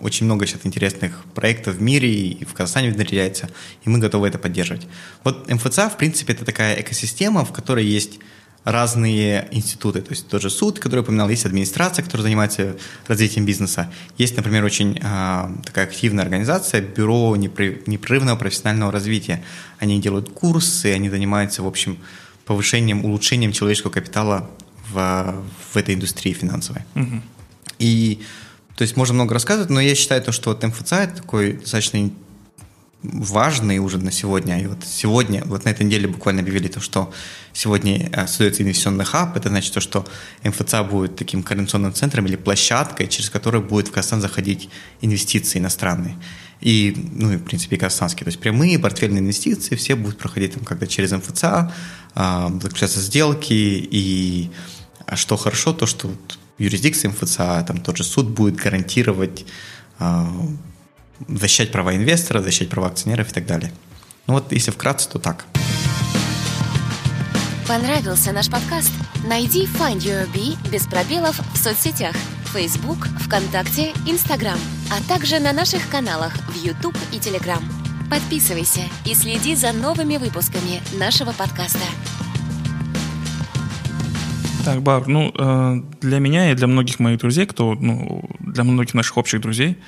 очень 0.00 0.26
много 0.26 0.46
сейчас 0.46 0.60
интересных 0.64 1.24
проектов 1.34 1.76
в 1.76 1.82
мире 1.82 2.10
и 2.10 2.44
в 2.44 2.52
Казахстане 2.52 2.90
внедряется, 2.90 3.50
и 3.84 3.90
мы 3.90 3.98
готовы 3.98 4.28
это 4.28 4.38
поддерживать. 4.38 4.86
Вот 5.24 5.50
МФЦА, 5.50 5.90
в 5.90 5.96
принципе, 5.96 6.32
это 6.32 6.44
такая 6.44 6.80
экосистема, 6.80 7.44
в 7.44 7.52
которой 7.52 7.84
есть 7.84 8.18
разные 8.64 9.48
институты. 9.52 10.02
То 10.02 10.10
есть 10.10 10.28
тот 10.28 10.42
же 10.42 10.50
суд, 10.50 10.78
который 10.78 10.96
я 10.96 11.02
упоминал, 11.02 11.28
есть 11.30 11.46
администрация, 11.46 12.04
которая 12.04 12.24
занимается 12.24 12.76
развитием 13.06 13.46
бизнеса. 13.46 13.90
Есть, 14.18 14.36
например, 14.36 14.64
очень 14.64 14.98
э, 15.02 15.48
такая 15.64 15.86
активная 15.86 16.24
организация, 16.24 16.82
бюро 16.82 17.36
непрерывного 17.36 18.36
профессионального 18.36 18.92
развития. 18.92 19.42
Они 19.78 20.00
делают 20.00 20.30
курсы, 20.30 20.92
они 20.92 21.08
занимаются, 21.08 21.62
в 21.62 21.66
общем, 21.66 21.98
повышением, 22.44 23.04
улучшением 23.04 23.52
человеческого 23.52 23.92
капитала 23.92 24.50
в, 24.92 25.42
в 25.72 25.76
этой 25.76 25.94
индустрии 25.94 26.32
финансовой. 26.32 26.82
Угу. 26.96 27.22
И 27.78 28.20
то 28.80 28.84
есть 28.84 28.96
можно 28.96 29.12
много 29.12 29.34
рассказывать, 29.34 29.68
но 29.68 29.78
я 29.78 29.94
считаю 29.94 30.22
то, 30.22 30.32
что 30.32 30.48
вот 30.48 30.62
МФЦ 30.62 30.92
это 30.92 31.16
такой 31.16 31.52
достаточно 31.52 32.10
важный 33.02 33.78
уже 33.78 33.98
на 33.98 34.10
сегодня. 34.10 34.58
И 34.58 34.66
вот 34.66 34.78
сегодня, 34.86 35.42
вот 35.44 35.66
на 35.66 35.68
этой 35.68 35.84
неделе 35.84 36.08
буквально 36.08 36.40
объявили 36.40 36.68
то, 36.68 36.80
что 36.80 37.12
сегодня 37.52 38.08
э, 38.10 38.26
создается 38.26 38.62
инвестиционный 38.62 39.04
хаб. 39.04 39.36
Это 39.36 39.50
значит 39.50 39.74
то, 39.74 39.80
что 39.80 40.06
МФЦ 40.44 40.76
будет 40.90 41.14
таким 41.14 41.42
координационным 41.42 41.92
центром 41.92 42.24
или 42.24 42.36
площадкой, 42.36 43.08
через 43.08 43.28
которую 43.28 43.62
будет 43.62 43.88
в 43.88 43.90
Казахстан 43.90 44.22
заходить 44.22 44.70
инвестиции 45.02 45.58
иностранные. 45.58 46.16
И, 46.62 47.10
ну, 47.12 47.32
и, 47.32 47.36
в 47.36 47.44
принципе, 47.44 47.76
и 47.76 47.78
казахстанские. 47.78 48.24
То 48.24 48.28
есть 48.28 48.40
прямые 48.40 48.78
портфельные 48.78 49.20
инвестиции 49.20 49.74
все 49.74 49.94
будут 49.94 50.16
проходить 50.16 50.54
там 50.54 50.64
когда 50.64 50.86
через 50.86 51.12
МФЦ, 51.12 51.44
э, 52.14 52.48
заключаться 52.62 53.00
сделки. 53.00 53.52
И 53.52 54.50
а 55.04 55.16
что 55.16 55.36
хорошо, 55.36 55.74
то, 55.74 55.84
что 55.84 56.10
вот 56.60 56.64
юрисдикция 56.64 57.10
МФЦ, 57.10 57.36
там 57.66 57.80
тот 57.82 57.96
же 57.96 58.04
суд 58.04 58.28
будет 58.28 58.56
гарантировать 58.56 59.44
э, 59.98 60.24
защищать 61.28 61.72
права 61.72 61.96
инвестора, 61.96 62.42
защищать 62.42 62.68
права 62.68 62.88
акционеров 62.88 63.30
и 63.30 63.32
так 63.32 63.46
далее. 63.46 63.72
Ну 64.26 64.34
вот, 64.34 64.52
если 64.52 64.70
вкратце, 64.70 65.08
то 65.08 65.18
так. 65.18 65.46
Понравился 67.66 68.32
наш 68.32 68.50
подкаст? 68.50 68.90
Найди 69.26 69.66
Find 69.66 69.98
Your 69.98 70.30
Bee 70.32 70.56
без 70.70 70.86
пробелов 70.86 71.40
в 71.54 71.56
соцсетях 71.56 72.14
Facebook, 72.52 73.06
ВКонтакте, 73.20 73.92
Instagram, 74.06 74.58
а 74.90 75.08
также 75.08 75.38
на 75.38 75.52
наших 75.52 75.88
каналах 75.88 76.32
в 76.48 76.64
YouTube 76.64 76.96
и 77.12 77.16
Telegram. 77.16 77.62
Подписывайся 78.10 78.80
и 79.06 79.14
следи 79.14 79.54
за 79.54 79.72
новыми 79.72 80.16
выпусками 80.16 80.82
нашего 80.98 81.32
подкаста. 81.32 81.86
Так, 84.64 84.82
Бар, 84.82 85.08
ну, 85.08 85.32
э, 85.36 85.82
для 86.00 86.18
меня 86.18 86.52
и 86.52 86.54
для 86.54 86.66
многих 86.66 86.98
моих 86.98 87.18
друзей, 87.18 87.46
кто, 87.46 87.74
ну, 87.74 88.28
для 88.40 88.64
многих 88.64 88.94
наших 88.94 89.16
общих 89.16 89.40
друзей, 89.40 89.78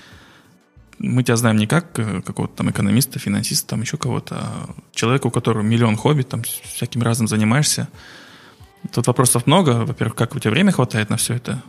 мы 0.99 1.23
тебя 1.23 1.37
знаем 1.37 1.57
не 1.57 1.66
как 1.66 1.99
э, 1.99 2.23
какого-то 2.23 2.57
там 2.57 2.70
экономиста, 2.70 3.18
финансиста, 3.18 3.68
там 3.68 3.83
еще 3.83 3.97
кого-то, 3.97 4.37
а 4.39 4.75
человека, 4.95 5.27
у 5.27 5.31
которого 5.31 5.62
миллион 5.62 5.97
хобби, 5.97 6.23
там 6.23 6.43
всяким 6.43 7.03
разным 7.03 7.29
занимаешься. 7.29 7.89
Тут 8.93 9.07
вопросов 9.07 9.47
много. 9.47 9.85
Во-первых, 9.85 10.16
как 10.16 10.35
у 10.35 10.39
тебя 10.39 10.51
время 10.51 10.73
хватает 10.73 11.11
на 11.11 11.16
все 11.16 11.35
это? 11.35 11.62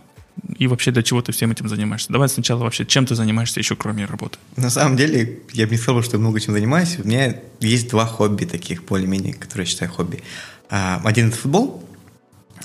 И 0.58 0.68
вообще 0.68 0.92
для 0.92 1.04
чего 1.04 1.22
ты 1.22 1.32
всем 1.32 1.52
этим 1.52 1.68
занимаешься? 1.68 2.12
Давай 2.12 2.28
сначала 2.28 2.64
вообще, 2.64 2.86
чем 2.86 3.06
ты 3.06 3.16
занимаешься 3.16 3.60
еще 3.60 3.76
кроме 3.76 4.06
работы? 4.06 4.40
На 4.56 4.70
самом 4.70 4.98
деле, 4.98 5.42
я 5.52 5.66
бы 5.66 5.72
не 5.72 5.78
сказал, 5.78 6.02
что 6.02 6.18
я 6.18 6.22
много 6.22 6.40
чем 6.40 6.54
занимаюсь. 6.54 6.98
У 7.00 7.08
меня 7.08 7.36
есть 7.60 7.90
два 7.90 8.06
хобби 8.06 8.46
таких, 8.46 8.84
более-менее, 8.86 9.34
которые 9.34 9.66
я 9.66 9.70
считаю 9.70 9.92
хобби. 9.92 10.24
А, 10.70 11.02
один– 11.04 11.28
это 11.30 11.38
футбол, 11.38 11.88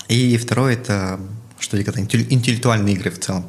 и 0.07 0.37
второй– 0.37 0.73
это 0.75 1.19
что-то 1.59 1.81
интеллектуальные 1.99 2.95
игры 2.95 3.11
в 3.11 3.19
целом. 3.19 3.45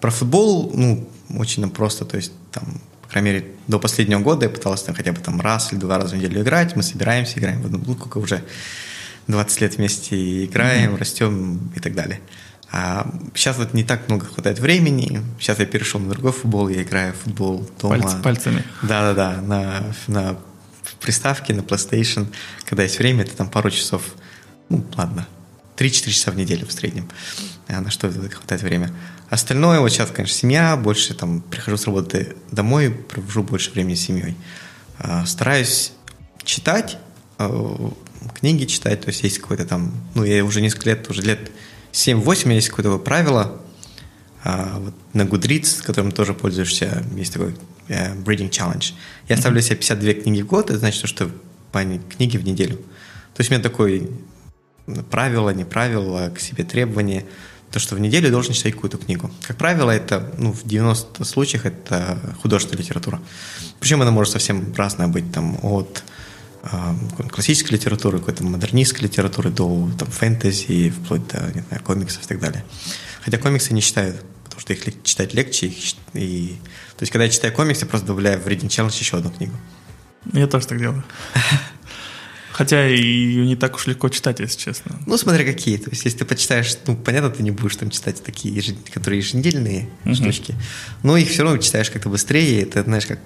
Про 0.00 0.10
футбол, 0.10 0.72
ну, 0.74 1.08
очень 1.36 1.68
просто, 1.70 2.04
то 2.04 2.16
есть 2.16 2.32
там, 2.52 2.80
по 3.02 3.08
крайней 3.08 3.30
мере, 3.30 3.46
до 3.66 3.78
последнего 3.78 4.20
года 4.20 4.46
я 4.46 4.50
пытался 4.50 4.86
там 4.86 4.94
хотя 4.94 5.12
бы 5.12 5.20
там 5.20 5.40
раз 5.40 5.72
или 5.72 5.80
два 5.80 5.98
раза 5.98 6.14
в 6.14 6.18
неделю 6.18 6.42
играть, 6.42 6.76
мы 6.76 6.82
собираемся, 6.82 7.38
играем 7.38 7.62
в 7.62 7.66
одну 7.66 7.78
блудку, 7.78 8.20
уже 8.20 8.42
20 9.26 9.60
лет 9.60 9.76
вместе 9.76 10.44
играем, 10.44 10.94
mm-hmm. 10.94 10.98
растем 10.98 11.72
и 11.74 11.80
так 11.80 11.94
далее. 11.94 12.20
А 12.70 13.10
сейчас 13.34 13.56
вот 13.56 13.72
не 13.72 13.82
так 13.82 14.08
много 14.08 14.26
хватает 14.26 14.58
времени. 14.58 15.22
Сейчас 15.40 15.58
я 15.58 15.64
перешел 15.64 16.00
на 16.00 16.10
другой 16.10 16.32
футбол, 16.32 16.68
я 16.68 16.82
играю 16.82 17.14
в 17.14 17.16
футбол 17.16 17.68
дома. 17.80 17.98
Пальц, 17.98 18.14
пальцами. 18.22 18.62
Да-да-да, 18.82 19.40
на, 19.40 19.94
на 20.06 20.36
приставке, 21.00 21.54
на 21.54 21.60
PlayStation. 21.60 22.26
Когда 22.66 22.82
есть 22.82 22.98
время, 22.98 23.22
это 23.22 23.36
там 23.36 23.48
пару 23.48 23.70
часов, 23.70 24.02
ну 24.68 24.84
ладно, 24.96 25.26
3-4 25.78 26.10
часа 26.10 26.30
в 26.30 26.36
неделю 26.36 26.66
в 26.66 26.72
среднем. 26.72 27.08
На 27.68 27.90
что 27.90 28.10
хватает 28.10 28.62
время. 28.62 28.90
Остальное, 29.30 29.80
вот 29.80 29.90
сейчас, 29.90 30.10
конечно, 30.10 30.34
семья, 30.34 30.76
больше 30.76 31.14
там 31.14 31.40
прихожу 31.40 31.76
с 31.76 31.86
работы 31.86 32.36
домой, 32.50 32.90
провожу 32.90 33.42
больше 33.42 33.70
времени 33.70 33.94
с 33.94 34.00
семьей. 34.00 34.36
А, 34.98 35.26
стараюсь 35.26 35.92
читать, 36.44 36.96
а, 37.36 37.92
книги 38.34 38.64
читать, 38.64 39.02
то 39.02 39.08
есть 39.08 39.22
есть 39.22 39.38
какое-то 39.38 39.66
там, 39.66 39.92
ну, 40.14 40.24
я 40.24 40.44
уже 40.44 40.60
несколько 40.62 40.90
лет, 40.90 41.08
уже 41.10 41.22
лет 41.22 41.50
7-8 41.92 42.44
у 42.44 42.46
меня 42.46 42.56
есть 42.56 42.70
какое-то 42.70 42.98
правило, 42.98 43.60
а, 44.44 44.78
вот 44.78 44.94
на 45.12 45.22
Goodreads, 45.22 45.82
которым 45.82 46.10
тоже 46.10 46.32
пользуешься, 46.32 47.04
есть 47.14 47.34
такой 47.34 47.54
uh, 47.88 48.24
Reading 48.24 48.50
Challenge. 48.50 48.94
Я 49.28 49.36
ставлю 49.36 49.60
себе 49.60 49.76
52 49.76 50.22
книги 50.22 50.42
в 50.42 50.46
год, 50.46 50.70
это 50.70 50.78
значит, 50.78 51.06
что 51.08 51.30
по 51.72 51.82
книге 51.82 52.38
в 52.38 52.44
неделю. 52.44 52.76
То 53.34 53.40
есть 53.40 53.50
у 53.50 53.54
меня 53.54 53.62
такое 53.62 54.08
правило, 55.10 55.50
не 55.50 55.64
правило, 55.64 56.30
к 56.30 56.40
себе 56.40 56.64
требование– 56.64 57.24
то, 57.70 57.78
что 57.78 57.94
в 57.94 58.00
неделю 58.00 58.30
должен 58.30 58.54
читать 58.54 58.74
какую-то 58.74 58.98
книгу. 58.98 59.30
Как 59.46 59.56
правило, 59.56 59.90
это, 59.90 60.32
ну, 60.38 60.52
в 60.52 60.66
90 60.66 61.24
случаях 61.24 61.66
это 61.66 62.18
художественная 62.42 62.82
литература. 62.82 63.20
Причем 63.78 64.00
она 64.00 64.10
может 64.10 64.32
совсем 64.32 64.74
разная 64.74 65.08
быть, 65.08 65.30
там, 65.32 65.58
от 65.62 66.02
э, 66.62 67.28
классической 67.30 67.72
литературы, 67.72 68.20
какой-то 68.20 68.42
модернистской 68.44 69.02
литературы 69.02 69.50
до 69.50 69.90
там, 69.98 70.08
фэнтези, 70.08 70.90
вплоть 70.90 71.26
до, 71.28 71.52
не 71.54 71.60
знаю, 71.60 71.82
комиксов 71.82 72.24
и 72.24 72.26
так 72.26 72.40
далее. 72.40 72.64
Хотя 73.20 73.36
комиксы 73.36 73.74
не 73.74 73.82
читают, 73.82 74.24
потому 74.44 74.60
что 74.60 74.72
их 74.72 75.02
читать 75.02 75.34
легче. 75.34 75.66
Их, 75.66 75.94
и... 76.14 76.56
То 76.96 77.02
есть, 77.02 77.12
когда 77.12 77.24
я 77.24 77.30
читаю 77.30 77.52
комиксы, 77.52 77.84
я 77.84 77.88
просто 77.88 78.06
добавляю 78.06 78.40
в 78.40 78.46
Reading 78.46 78.68
Challenge 78.68 78.98
еще 78.98 79.18
одну 79.18 79.30
книгу. 79.30 79.52
Я 80.32 80.46
тоже 80.46 80.66
так 80.66 80.78
делаю. 80.78 81.04
Хотя 82.58 82.84
ее 82.88 83.46
не 83.46 83.54
так 83.54 83.76
уж 83.76 83.86
легко 83.86 84.08
читать, 84.08 84.40
если 84.40 84.58
честно. 84.58 84.98
Ну, 85.06 85.16
смотря 85.16 85.44
какие. 85.44 85.76
То 85.76 85.90
есть, 85.90 86.04
если 86.04 86.18
ты 86.18 86.24
почитаешь, 86.24 86.76
ну, 86.88 86.96
понятно, 86.96 87.30
ты 87.30 87.44
не 87.44 87.52
будешь 87.52 87.76
там 87.76 87.88
читать 87.88 88.20
такие, 88.24 88.74
которые 88.92 89.20
еженедельные 89.20 89.88
uh-huh. 90.04 90.14
штучки. 90.14 90.56
Но 91.04 91.16
их 91.16 91.28
все 91.28 91.44
равно 91.44 91.58
читаешь 91.58 91.88
как-то 91.88 92.08
быстрее. 92.08 92.62
Это, 92.62 92.82
знаешь, 92.82 93.06
как 93.06 93.20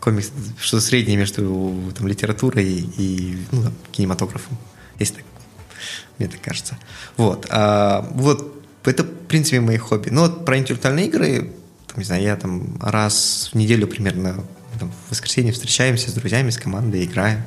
комикс, 0.00 0.30
что-то 0.58 0.82
среднее 0.82 1.18
между 1.18 1.92
там, 1.94 2.08
литературой 2.08 2.88
и 2.96 3.36
ну, 3.50 3.64
там, 3.64 3.74
кинематографом. 3.90 4.56
Если 4.98 5.16
так, 5.16 5.24
мне 6.18 6.28
так 6.28 6.40
кажется. 6.40 6.78
Вот. 7.18 7.46
А, 7.50 8.08
вот 8.14 8.64
это, 8.84 9.02
в 9.02 9.26
принципе, 9.26 9.60
мои 9.60 9.76
хобби. 9.76 10.08
Но 10.08 10.22
вот 10.22 10.46
про 10.46 10.56
интеллектуальные 10.56 11.08
игры, 11.08 11.52
там, 11.88 11.98
не 11.98 12.04
знаю, 12.04 12.22
я 12.22 12.36
там 12.36 12.78
раз 12.80 13.50
в 13.52 13.54
неделю 13.54 13.86
примерно 13.86 14.46
там, 14.80 14.90
в 14.90 15.10
воскресенье 15.10 15.52
встречаемся 15.52 16.10
с 16.10 16.14
друзьями, 16.14 16.48
с 16.48 16.56
командой, 16.56 17.04
играем. 17.04 17.42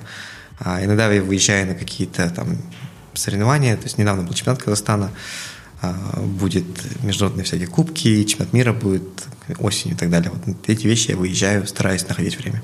А, 0.59 0.83
иногда 0.83 1.11
я 1.11 1.21
выезжаю 1.21 1.67
на 1.67 1.75
какие-то 1.75 2.29
там 2.29 2.57
соревнования. 3.13 3.75
То 3.77 3.83
есть 3.83 3.97
недавно 3.97 4.23
был 4.23 4.33
чемпионат 4.33 4.61
Казахстана, 4.61 5.11
а, 5.81 6.19
будет 6.21 6.65
международные 7.03 7.43
всякие 7.45 7.67
кубки, 7.67 8.23
чемпионат 8.23 8.53
мира 8.53 8.73
будет 8.73 9.27
осенью 9.59 9.95
и 9.95 9.99
так 9.99 10.09
далее. 10.09 10.31
Вот 10.31 10.69
эти 10.69 10.87
вещи 10.87 11.11
я 11.11 11.17
выезжаю, 11.17 11.67
стараюсь 11.67 12.07
находить 12.07 12.37
время. 12.37 12.63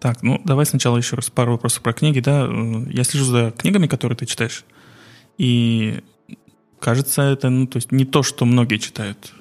Так, 0.00 0.22
ну 0.22 0.40
давай 0.44 0.64
сначала 0.64 0.96
еще 0.96 1.16
раз 1.16 1.28
пару 1.28 1.52
вопросов 1.52 1.82
про 1.82 1.92
книги, 1.92 2.20
да. 2.20 2.48
Я 2.90 3.04
слежу 3.04 3.24
за 3.24 3.50
книгами, 3.50 3.86
которые 3.86 4.16
ты 4.16 4.26
читаешь, 4.26 4.64
и 5.38 6.00
кажется, 6.78 7.22
это, 7.22 7.50
ну, 7.50 7.66
то 7.66 7.78
есть 7.78 7.90
не 7.90 8.04
то, 8.04 8.22
что 8.22 8.44
многие 8.44 8.78
читают. 8.78 9.32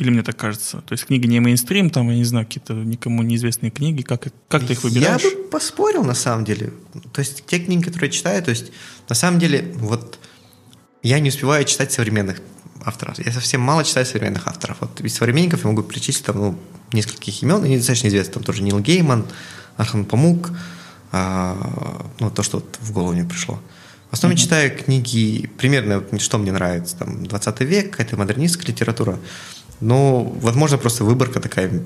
Или 0.00 0.08
мне 0.08 0.22
так 0.22 0.34
кажется? 0.34 0.80
То 0.80 0.92
есть 0.92 1.04
книги 1.04 1.26
не 1.26 1.40
мейнстрим, 1.40 1.90
там, 1.90 2.08
я 2.08 2.16
не 2.16 2.24
знаю, 2.24 2.46
какие-то 2.46 2.72
никому 2.72 3.22
неизвестные 3.22 3.70
книги. 3.70 4.00
Как, 4.00 4.28
как 4.48 4.66
ты 4.66 4.72
их 4.72 4.82
выбираешь? 4.82 5.22
Я 5.22 5.30
бы 5.30 5.42
поспорил, 5.50 6.04
на 6.04 6.14
самом 6.14 6.46
деле. 6.46 6.72
То 7.12 7.20
есть 7.20 7.44
те 7.46 7.58
книги, 7.58 7.82
которые 7.84 8.08
я 8.08 8.12
читаю, 8.12 8.42
то 8.42 8.48
есть 8.48 8.72
на 9.10 9.14
самом 9.14 9.38
деле 9.38 9.70
вот 9.76 10.18
я 11.02 11.20
не 11.20 11.28
успеваю 11.28 11.66
читать 11.66 11.92
современных 11.92 12.40
авторов. 12.82 13.18
Я 13.18 13.30
совсем 13.30 13.60
мало 13.60 13.84
читаю 13.84 14.06
современных 14.06 14.48
авторов. 14.48 14.78
Вот 14.80 14.98
из 15.02 15.14
современников 15.14 15.64
я 15.64 15.70
могу 15.70 15.82
перечислить 15.82 16.24
там, 16.24 16.38
ну, 16.38 16.58
нескольких 16.92 17.42
имен, 17.42 17.62
они 17.62 17.76
достаточно 17.76 18.08
известны. 18.08 18.32
Там 18.32 18.42
тоже 18.42 18.62
Нил 18.62 18.80
Гейман, 18.80 19.26
Архан 19.76 20.06
Памук, 20.06 20.50
а, 21.12 22.06
ну, 22.20 22.30
то, 22.30 22.42
что 22.42 22.60
вот 22.60 22.78
в 22.80 22.90
голову 22.92 23.12
мне 23.12 23.24
пришло. 23.24 23.60
В 24.10 24.14
основном 24.14 24.38
mm-hmm. 24.38 24.42
читаю 24.42 24.76
книги, 24.76 25.50
примерно, 25.58 26.02
что 26.18 26.38
мне 26.38 26.52
нравится, 26.52 26.96
там, 26.96 27.26
20 27.26 27.60
век, 27.60 27.90
какая-то 27.90 28.16
модернистская 28.16 28.66
литература. 28.66 29.18
Но, 29.80 30.22
возможно, 30.22 30.78
просто 30.78 31.04
выборка 31.04 31.40
такая 31.40 31.82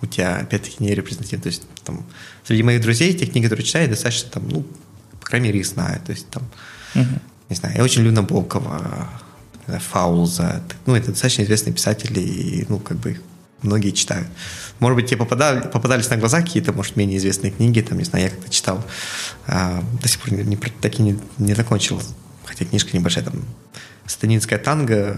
у 0.00 0.06
тебя, 0.06 0.36
опять-таки, 0.36 0.76
не 0.80 0.94
репрезентативная. 0.94 1.42
То 1.42 1.48
есть, 1.48 1.62
там, 1.84 2.04
среди 2.44 2.62
моих 2.62 2.80
друзей, 2.80 3.14
те 3.14 3.26
книги, 3.26 3.44
которые 3.44 3.64
читаю, 3.64 3.88
достаточно, 3.88 4.30
там, 4.30 4.48
ну, 4.48 4.66
по 5.20 5.26
крайней 5.26 5.48
мере, 5.48 5.60
их 5.60 5.66
знаю. 5.66 6.00
То 6.04 6.12
есть, 6.12 6.28
там, 6.28 6.42
uh-huh. 6.94 7.20
не 7.48 7.56
знаю, 7.56 7.76
я 7.76 7.84
очень 7.84 8.02
люблю 8.02 8.16
Набокова, 8.16 9.08
Фаулза. 9.66 10.62
Ну, 10.86 10.96
это 10.96 11.12
достаточно 11.12 11.42
известные 11.42 11.72
писатели, 11.72 12.20
и, 12.20 12.66
ну, 12.68 12.78
как 12.78 12.98
бы, 12.98 13.20
многие 13.62 13.90
читают. 13.90 14.26
Может 14.80 14.96
быть, 14.96 15.06
тебе 15.06 15.18
попадали, 15.18 15.60
попадались 15.60 16.10
на 16.10 16.16
глаза 16.16 16.42
какие-то, 16.42 16.72
может, 16.72 16.96
менее 16.96 17.18
известные 17.18 17.52
книги, 17.52 17.80
там, 17.80 17.98
не 17.98 18.04
знаю, 18.04 18.24
я 18.24 18.30
как-то 18.30 18.50
читал, 18.50 18.84
а, 19.46 19.82
до 20.00 20.08
сих 20.08 20.20
пор 20.20 20.32
не, 20.32 20.42
не, 20.42 20.56
так 20.56 20.98
и 20.98 21.02
не, 21.02 21.18
не 21.38 21.54
закончил, 21.54 22.02
хотя 22.44 22.64
книжка 22.64 22.96
небольшая, 22.96 23.24
там, 23.24 23.44
«Станинская 24.06 24.58
танго», 24.58 25.16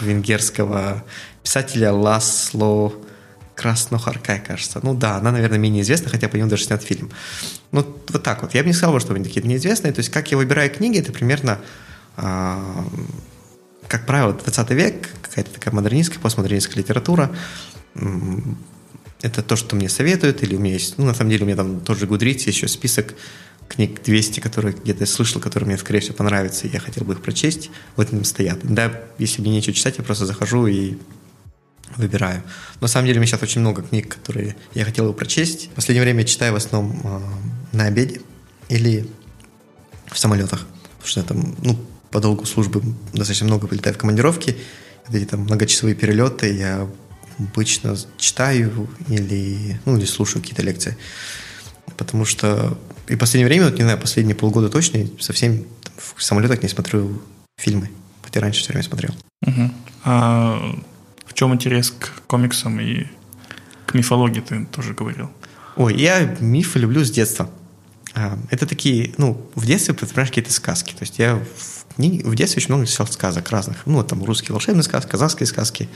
венгерского 0.00 1.04
писателя 1.42 1.92
Ласло 1.92 2.92
Краснохаркай, 3.54 4.40
кажется. 4.40 4.80
Ну 4.82 4.94
да, 4.94 5.16
она, 5.16 5.32
наверное, 5.32 5.58
менее 5.58 5.82
известна, 5.82 6.10
хотя 6.10 6.28
по 6.28 6.36
нему 6.36 6.48
даже 6.48 6.64
снят 6.64 6.82
фильм. 6.82 7.10
Ну, 7.72 7.86
вот 8.08 8.22
так 8.22 8.42
вот. 8.42 8.54
Я 8.54 8.62
бы 8.62 8.68
не 8.68 8.74
сказал, 8.74 9.00
что 9.00 9.14
они 9.14 9.24
такие 9.24 9.46
неизвестные. 9.46 9.92
То 9.92 10.00
есть, 10.00 10.10
как 10.10 10.30
я 10.30 10.36
выбираю 10.36 10.70
книги, 10.70 10.98
это 10.98 11.10
примерно, 11.12 11.58
э, 12.18 12.56
как 13.88 14.04
правило, 14.04 14.34
20 14.34 14.70
век, 14.70 15.08
какая-то 15.22 15.50
такая 15.52 15.72
модернистская, 15.74 16.20
постмодернистская 16.20 16.82
литература. 16.82 17.30
Это 19.22 19.42
то, 19.42 19.56
что 19.56 19.74
мне 19.74 19.88
советуют, 19.88 20.42
или 20.42 20.54
у 20.54 20.58
меня 20.58 20.74
есть, 20.74 20.98
ну, 20.98 21.06
на 21.06 21.14
самом 21.14 21.30
деле, 21.30 21.44
у 21.44 21.46
меня 21.46 21.56
там 21.56 21.80
тоже 21.80 22.06
Гудриц, 22.06 22.46
еще 22.46 22.68
список 22.68 23.14
книг 23.68 24.02
200, 24.02 24.40
которые 24.40 24.74
где-то 24.74 25.00
я 25.00 25.06
слышал, 25.06 25.40
которые 25.40 25.68
мне, 25.68 25.78
скорее 25.78 26.00
всего, 26.00 26.14
понравятся, 26.14 26.66
и 26.66 26.70
я 26.70 26.80
хотел 26.80 27.04
бы 27.04 27.14
их 27.14 27.22
прочесть, 27.22 27.70
вот 27.96 28.12
они 28.12 28.24
стоят. 28.24 28.60
Да, 28.62 29.02
если 29.18 29.42
мне 29.42 29.50
нечего 29.52 29.74
читать, 29.74 29.98
я 29.98 30.04
просто 30.04 30.26
захожу 30.26 30.66
и 30.66 30.96
выбираю. 31.96 32.42
Но 32.80 32.82
на 32.82 32.88
самом 32.88 33.06
деле 33.06 33.18
у 33.18 33.22
меня 33.22 33.30
сейчас 33.30 33.42
очень 33.42 33.60
много 33.60 33.82
книг, 33.82 34.08
которые 34.08 34.56
я 34.74 34.84
хотел 34.84 35.06
бы 35.06 35.12
прочесть. 35.12 35.70
В 35.72 35.74
последнее 35.74 36.02
время 36.02 36.20
я 36.20 36.26
читаю 36.26 36.52
в 36.52 36.56
основном 36.56 37.00
э, 37.04 37.76
на 37.76 37.84
обеде 37.84 38.20
или 38.68 39.08
в 40.06 40.18
самолетах, 40.18 40.66
потому 40.98 41.08
что 41.08 41.20
я 41.20 41.26
там, 41.26 41.56
ну, 41.62 41.78
по 42.10 42.20
долгу 42.20 42.44
службы 42.44 42.82
достаточно 43.12 43.46
много 43.46 43.66
полетаю 43.66 43.94
в 43.94 43.98
командировки, 43.98 44.56
эти 45.12 45.24
там 45.24 45.40
многочасовые 45.40 45.94
перелеты 45.94 46.52
я 46.52 46.88
обычно 47.38 47.96
читаю 48.18 48.88
или, 49.08 49.78
ну, 49.84 49.96
или 49.96 50.04
слушаю 50.04 50.42
какие-то 50.42 50.62
лекции. 50.62 50.96
Потому 51.96 52.24
что 52.24 52.76
и 53.08 53.14
в 53.14 53.18
последнее 53.18 53.46
время, 53.46 53.66
вот 53.66 53.76
не 53.76 53.82
знаю, 53.82 53.98
последние 53.98 54.34
полгода 54.34 54.68
точно, 54.68 55.06
совсем 55.20 55.64
в 56.16 56.22
самолетах 56.22 56.62
не 56.62 56.68
смотрю 56.68 57.22
фильмы. 57.56 57.90
Хотя 58.22 58.40
раньше 58.40 58.60
все 58.60 58.72
время 58.72 58.84
смотрел. 58.84 59.14
Угу. 59.42 59.70
А 60.04 60.76
в 61.24 61.34
чем 61.34 61.54
интерес 61.54 61.90
к 61.90 62.22
комиксам 62.26 62.80
и 62.80 63.06
к 63.86 63.94
мифологии 63.94 64.40
ты 64.40 64.64
тоже 64.66 64.94
говорил? 64.94 65.30
Ой, 65.76 65.94
я 65.96 66.36
мифы 66.40 66.78
люблю 66.78 67.04
с 67.04 67.10
детства. 67.10 67.50
А, 68.14 68.38
это 68.50 68.66
такие, 68.66 69.14
ну, 69.18 69.46
в 69.54 69.66
детстве 69.66 69.94
представляешь 69.94 70.30
какие-то 70.30 70.52
сказки. 70.52 70.92
То 70.92 71.02
есть 71.02 71.18
я 71.18 71.36
в, 71.36 71.98
в 71.98 72.34
детстве 72.34 72.60
очень 72.60 72.74
много 72.74 72.86
читал 72.86 73.06
сказок 73.06 73.50
разных. 73.50 73.86
Ну, 73.86 74.02
там 74.02 74.24
русские 74.24 74.52
волшебные 74.52 74.82
сказки, 74.82 75.10
казахские 75.10 75.46
сказки, 75.46 75.88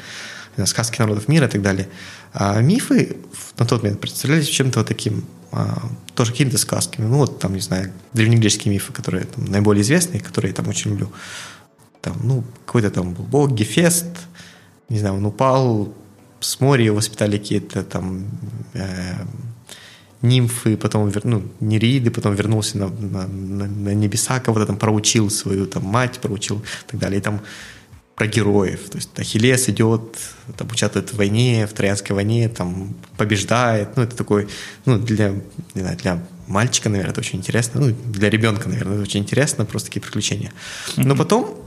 сказки 0.67 1.01
народов 1.01 1.29
мира 1.29 1.47
и 1.47 1.51
так 1.51 1.63
далее. 1.63 1.89
А 2.33 2.61
мифы 2.61 3.17
на 3.59 3.67
тот 3.67 3.83
момент 3.83 4.01
представлялись 4.01 4.47
чем-то 4.49 4.81
вот 4.81 4.89
таким 4.89 5.25
тоже 6.15 6.33
какими-то 6.33 6.59
сказками. 6.59 7.07
Ну, 7.07 7.19
вот 7.19 7.39
там, 7.39 7.55
не 7.55 7.61
знаю, 7.61 7.93
древнегреческие 8.13 8.73
мифы, 8.73 8.93
которые 8.93 9.25
там, 9.25 9.45
наиболее 9.47 9.83
известные, 9.83 10.21
которые 10.21 10.51
я 10.51 10.55
там 10.55 10.69
очень 10.69 10.91
люблю. 10.91 11.11
Там, 12.01 12.17
ну, 12.23 12.45
какой-то 12.67 12.91
там 12.91 13.13
был 13.15 13.25
бог 13.25 13.53
Гефест, 13.53 14.07
не 14.89 14.99
знаю, 14.99 15.17
он 15.17 15.27
упал 15.27 15.95
с 16.41 16.61
моря, 16.61 16.85
его 16.85 16.97
воспитали 16.97 17.39
какие-то 17.39 17.83
там 17.85 18.25
э, 18.75 19.15
нимфы, 20.23 20.77
потом, 20.77 21.13
ну, 21.25 21.43
нериды, 21.61 22.11
потом 22.11 22.35
вернулся 22.35 22.79
на, 22.79 22.89
на, 22.89 23.27
на, 23.27 23.67
на 23.67 23.95
небеса, 23.95 24.41
кого-то 24.41 24.67
там 24.67 24.77
проучил 24.77 25.31
свою 25.31 25.67
там 25.67 25.85
мать, 25.85 26.19
проучил 26.21 26.59
и 26.59 26.91
так 26.91 27.01
далее. 27.01 27.21
И 27.21 27.23
там 27.23 27.41
про 28.21 28.27
героев. 28.27 28.91
То 28.91 28.99
есть 28.99 29.19
Ахиллес 29.19 29.71
идет, 29.71 30.19
там, 30.59 30.69
участвует 30.71 31.11
в 31.11 31.17
войне, 31.17 31.67
в 31.67 31.73
Троянской 31.73 32.15
войне, 32.15 32.51
там, 32.51 32.95
побеждает. 33.17 33.97
Ну, 33.97 34.03
это 34.03 34.15
такой, 34.15 34.47
ну, 34.85 34.99
для, 34.99 35.31
не 35.75 35.81
знаю, 35.81 35.97
для 35.97 36.23
мальчика, 36.47 36.91
наверное, 36.91 37.13
это 37.13 37.21
очень 37.21 37.39
интересно. 37.39 37.81
Ну, 37.81 37.97
для 38.13 38.29
ребенка, 38.29 38.69
наверное, 38.69 38.97
это 38.97 39.03
очень 39.05 39.21
интересно, 39.21 39.65
просто 39.65 39.89
такие 39.89 40.03
приключения. 40.03 40.53
Но 40.99 41.17
потом, 41.17 41.65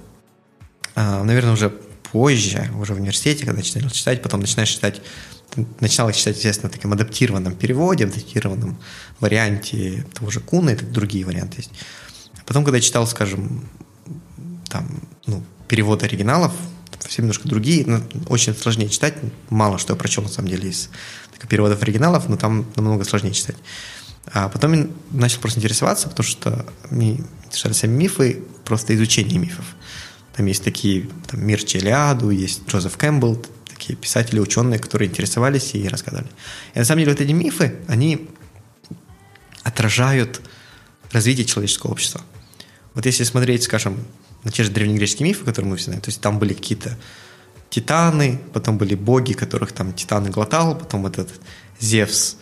а, 0.93 1.23
наверное, 1.23 1.53
уже 1.53 1.71
позже, 2.11 2.69
уже 2.79 2.93
в 2.93 2.97
университете, 2.97 3.47
когда 3.47 3.57
начинал 3.57 3.89
читать, 3.89 4.21
потом 4.21 4.41
начинаешь 4.41 4.69
читать, 4.69 5.01
начинал 5.79 6.11
читать, 6.11 6.35
естественно, 6.35 6.69
в 6.69 6.73
таком 6.73 6.93
адаптированном 6.93 7.55
переводе, 7.55 8.05
адаптированном 8.05 8.77
варианте 9.19 10.05
того 10.13 10.29
же 10.29 10.39
Куна, 10.39 10.73
это 10.73 10.85
другие 10.85 11.25
варианты 11.25 11.61
есть. 11.61 11.71
Потом, 12.45 12.63
когда 12.63 12.77
я 12.77 12.83
читал, 12.83 13.07
скажем, 13.07 13.67
там, 14.69 15.01
ну, 15.25 15.43
переводы 15.73 16.05
оригиналов, 16.05 16.51
все 17.07 17.23
немножко 17.23 17.47
другие, 17.47 17.83
но 17.87 17.99
очень 18.29 18.53
сложнее 18.53 18.89
читать, 18.89 19.15
мало 19.49 19.79
что 19.79 19.93
я 19.93 19.97
прочел, 19.97 20.21
на 20.21 20.29
самом 20.29 20.49
деле, 20.49 20.69
из 20.69 20.91
переводов 21.49 21.81
оригиналов, 21.81 22.29
но 22.29 22.37
там 22.37 22.67
намного 22.75 23.03
сложнее 23.05 23.33
читать. 23.33 23.55
А 24.27 24.49
потом 24.49 24.73
я 24.73 24.87
начал 25.09 25.41
просто 25.41 25.59
интересоваться, 25.59 26.09
потому 26.09 26.27
что 26.27 26.63
мне 26.91 27.23
интересовали 27.47 27.91
мифы, 27.91 28.43
просто 28.65 28.93
изучение 28.93 29.39
мифов. 29.39 29.65
Там 30.35 30.45
есть 30.45 30.63
такие, 30.63 31.09
там, 31.25 31.43
Мир 31.43 31.63
Челиаду, 31.63 32.29
есть 32.29 32.67
Джозеф 32.67 32.95
Кэмпбелл, 32.95 33.43
такие 33.67 33.95
писатели, 33.95 34.39
ученые, 34.39 34.77
которые 34.77 35.09
интересовались 35.09 35.73
и 35.73 35.87
рассказали. 35.87 36.27
И 36.75 36.77
на 36.77 36.85
самом 36.85 36.99
деле 36.99 37.13
вот 37.13 37.21
эти 37.21 37.31
мифы, 37.31 37.79
они 37.87 38.29
отражают 39.63 40.39
развитие 41.11 41.47
человеческого 41.47 41.93
общества. 41.93 42.21
Вот 42.93 43.07
если 43.07 43.23
смотреть, 43.23 43.63
скажем, 43.63 43.97
те 44.51 44.63
же 44.63 44.71
древнегреческие 44.71 45.27
мифы, 45.27 45.45
которые 45.45 45.71
мы 45.71 45.77
все 45.77 45.85
знаем, 45.85 46.01
то 46.01 46.09
есть 46.09 46.21
там 46.21 46.39
были 46.39 46.53
какие-то 46.53 46.97
титаны, 47.69 48.39
потом 48.53 48.77
были 48.77 48.95
боги, 48.95 49.33
которых 49.33 49.71
там 49.71 49.93
титаны 49.93 50.29
глотал, 50.29 50.77
потом 50.77 51.07
этот 51.07 51.29
Зевс 51.79 52.37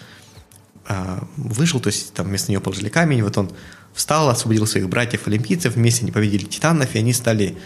э, 0.88 1.20
вышел, 1.38 1.80
то 1.80 1.88
есть 1.88 2.14
там 2.14 2.28
вместо 2.28 2.52
него 2.52 2.62
положили 2.62 2.90
камень, 2.90 3.24
вот 3.24 3.38
он 3.38 3.52
встал, 3.94 4.30
освободил 4.30 4.68
своих 4.68 4.90
братьев-олимпийцев, 4.90 5.76
вместе 5.76 6.02
они 6.04 6.12
победили 6.12 6.46
титанов, 6.46 6.96
и 6.96 7.00
они 7.00 7.14
стали 7.14 7.58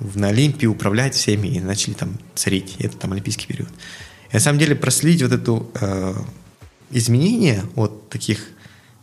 на 0.00 0.28
Олимпии 0.28 0.66
управлять 0.66 1.14
всеми 1.14 1.48
и 1.48 1.60
начали 1.60 1.94
там 1.94 2.18
царить. 2.34 2.76
Это 2.78 2.96
там 2.96 3.12
олимпийский 3.12 3.46
период. 3.46 3.68
И 4.30 4.34
на 4.34 4.40
самом 4.40 4.58
деле 4.58 4.74
проследить 4.74 5.22
вот 5.22 5.32
это 5.32 5.66
э, 5.80 6.14
изменение 6.90 7.62
от 7.76 8.08
таких 8.08 8.48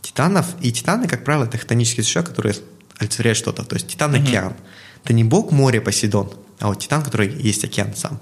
титанов, 0.01 0.45
и 0.61 0.71
титаны, 0.71 1.07
как 1.07 1.23
правило, 1.23 1.45
это 1.45 1.57
хтонические 1.57 2.03
существа, 2.03 2.23
которые 2.23 2.55
олицетворяют 2.97 3.37
что-то. 3.37 3.63
То 3.63 3.75
есть 3.75 3.87
титан– 3.87 4.13
океан. 4.15 4.51
Mm-hmm. 4.51 4.78
Это 5.03 5.13
не 5.13 5.23
бог 5.23 5.51
моря 5.51 5.81
Посейдон, 5.81 6.33
а 6.59 6.67
вот 6.67 6.79
титан, 6.79 7.03
который 7.03 7.29
есть 7.29 7.63
океан 7.63 7.95
сам. 7.95 8.19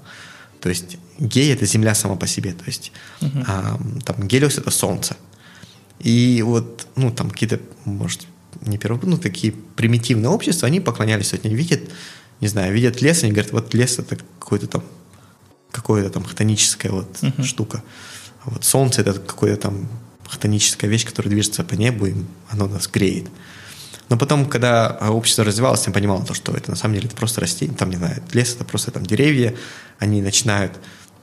То 0.60 0.68
есть 0.68 0.96
гей— 1.18 1.52
это 1.54 1.66
Земля 1.66 1.94
сама 1.94 2.16
по 2.16 2.26
себе. 2.26 2.52
То 2.52 2.64
есть 2.66 2.92
uh-huh. 3.20 3.44
а, 3.46 3.80
там 4.04 4.26
Гелиос— 4.26 4.58
это 4.58 4.70
Солнце. 4.70 5.16
И 6.00 6.42
вот, 6.42 6.86
ну, 6.96 7.10
там 7.10 7.30
какие-то, 7.30 7.60
может, 7.84 8.26
не 8.62 8.78
первые, 8.78 9.00
ну, 9.04 9.18
такие 9.18 9.52
примитивные 9.52 10.30
общества, 10.30 10.68
они 10.68 10.80
поклонялись, 10.80 11.32
вот 11.32 11.44
они 11.44 11.54
видят, 11.54 11.80
не 12.40 12.48
знаю, 12.48 12.72
видят 12.72 13.02
лес, 13.02 13.22
они 13.22 13.32
говорят, 13.32 13.52
вот 13.52 13.74
лес— 13.74 13.98
это 13.98 14.16
какой-то 14.38 14.66
там, 14.68 14.84
какое-то 15.72 16.10
там 16.10 16.24
хтоническая 16.24 16.92
вот 16.92 17.10
uh-huh. 17.20 17.44
штука. 17.44 17.82
А 18.44 18.50
вот 18.50 18.64
солнце— 18.64 19.00
это 19.02 19.14
какое-то 19.14 19.62
там 19.62 19.88
хтоническая 20.26 20.90
вещь, 20.90 21.04
которая 21.04 21.30
движется 21.30 21.64
по 21.64 21.74
небу, 21.74 22.06
и 22.06 22.14
оно 22.50 22.66
нас 22.66 22.88
греет. 22.88 23.28
Но 24.08 24.16
потом, 24.16 24.46
когда 24.46 24.98
общество 25.10 25.44
развивалось, 25.44 25.86
я 25.86 25.92
понимал, 25.92 26.24
то, 26.24 26.34
что 26.34 26.52
это 26.52 26.70
на 26.70 26.76
самом 26.76 26.94
деле 26.94 27.06
это 27.08 27.16
просто 27.16 27.40
растения, 27.40 27.74
там, 27.74 27.90
не 27.90 27.96
знаю, 27.96 28.22
лес 28.32 28.54
это 28.54 28.64
просто 28.64 28.90
там 28.90 29.04
деревья, 29.04 29.54
они 29.98 30.22
начинают 30.22 30.72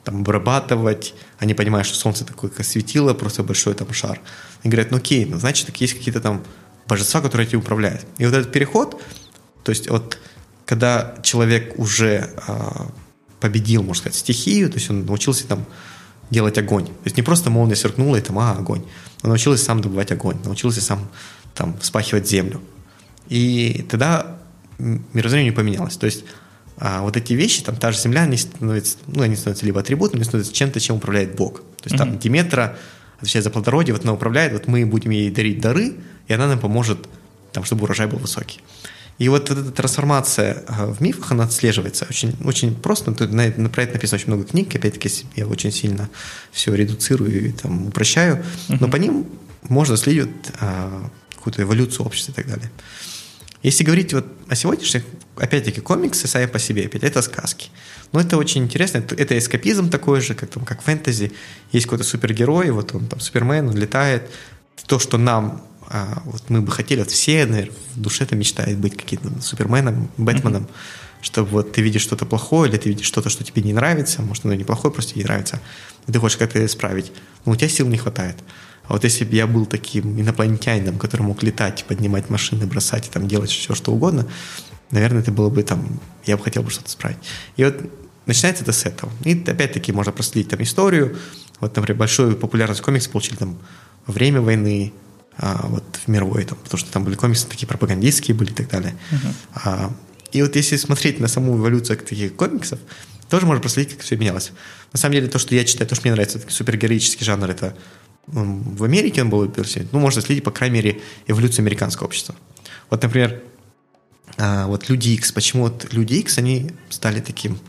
там 0.03 0.19
обрабатывать, 0.21 1.15
они 1.39 1.55
понимают, 1.55 1.87
что 1.87 1.97
солнце 1.97 2.25
такое 2.25 2.51
светило, 2.61 3.13
просто 3.13 3.43
большой 3.43 3.73
там 3.73 3.91
шар. 3.91 4.21
И 4.63 4.69
говорят, 4.69 4.91
ну 4.91 4.97
окей, 4.97 5.25
ну 5.25 5.39
значит, 5.39 5.65
так 5.65 5.81
есть 5.81 5.95
какие-то 5.95 6.21
там 6.21 6.43
божества, 6.87 7.21
которые 7.21 7.47
этим 7.47 7.59
управляют. 7.59 8.05
И 8.19 8.25
вот 8.25 8.35
этот 8.35 8.51
переход, 8.51 9.01
то 9.63 9.71
есть 9.71 9.89
вот 9.89 10.19
когда 10.65 11.15
человек 11.23 11.77
уже 11.77 12.29
а, 12.47 12.87
победил, 13.39 13.81
можно 13.81 14.01
сказать, 14.01 14.15
стихию, 14.15 14.69
то 14.69 14.75
есть 14.75 14.89
он 14.89 15.05
научился 15.05 15.47
там 15.47 15.65
делать 16.29 16.57
огонь. 16.57 16.85
То 16.85 17.05
есть 17.05 17.17
не 17.17 17.23
просто 17.23 17.49
молния 17.49 17.75
сверкнула 17.75 18.17
и 18.17 18.21
там, 18.21 18.39
а, 18.39 18.53
огонь. 18.53 18.83
Он 19.23 19.29
научился 19.29 19.63
сам 19.63 19.81
добывать 19.81 20.11
огонь, 20.11 20.37
научился 20.43 20.81
сам 20.81 21.07
там 21.53 21.77
вспахивать 21.79 22.27
землю. 22.27 22.61
И 23.29 23.85
тогда 23.89 24.37
мировоззрение 24.77 25.51
поменялось. 25.51 25.97
То 25.97 26.05
есть 26.05 26.25
а 26.77 27.01
вот 27.01 27.15
эти 27.15 27.33
вещи, 27.33 27.63
там 27.63 27.77
та 27.77 27.91
же 27.91 27.99
земля, 27.99 28.23
они 28.23 28.37
становятся, 28.37 28.97
ну, 29.07 29.21
они 29.21 29.35
становятся 29.35 29.65
либо 29.65 29.79
атрибутом, 29.79 30.15
либо 30.15 30.25
становятся 30.25 30.53
чем-то, 30.53 30.79
чем 30.79 30.97
управляет 30.97 31.35
Бог. 31.35 31.59
То 31.59 31.85
есть 31.85 31.95
mm-hmm. 31.95 31.97
там 31.97 32.19
Диметра 32.19 32.77
отвечает 33.17 33.45
за 33.45 33.49
плодородие, 33.49 33.93
вот 33.93 34.03
она 34.03 34.13
управляет, 34.13 34.51
вот 34.51 34.67
мы 34.67 34.85
будем 34.85 35.11
ей 35.11 35.31
дарить 35.31 35.61
дары, 35.61 35.93
и 36.27 36.33
она 36.33 36.47
нам 36.47 36.59
поможет, 36.59 37.07
там, 37.53 37.63
чтобы 37.63 37.83
урожай 37.83 38.07
был 38.07 38.17
высокий. 38.17 38.59
И 39.17 39.29
вот, 39.29 39.49
вот 39.49 39.57
эта 39.57 39.71
трансформация 39.71 40.63
а, 40.67 40.87
в 40.87 40.99
мифах, 40.99 41.31
она 41.31 41.45
отслеживается 41.45 42.05
очень, 42.09 42.35
очень 42.43 42.75
просто. 42.75 43.13
Тут 43.13 43.31
на, 43.31 43.47
на, 43.55 43.69
про 43.69 43.83
это 43.83 43.93
написано 43.93 44.17
очень 44.17 44.27
много 44.27 44.43
книг, 44.43 44.75
опять-таки 44.75 45.09
я 45.37 45.47
очень 45.47 45.71
сильно 45.71 46.09
все 46.51 46.75
редуцирую 46.75 47.47
и 47.47 47.51
там, 47.53 47.87
упрощаю, 47.87 48.43
uh-huh. 48.67 48.77
но 48.81 48.89
по 48.89 48.97
ним 48.97 49.25
можно 49.69 49.95
следить 49.95 50.29
а, 50.59 51.09
какую-то 51.33 51.61
эволюцию 51.61 52.05
общества 52.05 52.33
и 52.33 52.35
так 52.35 52.47
далее. 52.47 52.69
Если 53.63 53.83
говорить 53.83 54.13
вот 54.13 54.25
о 54.47 54.55
сегодняшних, 54.55 55.03
опять-таки, 55.37 55.81
комиксы 55.81 56.27
сами 56.27 56.45
по 56.45 56.59
себе, 56.59 56.85
опять 56.85 57.03
это 57.03 57.21
сказки. 57.21 57.69
Но 58.11 58.19
это 58.21 58.37
очень 58.37 58.63
интересно, 58.63 58.99
это, 58.99 59.15
это 59.15 59.37
эскапизм 59.37 59.89
такой 59.89 60.21
же, 60.21 60.35
как, 60.35 60.49
там, 60.49 60.63
как 60.63 60.81
фэнтези. 60.81 61.31
Есть 61.71 61.85
какой-то 61.85 62.03
супергерой, 62.03 62.71
вот 62.71 62.93
он 62.93 63.07
там 63.07 63.19
Супермен, 63.19 63.69
он 63.69 63.75
летает. 63.75 64.29
То, 64.87 64.99
что 64.99 65.17
нам, 65.17 65.65
а, 65.87 66.21
вот 66.25 66.49
мы 66.49 66.61
бы 66.61 66.71
хотели, 66.71 66.99
вот 66.99 67.11
все, 67.11 67.45
наверное, 67.45 67.73
в 67.95 68.01
душе-то 68.01 68.35
мечтают 68.35 68.77
быть 68.79 68.95
каким-то 68.95 69.41
Суперменом, 69.41 70.11
Бэтменом, 70.17 70.63
mm-hmm. 70.63 71.23
чтобы 71.23 71.49
вот 71.49 71.71
ты 71.71 71.81
видишь 71.81 72.03
что-то 72.03 72.25
плохое, 72.25 72.69
или 72.69 72.77
ты 72.77 72.89
видишь 72.89 73.07
что-то, 73.07 73.29
что 73.29 73.43
тебе 73.43 73.63
не 73.63 73.73
нравится, 73.73 74.21
может, 74.21 74.45
оно 74.45 74.53
неплохое, 74.53 74.93
просто 74.93 75.17
не 75.17 75.23
нравится, 75.23 75.59
и 76.07 76.11
ты 76.11 76.19
хочешь 76.19 76.37
как-то 76.37 76.63
исправить. 76.63 77.11
Но 77.45 77.53
у 77.53 77.55
тебя 77.55 77.69
сил 77.69 77.87
не 77.87 77.97
хватает. 77.97 78.37
А 78.87 78.93
вот 78.93 79.03
если 79.03 79.25
бы 79.25 79.35
я 79.35 79.47
был 79.47 79.65
таким 79.65 80.19
инопланетянином, 80.19 80.97
который 80.97 81.23
мог 81.23 81.43
летать, 81.43 81.85
поднимать 81.87 82.29
машины, 82.29 82.65
бросать 82.65 83.07
и 83.07 83.09
там 83.09 83.27
делать 83.27 83.49
все, 83.49 83.75
что 83.75 83.91
угодно, 83.91 84.27
наверное, 84.91 85.21
это 85.21 85.31
было 85.31 85.49
бы 85.49 85.63
там, 85.63 85.99
я 86.25 86.37
бы 86.37 86.43
хотел 86.43 86.63
бы 86.63 86.69
что-то 86.69 86.89
исправить. 86.89 87.17
И 87.57 87.63
вот 87.63 87.75
начинается 88.25 88.63
это 88.63 88.71
с 88.71 88.85
этого. 88.85 89.11
И 89.23 89.33
опять-таки 89.33 89.91
можно 89.91 90.11
проследить 90.11 90.49
там 90.49 90.61
историю. 90.61 91.17
Вот, 91.59 91.75
например, 91.75 91.97
большую 91.97 92.35
популярность 92.35 92.81
комиксы 92.81 93.09
получили 93.09 93.35
там 93.35 93.57
во 94.05 94.13
время 94.13 94.41
войны, 94.41 94.93
а, 95.37 95.67
вот 95.67 95.83
в 96.05 96.07
мировой, 96.07 96.45
там, 96.45 96.57
потому 96.57 96.79
что 96.79 96.91
там 96.91 97.03
были 97.03 97.15
комиксы 97.15 97.47
такие 97.47 97.67
пропагандистские 97.67 98.35
были 98.35 98.51
и 98.51 98.53
так 98.53 98.69
далее. 98.69 98.95
Uh-huh. 99.11 99.33
А, 99.53 99.93
и 100.31 100.41
вот 100.41 100.55
если 100.55 100.77
смотреть 100.77 101.19
на 101.19 101.27
саму 101.27 101.57
эволюцию 101.57 101.97
таких 101.97 102.35
комиксов, 102.35 102.79
тоже 103.29 103.45
можно 103.45 103.61
проследить, 103.61 103.93
как 103.93 104.03
все 104.03 104.15
менялось. 104.17 104.51
На 104.93 104.99
самом 104.99 105.13
деле, 105.13 105.27
то, 105.27 105.39
что 105.39 105.55
я 105.55 105.65
читаю, 105.65 105.89
то, 105.89 105.95
что 105.95 106.03
мне 106.07 106.13
нравится, 106.13 106.39
супергероический 106.47 107.25
жанр, 107.25 107.49
это 107.49 107.75
в 108.27 108.83
Америке 108.83 109.21
он 109.21 109.29
был 109.29 109.51
ну, 109.91 109.99
можно 109.99 110.21
следить, 110.21 110.43
по 110.43 110.51
крайней 110.51 110.75
мере, 110.75 111.01
эволюцию 111.27 111.63
американского 111.63 112.07
общества. 112.07 112.35
Вот, 112.89 113.01
например, 113.03 113.41
а, 114.37 114.67
вот 114.67 114.89
Люди 114.89 115.09
X. 115.09 115.31
Почему 115.31 115.63
вот 115.63 115.93
Люди 115.93 116.15
X, 116.15 116.39
они 116.39 116.71
стали 116.89 117.19
таким 117.19 117.59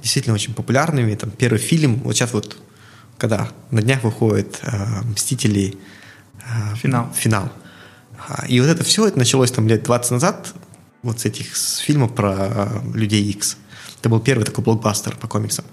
действительно 0.00 0.34
очень 0.34 0.54
популярными. 0.54 1.14
Там 1.14 1.30
первый 1.30 1.58
фильм, 1.58 1.96
вот 2.04 2.14
сейчас 2.14 2.32
вот, 2.32 2.56
когда 3.18 3.50
на 3.70 3.82
днях 3.82 4.04
выходит 4.04 4.60
э, 4.62 5.02
«Мстители» 5.02 5.76
э, 6.38 6.76
финал. 6.76 7.12
финал. 7.14 7.52
И 8.48 8.60
вот 8.60 8.68
это 8.68 8.84
все, 8.84 9.08
это 9.08 9.18
началось 9.18 9.50
там 9.50 9.66
лет 9.66 9.82
20 9.82 10.12
назад, 10.12 10.54
вот 11.02 11.20
с 11.20 11.24
этих 11.24 11.56
с 11.56 11.78
фильмов 11.78 12.14
про 12.14 12.82
Людей 12.94 13.28
X. 13.30 13.56
Это 13.98 14.08
был 14.08 14.20
первый 14.20 14.44
такой 14.44 14.62
блокбастер 14.64 15.16
по 15.16 15.26
комиксам. 15.26 15.64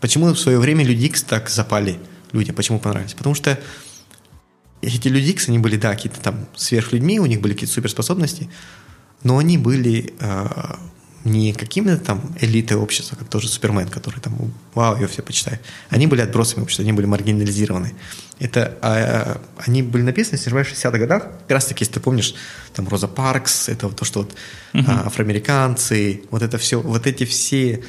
Почему 0.00 0.26
в 0.28 0.38
свое 0.38 0.58
время 0.58 0.84
Люди 0.84 1.06
X 1.06 1.22
так 1.22 1.50
запали– 1.50 2.00
людям. 2.32 2.54
Почему 2.54 2.78
понравились? 2.78 3.14
Потому 3.14 3.34
что 3.34 3.58
эти 4.80 5.08
люди 5.08 5.30
X, 5.30 5.48
они 5.48 5.58
были, 5.58 5.76
да, 5.76 5.94
какие-то 5.94 6.20
там 6.20 6.46
сверхлюдьми, 6.54 7.20
у 7.20 7.26
них 7.26 7.40
были 7.40 7.54
какие-то 7.54 7.74
суперспособности, 7.74 8.48
но 9.22 9.38
они 9.38 9.58
были 9.58 10.14
э, 10.20 10.46
не 11.24 11.52
какими-то 11.52 11.98
там 11.98 12.34
элитой 12.40 12.76
общества, 12.76 13.16
как 13.16 13.28
тоже 13.28 13.48
Супермен, 13.48 13.88
который 13.88 14.20
там, 14.20 14.52
вау, 14.74 14.96
ее 14.96 15.08
все 15.08 15.22
почитают. 15.22 15.60
Они 15.90 16.06
были 16.06 16.20
отбросами 16.20 16.62
общества, 16.62 16.82
они 16.82 16.92
были 16.92 17.06
маргинализированы. 17.06 17.94
Это, 18.38 18.78
э, 18.82 19.36
они 19.66 19.82
были 19.82 20.02
написаны, 20.02 20.36
если 20.36 20.50
не 20.50 20.62
в 20.62 20.66
60-х 20.66 20.98
годах, 20.98 21.22
как 21.42 21.50
раз 21.50 21.66
таки, 21.66 21.82
если 21.82 21.94
ты 21.94 22.00
помнишь, 22.00 22.34
там 22.72 22.88
Роза 22.88 23.08
Паркс, 23.08 23.68
это 23.68 23.88
вот 23.88 23.96
то, 23.96 24.04
что 24.04 24.20
вот 24.20 24.34
э, 24.74 24.80
афроамериканцы, 24.86 26.22
вот 26.30 26.42
это 26.42 26.56
все, 26.58 26.80
вот 26.80 27.06
эти 27.06 27.24
все 27.24 27.82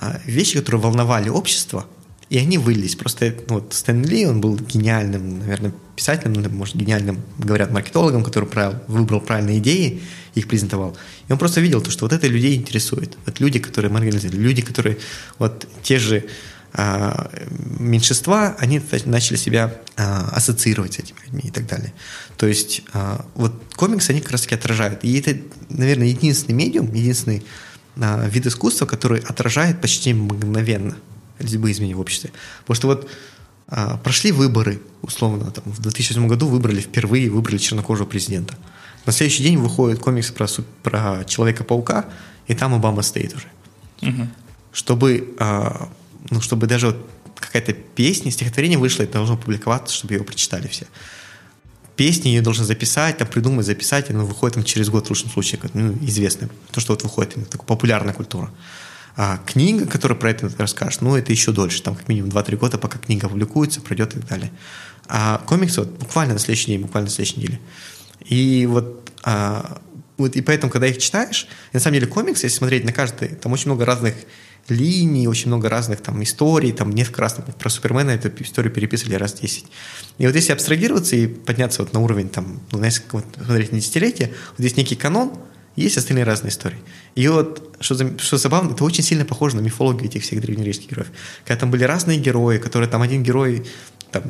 э, 0.00 0.18
вещи, 0.24 0.58
которые 0.58 0.80
волновали 0.80 1.28
общество, 1.28 1.86
и 2.28 2.38
они 2.38 2.58
вылились. 2.58 2.96
Просто 2.96 3.34
ну, 3.48 3.56
вот 3.56 3.72
Стэн 3.72 4.04
Ли, 4.04 4.26
он 4.26 4.40
был 4.40 4.56
гениальным, 4.56 5.38
наверное, 5.38 5.72
писателем, 5.94 6.32
ну, 6.34 6.48
может, 6.50 6.74
гениальным, 6.74 7.20
говорят, 7.38 7.70
маркетологом, 7.70 8.24
который 8.24 8.48
правил, 8.48 8.78
выбрал 8.88 9.20
правильные 9.20 9.58
идеи, 9.58 10.02
их 10.34 10.48
презентовал. 10.48 10.96
И 11.28 11.32
он 11.32 11.38
просто 11.38 11.60
видел 11.60 11.80
то, 11.80 11.90
что 11.90 12.04
вот 12.04 12.12
это 12.12 12.26
людей 12.26 12.56
интересует. 12.56 13.16
Вот 13.24 13.40
люди, 13.40 13.58
которые 13.58 13.92
маргинализированы, 13.92 14.40
люди, 14.40 14.62
которые 14.62 14.98
вот 15.38 15.66
те 15.82 15.98
же 15.98 16.26
а, 16.72 17.30
меньшинства, 17.78 18.56
они 18.58 18.82
начали 19.04 19.36
себя 19.36 19.74
а, 19.96 20.28
ассоциировать 20.32 20.94
с 20.94 20.98
этими 20.98 21.18
людьми 21.24 21.42
и 21.44 21.50
так 21.50 21.66
далее. 21.66 21.94
То 22.36 22.46
есть 22.46 22.82
а, 22.92 23.24
вот 23.34 23.54
комиксы, 23.76 24.10
они 24.10 24.20
как 24.20 24.32
раз 24.32 24.42
таки 24.42 24.56
отражают. 24.56 25.04
И 25.04 25.18
это, 25.18 25.38
наверное, 25.70 26.08
единственный 26.08 26.54
медиум, 26.54 26.92
единственный 26.92 27.44
а, 27.98 28.28
вид 28.28 28.46
искусства, 28.46 28.84
который 28.84 29.20
отражает 29.20 29.80
почти 29.80 30.12
мгновенно 30.12 30.96
любые 31.38 31.72
изменения 31.72 31.96
в 31.96 32.00
обществе. 32.00 32.32
Потому 32.60 32.76
что 32.76 32.86
вот 32.88 33.10
а, 33.68 33.96
прошли 33.98 34.32
выборы, 34.32 34.80
условно, 35.02 35.50
там, 35.50 35.64
в 35.66 35.80
2007 35.80 36.26
году 36.28 36.46
выбрали 36.46 36.80
впервые, 36.80 37.30
выбрали 37.30 37.58
чернокожего 37.58 38.06
президента. 38.06 38.56
На 39.06 39.12
следующий 39.12 39.42
день 39.42 39.58
выходит 39.58 39.98
комикс 39.98 40.30
про, 40.30 40.46
про 40.82 41.24
Человека-паука, 41.24 42.06
и 42.46 42.54
там 42.54 42.74
Обама 42.74 43.02
стоит 43.02 43.34
уже. 43.34 43.46
Угу. 44.02 44.28
Чтобы, 44.72 45.34
а, 45.38 45.88
ну, 46.30 46.40
чтобы 46.40 46.66
даже 46.66 46.88
вот 46.88 47.06
какая-то 47.34 47.72
песня, 47.72 48.30
стихотворение 48.30 48.78
вышло, 48.78 49.02
это 49.02 49.14
должно 49.14 49.36
публиковаться, 49.36 49.94
чтобы 49.94 50.14
его 50.14 50.24
прочитали 50.24 50.68
все. 50.68 50.86
Песни 51.96 52.28
ее 52.28 52.42
должны 52.42 52.64
записать, 52.64 53.18
там 53.18 53.26
придумать, 53.26 53.66
записать, 53.66 54.10
и 54.10 54.12
оно 54.12 54.26
выходит 54.26 54.54
там, 54.54 54.64
через 54.64 54.90
год 54.90 55.06
в 55.06 55.10
лучшем 55.10 55.30
случае, 55.30 55.60
ну, 55.72 55.96
известно. 56.02 56.48
То, 56.70 56.80
что 56.80 56.92
вот 56.92 57.02
выходит, 57.02 57.34
такая 57.48 57.66
популярная 57.66 58.12
культура. 58.12 58.50
А 59.16 59.38
книга, 59.46 59.86
которая 59.86 60.18
про 60.18 60.30
это 60.30 60.50
расскажет, 60.58 61.00
ну, 61.00 61.16
это 61.16 61.32
еще 61.32 61.50
дольше, 61.52 61.82
там 61.82 61.94
как 61.94 62.06
минимум 62.08 62.30
2-3 62.30 62.56
года, 62.56 62.78
пока 62.78 62.98
книга 62.98 63.28
публикуется, 63.28 63.80
пройдет 63.80 64.14
и 64.14 64.20
так 64.20 64.28
далее. 64.28 64.52
А 65.08 65.42
комиксы 65.46 65.80
вот 65.80 65.90
буквально 65.90 66.34
на 66.34 66.38
следующий 66.38 66.66
день, 66.66 66.82
буквально 66.82 67.06
на 67.06 67.14
следующей 67.14 67.40
неделе. 67.40 67.60
И 68.26 68.66
вот, 68.66 69.10
а, 69.24 69.80
вот 70.18 70.36
и 70.36 70.42
поэтому, 70.42 70.70
когда 70.70 70.86
их 70.86 70.98
читаешь, 70.98 71.48
на 71.72 71.80
самом 71.80 71.94
деле 71.94 72.06
комиксы, 72.06 72.46
если 72.46 72.58
смотреть 72.58 72.84
на 72.84 72.92
каждый, 72.92 73.28
там 73.28 73.52
очень 73.52 73.66
много 73.66 73.86
разных 73.86 74.14
линий, 74.68 75.28
очень 75.28 75.46
много 75.46 75.68
разных 75.68 76.00
там 76.00 76.22
историй, 76.22 76.72
там 76.72 76.90
несколько 76.90 77.22
раз 77.22 77.36
например, 77.36 77.58
про 77.58 77.70
Супермена 77.70 78.10
эту 78.10 78.30
историю 78.42 78.72
переписывали 78.72 79.14
раз 79.14 79.34
10. 79.34 79.64
И 80.18 80.26
вот 80.26 80.34
если 80.34 80.52
абстрагироваться 80.52 81.16
и 81.16 81.26
подняться 81.26 81.82
вот 81.82 81.92
на 81.92 82.00
уровень 82.00 82.28
там, 82.28 82.60
ну, 82.72 82.80
несколько, 82.80 83.16
вот, 83.16 83.24
смотреть 83.42 83.72
на 83.72 83.78
десятилетия, 83.78 84.26
вот 84.26 84.58
здесь 84.58 84.76
некий 84.76 84.96
канон, 84.96 85.32
есть 85.76 85.98
остальные 85.98 86.24
разные 86.24 86.50
истории. 86.50 86.78
И 87.16 87.28
вот, 87.28 87.76
что, 87.80 88.18
что 88.18 88.36
забавно, 88.36 88.72
это 88.72 88.84
очень 88.84 89.02
сильно 89.02 89.24
похоже 89.24 89.56
на 89.56 89.60
мифологию 89.60 90.08
этих 90.08 90.22
всех 90.22 90.40
древнегреческих 90.42 90.90
героев. 90.90 91.08
Когда 91.44 91.60
там 91.60 91.70
были 91.70 91.82
разные 91.84 92.18
герои, 92.18 92.58
которые 92.58 92.88
там 92.88 93.00
один 93.00 93.22
герой, 93.22 93.66
там, 94.12 94.22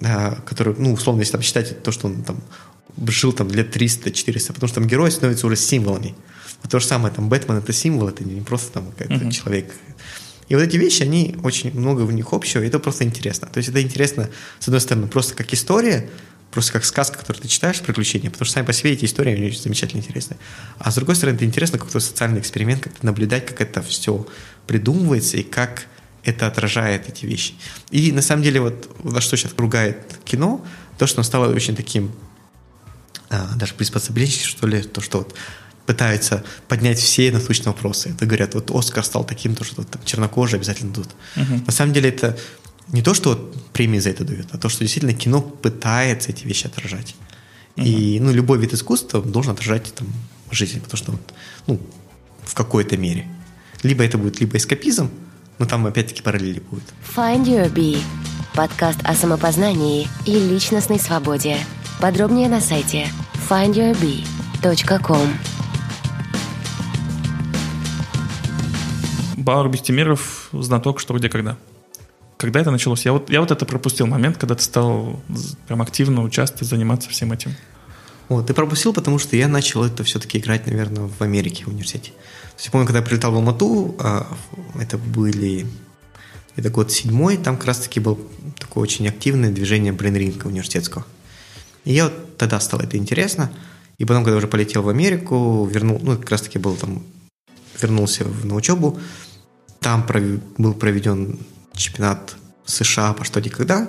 а, 0.00 0.36
который, 0.44 0.74
ну, 0.76 0.92
условно, 0.92 1.20
если 1.20 1.32
там 1.32 1.42
считать 1.42 1.82
то, 1.82 1.92
что 1.92 2.08
он 2.08 2.24
там 2.24 2.42
жил 3.06 3.32
там 3.32 3.48
лет 3.48 3.74
300-400, 3.74 4.48
потому 4.48 4.68
что 4.68 4.80
там 4.80 4.88
герои 4.88 5.10
становятся 5.10 5.46
уже 5.46 5.56
символами. 5.56 6.14
Вот 6.62 6.72
то 6.72 6.80
же 6.80 6.86
самое, 6.86 7.14
там, 7.14 7.28
Бэтмен— 7.28 7.56
это 7.58 7.72
символ, 7.72 8.08
это 8.08 8.24
не 8.24 8.40
просто 8.40 8.72
там 8.72 8.92
какой-то 8.98 9.24
uh-huh. 9.24 9.30
человек. 9.30 9.72
И 10.48 10.54
вот 10.54 10.62
эти 10.62 10.76
вещи, 10.76 11.02
они 11.02 11.36
очень 11.44 11.72
много 11.78 12.02
в 12.02 12.12
них 12.12 12.32
общего, 12.32 12.62
и 12.62 12.66
это 12.66 12.80
просто 12.80 13.04
интересно. 13.04 13.48
То 13.48 13.58
есть 13.58 13.68
это 13.68 13.80
интересно, 13.80 14.28
с 14.58 14.66
одной 14.68 14.80
стороны, 14.80 15.06
просто 15.06 15.34
как 15.34 15.52
история, 15.54 16.10
просто 16.52 16.72
как 16.72 16.84
сказка, 16.84 17.18
которую 17.18 17.42
ты 17.42 17.48
читаешь, 17.48 17.80
приключения, 17.80 18.30
потому 18.30 18.44
что 18.44 18.54
сами 18.54 18.66
по 18.66 18.72
себе 18.72 18.92
эти 18.92 19.06
истории 19.06 19.34
они 19.34 19.46
очень 19.46 19.60
замечательно 19.60 20.00
интересны. 20.00 20.36
А 20.78 20.90
с 20.90 20.94
другой 20.94 21.16
стороны, 21.16 21.36
это 21.36 21.44
интересно 21.44 21.78
какой-то 21.78 21.98
социальный 21.98 22.40
эксперимент, 22.40 22.82
как-то 22.84 23.04
наблюдать, 23.04 23.46
как 23.46 23.60
это 23.60 23.82
все 23.82 24.26
придумывается 24.66 25.38
и 25.38 25.42
как 25.42 25.86
это 26.24 26.46
отражает 26.46 27.08
эти 27.08 27.26
вещи. 27.26 27.54
И 27.90 28.12
на 28.12 28.22
самом 28.22 28.42
деле 28.42 28.60
вот 28.60 29.02
на 29.02 29.20
что 29.20 29.36
сейчас 29.36 29.54
ругает 29.56 30.18
кино, 30.24 30.64
то, 30.98 31.06
что 31.06 31.18
оно 31.18 31.24
стало 31.24 31.52
очень 31.52 31.74
таким 31.74 32.12
а, 33.30 33.54
даже 33.56 33.74
приспособленческим, 33.74 34.46
что 34.46 34.66
ли, 34.66 34.82
то, 34.82 35.00
что 35.00 35.18
вот 35.18 35.34
пытаются 35.86 36.44
поднять 36.68 36.98
все 36.98 37.32
насущные 37.32 37.72
вопросы. 37.72 38.10
Это 38.10 38.26
говорят, 38.26 38.54
вот 38.54 38.70
Оскар 38.70 39.04
стал 39.04 39.24
таким, 39.24 39.56
то, 39.56 39.64
что 39.64 39.82
там, 39.82 40.00
чернокожие 40.04 40.58
обязательно 40.58 40.94
тут. 40.94 41.08
Uh-huh. 41.34 41.66
На 41.66 41.72
самом 41.72 41.92
деле 41.92 42.10
это 42.10 42.38
не 42.88 43.02
то, 43.02 43.14
что 43.14 43.30
вот 43.30 43.72
премии 43.72 43.98
за 43.98 44.10
это 44.10 44.24
дают, 44.24 44.48
а 44.52 44.58
то, 44.58 44.68
что 44.68 44.80
действительно 44.80 45.14
кино 45.14 45.40
пытается 45.40 46.30
эти 46.30 46.44
вещи 46.44 46.66
отражать. 46.66 47.14
Uh-huh. 47.76 47.84
И 47.84 48.20
ну, 48.20 48.32
любой 48.32 48.58
вид 48.58 48.74
искусства 48.74 49.22
должен 49.22 49.52
отражать 49.52 49.94
там, 49.94 50.08
жизнь, 50.50 50.80
потому 50.80 50.96
что 50.96 51.12
вот, 51.12 51.34
ну, 51.66 51.80
в 52.42 52.54
какой-то 52.54 52.96
мере. 52.96 53.26
Либо 53.82 54.04
это 54.04 54.18
будет 54.18 54.40
либо 54.40 54.56
эскапизм, 54.56 55.10
но 55.58 55.66
там 55.66 55.86
опять-таки 55.86 56.22
параллели 56.22 56.60
будут. 56.60 56.84
Find 57.16 57.44
Your 57.44 57.72
Bee. 57.72 57.98
Подкаст 58.54 58.98
о 59.04 59.14
самопознании 59.14 60.08
и 60.26 60.34
личностной 60.34 60.98
свободе. 60.98 61.56
Подробнее 62.00 62.48
на 62.48 62.60
сайте 62.60 63.08
findyourbee.com. 63.48 65.28
Бауэр 69.36 69.68
Бехтемиров, 69.70 70.50
знаток 70.52 71.00
«Что, 71.00 71.14
где, 71.14 71.28
когда». 71.28 71.56
Когда 72.42 72.60
это 72.60 72.70
началось? 72.70 73.04
Я 73.04 73.12
вот, 73.12 73.30
я 73.30 73.40
вот 73.40 73.50
это 73.50 73.64
пропустил 73.64 74.06
момент, 74.06 74.36
когда 74.36 74.54
ты 74.54 74.62
стал 74.62 75.22
прям 75.66 75.80
активно 75.80 76.22
участвовать, 76.22 76.68
заниматься 76.68 77.08
всем 77.08 77.32
этим. 77.32 77.54
Вот, 78.28 78.46
ты 78.46 78.54
пропустил, 78.54 78.92
потому 78.92 79.18
что 79.18 79.36
я 79.36 79.46
начал 79.46 79.84
это 79.84 80.04
все-таки 80.04 80.38
играть, 80.38 80.66
наверное, 80.66 81.08
в 81.08 81.22
Америке, 81.22 81.64
в 81.64 81.68
университете. 81.68 82.10
То 82.10 82.56
есть, 82.56 82.66
я 82.66 82.72
помню, 82.72 82.86
когда 82.86 82.98
я 82.98 83.04
прилетал 83.04 83.32
в 83.32 83.36
Алмату, 83.36 83.94
а, 83.98 84.26
это 84.78 84.98
были 84.98 85.66
это 86.56 86.68
год 86.70 86.90
седьмой, 86.90 87.36
там 87.36 87.56
как 87.56 87.66
раз-таки 87.66 88.00
был 88.00 88.18
такое 88.58 88.82
очень 88.82 89.08
активное 89.08 89.50
движение 89.50 89.92
брейнринга 89.92 90.46
университетского. 90.46 91.06
И 91.84 91.92
я 91.92 92.04
вот 92.04 92.36
тогда 92.36 92.60
стало 92.60 92.82
это 92.82 92.96
интересно. 92.96 93.52
И 93.98 94.04
потом, 94.04 94.24
когда 94.24 94.36
уже 94.36 94.48
полетел 94.48 94.82
в 94.82 94.88
Америку, 94.88 95.64
вернул, 95.66 96.00
ну, 96.02 96.16
как 96.16 96.30
раз-таки 96.30 96.58
был 96.58 96.74
там, 96.76 97.02
вернулся 97.80 98.24
на 98.44 98.54
учебу, 98.54 98.98
там 99.80 100.06
был 100.58 100.74
проведен 100.74 101.38
чемпионат 101.74 102.36
США 102.64 103.12
по 103.12 103.24
что 103.24 103.40
где 103.40 103.50
когда. 103.50 103.88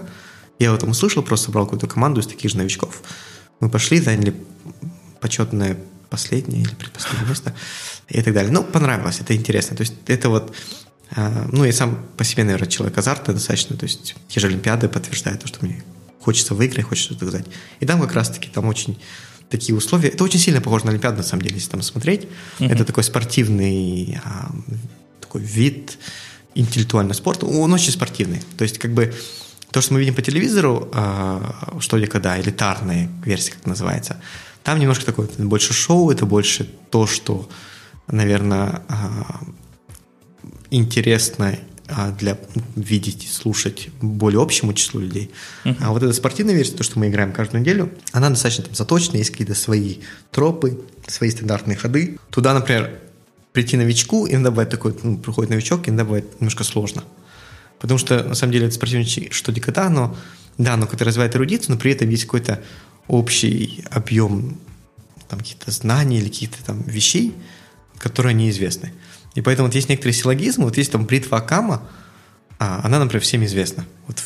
Я 0.59 0.71
об 0.71 0.77
этом 0.77 0.89
услышал, 0.89 1.23
просто 1.23 1.47
собрал 1.47 1.65
какую-то 1.65 1.87
команду 1.87 2.21
из 2.21 2.27
таких 2.27 2.51
же 2.51 2.57
новичков. 2.57 3.01
Мы 3.59 3.69
пошли, 3.69 3.99
заняли 3.99 4.35
почетное 5.19 5.77
последнее 6.09 6.61
или 6.61 6.75
предпоследнее 6.75 7.27
место 7.27 7.55
и 8.09 8.21
так 8.21 8.33
далее. 8.33 8.51
Ну, 8.51 8.63
понравилось, 8.63 9.19
это 9.19 9.35
интересно. 9.35 9.75
То 9.75 9.81
есть 9.81 9.95
это 10.07 10.29
вот, 10.29 10.53
э, 11.15 11.47
ну, 11.51 11.63
я 11.63 11.73
сам 11.73 12.05
по 12.17 12.23
себе, 12.23 12.43
наверное, 12.43 12.69
человек 12.69 12.97
азартный 12.97 13.33
достаточно, 13.33 13.75
то 13.75 13.85
есть 13.85 14.15
те 14.27 14.39
же 14.39 14.47
Олимпиады 14.47 14.89
подтверждают 14.89 15.41
то, 15.41 15.47
что 15.47 15.65
мне 15.65 15.83
хочется 16.19 16.53
выиграть, 16.53 16.85
хочется 16.85 17.15
доказать. 17.15 17.45
И 17.79 17.85
там 17.85 17.99
как 17.99 18.13
раз-таки 18.13 18.49
там 18.49 18.65
очень 18.67 18.99
такие 19.49 19.75
условия. 19.75 20.09
Это 20.09 20.23
очень 20.23 20.39
сильно 20.39 20.61
похоже 20.61 20.85
на 20.85 20.91
Олимпиаду, 20.91 21.17
на 21.17 21.23
самом 21.23 21.43
деле, 21.43 21.55
если 21.55 21.69
там 21.69 21.81
смотреть. 21.81 22.27
Uh-huh. 22.59 22.71
Это 22.71 22.85
такой 22.85 23.03
спортивный 23.03 24.19
а, 24.23 24.51
такой 25.19 25.41
вид 25.41 25.97
интеллектуального 26.55 27.13
спорта. 27.13 27.45
Он 27.45 27.73
очень 27.73 27.91
спортивный. 27.91 28.41
То 28.57 28.63
есть, 28.63 28.77
как 28.77 28.93
бы, 28.93 29.13
то, 29.71 29.81
что 29.81 29.93
мы 29.93 29.99
видим 29.99 30.13
по 30.13 30.21
телевизору, 30.21 30.89
а, 30.93 31.77
что 31.79 31.97
ли 31.97 32.07
когда, 32.07 32.39
элитарная 32.39 33.09
версия, 33.25 33.53
как 33.53 33.65
называется, 33.65 34.21
там 34.63 34.79
немножко 34.79 35.05
такое, 35.05 35.27
это 35.27 35.41
больше 35.43 35.73
шоу, 35.73 36.11
это 36.11 36.25
больше 36.25 36.69
то, 36.89 37.07
что, 37.07 37.49
наверное, 38.07 38.83
а, 38.87 39.41
интересно 40.69 41.57
а, 41.87 42.11
для 42.11 42.37
видеть 42.75 43.25
и 43.25 43.27
слушать 43.27 43.89
более 44.01 44.41
общему 44.41 44.73
числу 44.73 45.01
людей. 45.01 45.31
Uh-huh. 45.65 45.75
А 45.81 45.91
вот 45.91 46.01
эта 46.01 46.13
спортивная 46.13 46.55
версия, 46.55 46.75
то, 46.75 46.83
что 46.83 46.97
мы 46.97 47.07
играем 47.07 47.33
каждую 47.33 47.61
неделю, 47.61 47.91
она 48.11 48.29
достаточно 48.29 48.63
там 48.63 48.75
заточена, 48.75 49.17
есть 49.17 49.31
какие-то 49.31 49.55
свои 49.55 49.97
тропы, 50.31 50.79
свои 51.07 51.29
стандартные 51.29 51.75
ходы. 51.75 52.19
Туда, 52.29 52.53
например, 52.53 52.99
прийти 53.53 53.77
новичку, 53.77 54.27
иногда 54.27 54.49
бывает 54.51 54.69
такой, 54.69 54.97
ну, 55.03 55.17
приходит 55.17 55.51
новичок, 55.51 55.87
иногда 55.87 56.03
бывает 56.03 56.41
немножко 56.41 56.63
сложно. 56.63 57.03
Потому 57.79 57.97
что, 57.97 58.23
на 58.23 58.35
самом 58.35 58.53
деле, 58.53 58.65
это 58.65 58.75
спортивное 58.75 59.07
что 59.31 59.51
никогда, 59.51 59.89
но 59.89 60.15
да, 60.57 60.73
оно 60.73 60.87
как-то 60.87 61.05
развивает 61.05 61.35
эрудицию, 61.35 61.75
но 61.75 61.79
при 61.79 61.91
этом 61.91 62.09
есть 62.09 62.25
какой-то 62.25 62.61
общий 63.07 63.83
объем 63.89 64.57
там, 65.29 65.39
каких-то 65.39 65.71
знаний 65.71 66.17
или 66.17 66.29
каких-то 66.29 66.63
там 66.65 66.81
вещей, 66.83 67.33
которые 67.97 68.33
неизвестны. 68.33 68.93
И 69.35 69.41
поэтому 69.41 69.67
вот 69.67 69.75
есть 69.75 69.89
некоторые 69.89 70.13
силлогизмы, 70.13 70.65
вот 70.65 70.77
есть 70.77 70.91
там 70.91 71.05
бритва 71.05 71.37
Акама, 71.37 71.87
а, 72.59 72.81
она, 72.83 72.99
например, 72.99 73.21
всем 73.21 73.43
известна. 73.45 73.85
Вот 74.07 74.23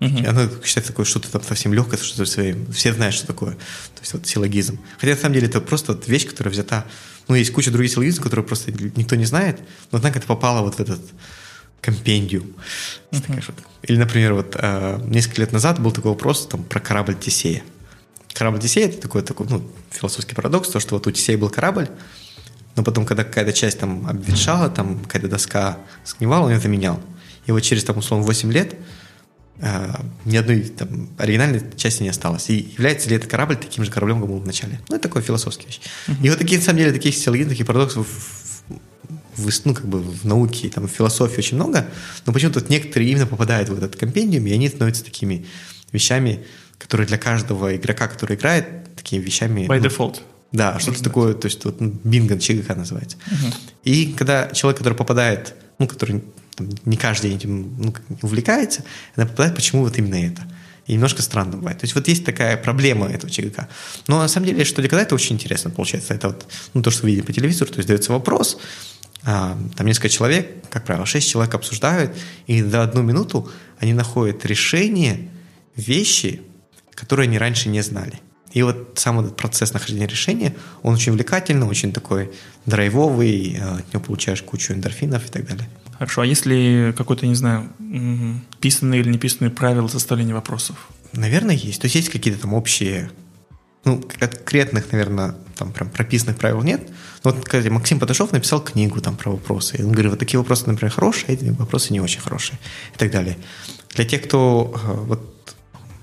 uh 0.00 0.26
Она 0.28 0.48
считается 0.64 0.92
такое 0.92 1.06
что-то 1.06 1.30
там 1.30 1.42
совсем 1.42 1.72
легкое, 1.72 1.98
что-то 1.98 2.26
своим. 2.26 2.70
Все 2.72 2.92
знают, 2.92 3.14
что 3.14 3.26
такое. 3.26 3.52
То 3.52 4.00
есть 4.00 4.12
вот 4.12 4.26
силлогизм. 4.26 4.80
Хотя 4.98 5.12
на 5.12 5.18
самом 5.18 5.34
деле 5.34 5.46
это 5.46 5.60
просто 5.60 5.92
вот 5.92 6.08
вещь, 6.08 6.26
которая 6.26 6.52
взята. 6.52 6.84
Ну, 7.28 7.34
есть 7.34 7.52
куча 7.52 7.70
других 7.70 7.92
силлогизмов, 7.92 8.24
которые 8.24 8.44
просто 8.44 8.72
никто 8.72 9.16
не 9.16 9.24
знает, 9.24 9.60
но 9.90 9.98
однако 9.98 10.18
это 10.18 10.26
попало 10.26 10.62
вот 10.62 10.74
в 10.74 10.80
этот 10.80 11.00
компендиум. 11.80 12.54
uh 13.10 13.54
Или, 13.82 13.96
например, 13.96 14.34
вот 14.34 14.56
э, 14.58 15.00
несколько 15.06 15.40
лет 15.42 15.52
назад 15.52 15.80
был 15.80 15.92
такой 15.92 16.12
вопрос 16.12 16.46
там, 16.46 16.62
про 16.62 16.80
корабль 16.80 17.14
Тесея. 17.14 17.62
Корабль 18.32 18.60
Тесея 18.60 18.88
это 18.88 19.00
такой, 19.00 19.22
такой 19.22 19.46
ну, 19.48 19.62
философский 19.90 20.34
парадокс, 20.34 20.68
то, 20.68 20.80
что 20.80 20.94
вот 20.94 21.06
у 21.06 21.10
Тесея 21.10 21.36
был 21.36 21.50
корабль, 21.50 21.88
но 22.76 22.82
потом, 22.82 23.04
когда 23.04 23.24
какая-то 23.24 23.52
часть 23.52 23.78
там 23.78 24.06
обветшала, 24.06 24.70
там 24.70 25.00
какая-то 25.00 25.28
доска 25.28 25.78
сгнивала, 26.04 26.46
он 26.46 26.52
это 26.52 26.68
менял. 26.68 27.00
И 27.46 27.52
вот 27.52 27.60
через, 27.60 27.84
там, 27.84 27.98
условно, 27.98 28.24
8 28.24 28.52
лет 28.52 28.76
ни 30.24 30.36
одной 30.36 30.62
там, 30.62 31.10
оригинальной 31.18 31.62
части 31.76 32.02
не 32.02 32.08
осталось. 32.08 32.50
И 32.50 32.72
является 32.72 33.08
ли 33.08 33.16
этот 33.16 33.30
корабль 33.30 33.56
таким 33.56 33.84
же 33.84 33.90
кораблем, 33.90 34.20
как 34.20 34.28
был 34.28 34.38
в 34.38 34.46
начале? 34.46 34.80
Ну, 34.88 34.96
это 34.96 35.08
такой 35.08 35.22
философский 35.22 35.66
вещь. 35.66 35.80
Uh-huh. 36.08 36.16
И 36.22 36.30
вот 36.30 36.38
такие, 36.38 36.58
на 36.58 36.64
самом 36.64 36.78
деле, 36.78 36.92
таких 36.92 37.14
силлогизмов, 37.14 37.52
таких 37.52 37.66
парадоксов 37.66 38.06
в, 39.36 39.48
в, 39.48 39.64
ну, 39.64 39.74
как 39.74 39.86
бы 39.86 40.00
в 40.00 40.24
науке, 40.24 40.68
там, 40.68 40.88
в 40.88 40.90
философии 40.90 41.38
очень 41.38 41.56
много, 41.56 41.86
но 42.26 42.32
почему-то 42.32 42.60
вот 42.60 42.70
некоторые 42.70 43.10
именно 43.10 43.26
попадают 43.26 43.68
в 43.68 43.76
этот 43.76 43.94
компендиум, 43.96 44.46
и 44.46 44.52
они 44.52 44.68
становятся 44.68 45.04
такими 45.04 45.46
вещами, 45.92 46.44
которые 46.78 47.06
для 47.06 47.18
каждого 47.18 47.76
игрока, 47.76 48.08
который 48.08 48.36
играет, 48.36 48.96
такими 48.96 49.20
вещами... 49.20 49.66
By 49.66 49.80
ну, 49.80 49.86
default. 49.86 50.20
Да, 50.50 50.78
что-то 50.80 51.02
такое, 51.04 51.34
то 51.34 51.46
есть 51.46 51.64
вот 51.64 51.80
ну, 51.80 51.98
бинго, 52.04 52.38
ЧГК 52.38 52.74
называется. 52.74 53.16
Uh-huh. 53.26 53.54
И 53.84 54.12
когда 54.12 54.48
человек, 54.48 54.78
который 54.78 54.94
попадает, 54.94 55.54
ну, 55.78 55.86
который 55.86 56.22
там, 56.56 56.68
не 56.84 56.96
каждый 56.96 57.34
этим 57.34 57.74
ну, 57.78 57.94
увлекается, 58.22 58.84
она 59.16 59.26
попадает, 59.26 59.54
почему 59.54 59.82
вот 59.82 59.98
именно 59.98 60.16
это. 60.16 60.42
И 60.86 60.94
немножко 60.94 61.22
странно 61.22 61.56
бывает. 61.56 61.78
То 61.78 61.84
есть 61.84 61.94
вот 61.94 62.08
есть 62.08 62.24
такая 62.24 62.56
проблема 62.56 63.06
этого 63.06 63.30
ЧГК. 63.30 63.68
Но 64.08 64.18
на 64.18 64.28
самом 64.28 64.46
деле, 64.46 64.64
что 64.64 64.82
когда 64.82 65.02
это 65.02 65.14
очень 65.14 65.36
интересно 65.36 65.70
получается. 65.70 66.12
Это 66.12 66.28
вот 66.28 66.46
ну, 66.74 66.82
то, 66.82 66.90
что 66.90 67.02
вы 67.02 67.10
видите 67.10 67.26
по 67.26 67.32
телевизору, 67.32 67.70
то 67.70 67.78
есть 67.78 67.88
дается 67.88 68.12
вопрос, 68.12 68.58
а, 69.24 69.56
там 69.76 69.86
несколько 69.86 70.08
человек, 70.08 70.68
как 70.68 70.84
правило, 70.84 71.06
шесть 71.06 71.30
человек 71.30 71.54
обсуждают, 71.54 72.16
и 72.48 72.62
за 72.62 72.82
одну 72.82 73.02
минуту 73.02 73.48
они 73.78 73.92
находят 73.92 74.44
решение 74.44 75.30
вещи, 75.76 76.42
которые 76.94 77.28
они 77.28 77.38
раньше 77.38 77.68
не 77.68 77.80
знали. 77.82 78.20
И 78.52 78.62
вот 78.62 78.92
сам 78.96 79.20
этот 79.20 79.36
процесс 79.36 79.72
нахождения 79.72 80.06
решения, 80.06 80.54
он 80.82 80.94
очень 80.94 81.12
увлекательный, 81.12 81.66
очень 81.66 81.92
такой 81.92 82.32
драйвовый, 82.66 83.54
э, 83.54 83.78
от 83.78 83.94
него 83.94 84.02
получаешь 84.04 84.42
кучу 84.42 84.72
эндорфинов 84.72 85.26
и 85.26 85.28
так 85.30 85.46
далее. 85.46 85.68
Хорошо, 86.02 86.22
а 86.22 86.26
если 86.26 86.92
какой-то, 86.98 87.28
не 87.28 87.36
знаю, 87.36 87.70
писанные 88.58 89.02
или 89.02 89.08
неписанные 89.08 89.52
правила 89.52 89.86
составления 89.86 90.34
вопросов? 90.34 90.88
Наверное, 91.12 91.54
есть. 91.54 91.80
То 91.80 91.84
есть 91.84 91.94
есть 91.94 92.08
какие-то 92.08 92.40
там 92.40 92.54
общие, 92.54 93.12
ну, 93.84 94.02
конкретных, 94.18 94.90
наверное, 94.90 95.36
там 95.56 95.72
прям 95.72 95.90
прописанных 95.90 96.38
правил 96.38 96.60
нет. 96.62 96.88
Но 97.22 97.30
вот 97.30 97.44
кстати, 97.44 97.68
Максим 97.68 98.00
Паташов 98.00 98.32
написал 98.32 98.60
книгу 98.60 99.00
там 99.00 99.16
про 99.16 99.30
вопросы. 99.30 99.76
И 99.76 99.82
он 99.84 99.92
говорит, 99.92 100.10
вот 100.10 100.18
такие 100.18 100.40
вопросы, 100.40 100.66
например, 100.66 100.92
хорошие, 100.92 101.26
а 101.28 101.32
эти 101.34 101.44
вопросы 101.50 101.92
не 101.92 102.00
очень 102.00 102.20
хорошие 102.20 102.58
и 102.96 102.98
так 102.98 103.12
далее. 103.12 103.38
Для 103.94 104.04
тех, 104.04 104.24
кто 104.24 104.74
э, 104.74 104.92
вот 105.04 105.54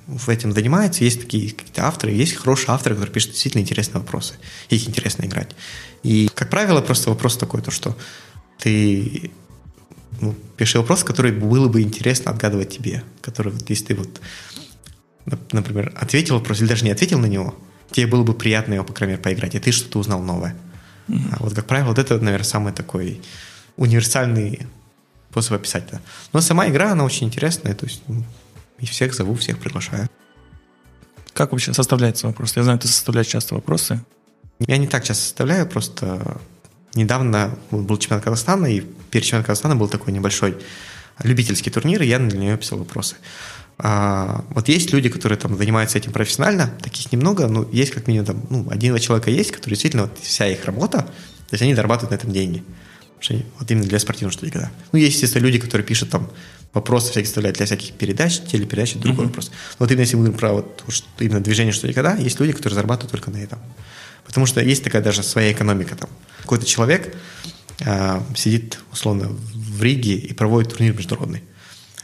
в 0.08 0.30
этим 0.30 0.54
занимается, 0.54 1.04
есть 1.04 1.20
такие 1.20 1.52
какие-то 1.52 1.86
авторы, 1.86 2.14
есть 2.14 2.36
хорошие 2.36 2.70
авторы, 2.74 2.96
которые 2.96 3.14
пишут 3.14 3.32
действительно 3.32 3.64
интересные 3.64 4.00
вопросы. 4.00 4.36
Их 4.70 4.88
интересно 4.88 5.26
играть. 5.26 5.58
И, 6.04 6.30
как 6.36 6.50
правило, 6.50 6.80
просто 6.80 7.10
вопрос 7.10 7.36
такой, 7.36 7.62
то, 7.62 7.72
что 7.72 7.98
ты 8.60 9.32
ну, 10.22 10.36
пиши 10.58 10.78
вопрос, 10.78 11.04
который 11.04 11.32
было 11.32 11.68
бы 11.68 11.82
интересно 11.82 12.32
отгадывать 12.32 12.70
тебе. 12.70 13.04
Который, 13.22 13.54
вот, 13.54 13.70
если 13.70 13.86
ты 13.86 13.96
вот, 13.96 14.22
например, 15.52 15.94
ответил 15.96 16.36
вопрос 16.36 16.62
или 16.62 16.68
даже 16.68 16.86
не 16.86 16.92
ответил 16.92 17.20
на 17.20 17.26
него, 17.26 17.56
тебе 17.92 18.08
было 18.08 18.24
бы 18.24 18.34
приятно 18.34 18.74
его, 18.74 18.84
по 18.84 18.94
крайней 18.94 19.14
мере, 19.14 19.24
поиграть, 19.24 19.56
и 19.56 19.60
ты 19.60 19.72
что-то 19.72 20.00
узнал 20.00 20.22
новое. 20.22 20.56
Mm-hmm. 21.08 21.22
А 21.32 21.44
вот, 21.44 21.54
как 21.54 21.66
правило, 21.66 21.90
вот 21.90 22.00
это, 22.00 22.20
наверное, 22.20 22.46
самый 22.46 22.74
такой 22.74 23.22
универсальный 23.78 24.68
способ 25.32 25.54
описать 25.54 25.86
это. 25.88 26.02
Но 26.34 26.42
сама 26.42 26.68
игра, 26.68 26.92
она 26.92 27.04
очень 27.04 27.28
интересная, 27.28 27.74
то 27.74 27.86
есть 27.86 28.02
ну, 28.08 28.24
и 28.80 28.86
всех 28.86 29.14
зову, 29.14 29.36
всех 29.36 29.60
приглашаю. 29.60 30.10
Как 31.34 31.52
вообще 31.52 31.74
составляется 31.74 32.28
вопрос? 32.28 32.56
Я 32.58 32.64
знаю, 32.64 32.80
ты 32.80 32.88
составляешь 32.88 33.28
часто 33.28 33.56
вопросы. 33.56 34.04
Я 34.60 34.78
не 34.78 34.88
так 34.88 35.04
часто 35.04 35.24
составляю, 35.24 35.68
просто 35.68 36.42
недавно 37.00 37.58
был 37.72 37.98
чемпионат 37.98 38.24
Казахстана, 38.24 38.68
и 38.68 38.82
перед 38.82 39.26
чемпионатом 39.26 39.48
Казахстана 39.48 39.76
был 39.76 39.88
такой 39.88 40.14
небольшой 40.14 40.58
любительский 41.24 41.72
турнир, 41.72 42.02
и 42.02 42.08
я 42.08 42.20
для 42.20 42.38
него 42.38 42.58
писал 42.58 42.80
вопросы. 42.80 43.16
А, 43.78 44.44
вот 44.50 44.68
есть 44.68 44.92
люди, 44.92 45.10
которые 45.10 45.38
там 45.38 45.58
занимаются 45.58 45.98
этим 45.98 46.12
профессионально, 46.12 46.68
таких 46.82 47.12
немного, 47.12 47.48
но 47.48 47.68
есть 47.72 47.92
как 47.92 48.08
минимум 48.08 48.26
там, 48.26 48.46
ну, 48.50 48.70
один-два 48.70 49.00
человека 49.00 49.32
есть, 49.32 49.52
которые 49.52 49.76
действительно, 49.76 50.04
вот 50.04 50.20
вся 50.22 50.48
их 50.48 50.66
работа, 50.66 51.00
то 51.00 51.54
есть 51.54 51.62
они 51.62 51.74
зарабатывают 51.74 52.12
на 52.12 52.16
этом 52.16 52.32
деньги. 52.32 52.64
Вот 53.60 53.70
именно 53.70 53.86
для 53.86 54.00
спортивного 54.00 54.32
что-то. 54.32 54.72
Ну, 54.92 55.00
есть, 55.00 55.16
естественно, 55.16 55.44
люди, 55.44 55.60
которые 55.60 55.86
пишут 55.86 56.10
там 56.10 56.30
вопросы 56.74 57.12
всякие 57.12 57.26
вставляют 57.26 57.58
для 57.58 57.66
всяких 57.66 57.94
передач, 57.94 58.40
телепередач, 58.42 58.92
это 58.92 59.00
другой 59.00 59.26
mm-hmm. 59.26 59.28
вопрос. 59.28 59.50
Но 59.50 59.86
вот 59.86 59.92
именно 59.92 60.02
если 60.02 60.16
мы 60.16 60.24
говорим 60.24 60.40
про 60.40 60.54
вот, 60.54 60.84
что, 60.88 61.08
именно 61.20 61.42
движение 61.42 61.74
что 61.74 61.88
никогда, 61.88 62.16
есть 62.16 62.40
люди, 62.40 62.54
которые 62.54 62.76
зарабатывают 62.76 63.12
только 63.12 63.32
на 63.32 63.38
этом. 63.38 63.60
Потому 64.30 64.46
что 64.46 64.62
есть 64.62 64.84
такая 64.84 65.02
даже 65.02 65.24
своя 65.24 65.52
экономика 65.52 65.96
там. 65.96 66.08
Какой-то 66.42 66.64
человек 66.64 67.16
э, 67.80 68.22
сидит, 68.36 68.78
условно, 68.92 69.30
в 69.30 69.82
Риге 69.82 70.14
и 70.14 70.34
проводит 70.34 70.72
турнир 70.72 70.96
международный. 70.96 71.42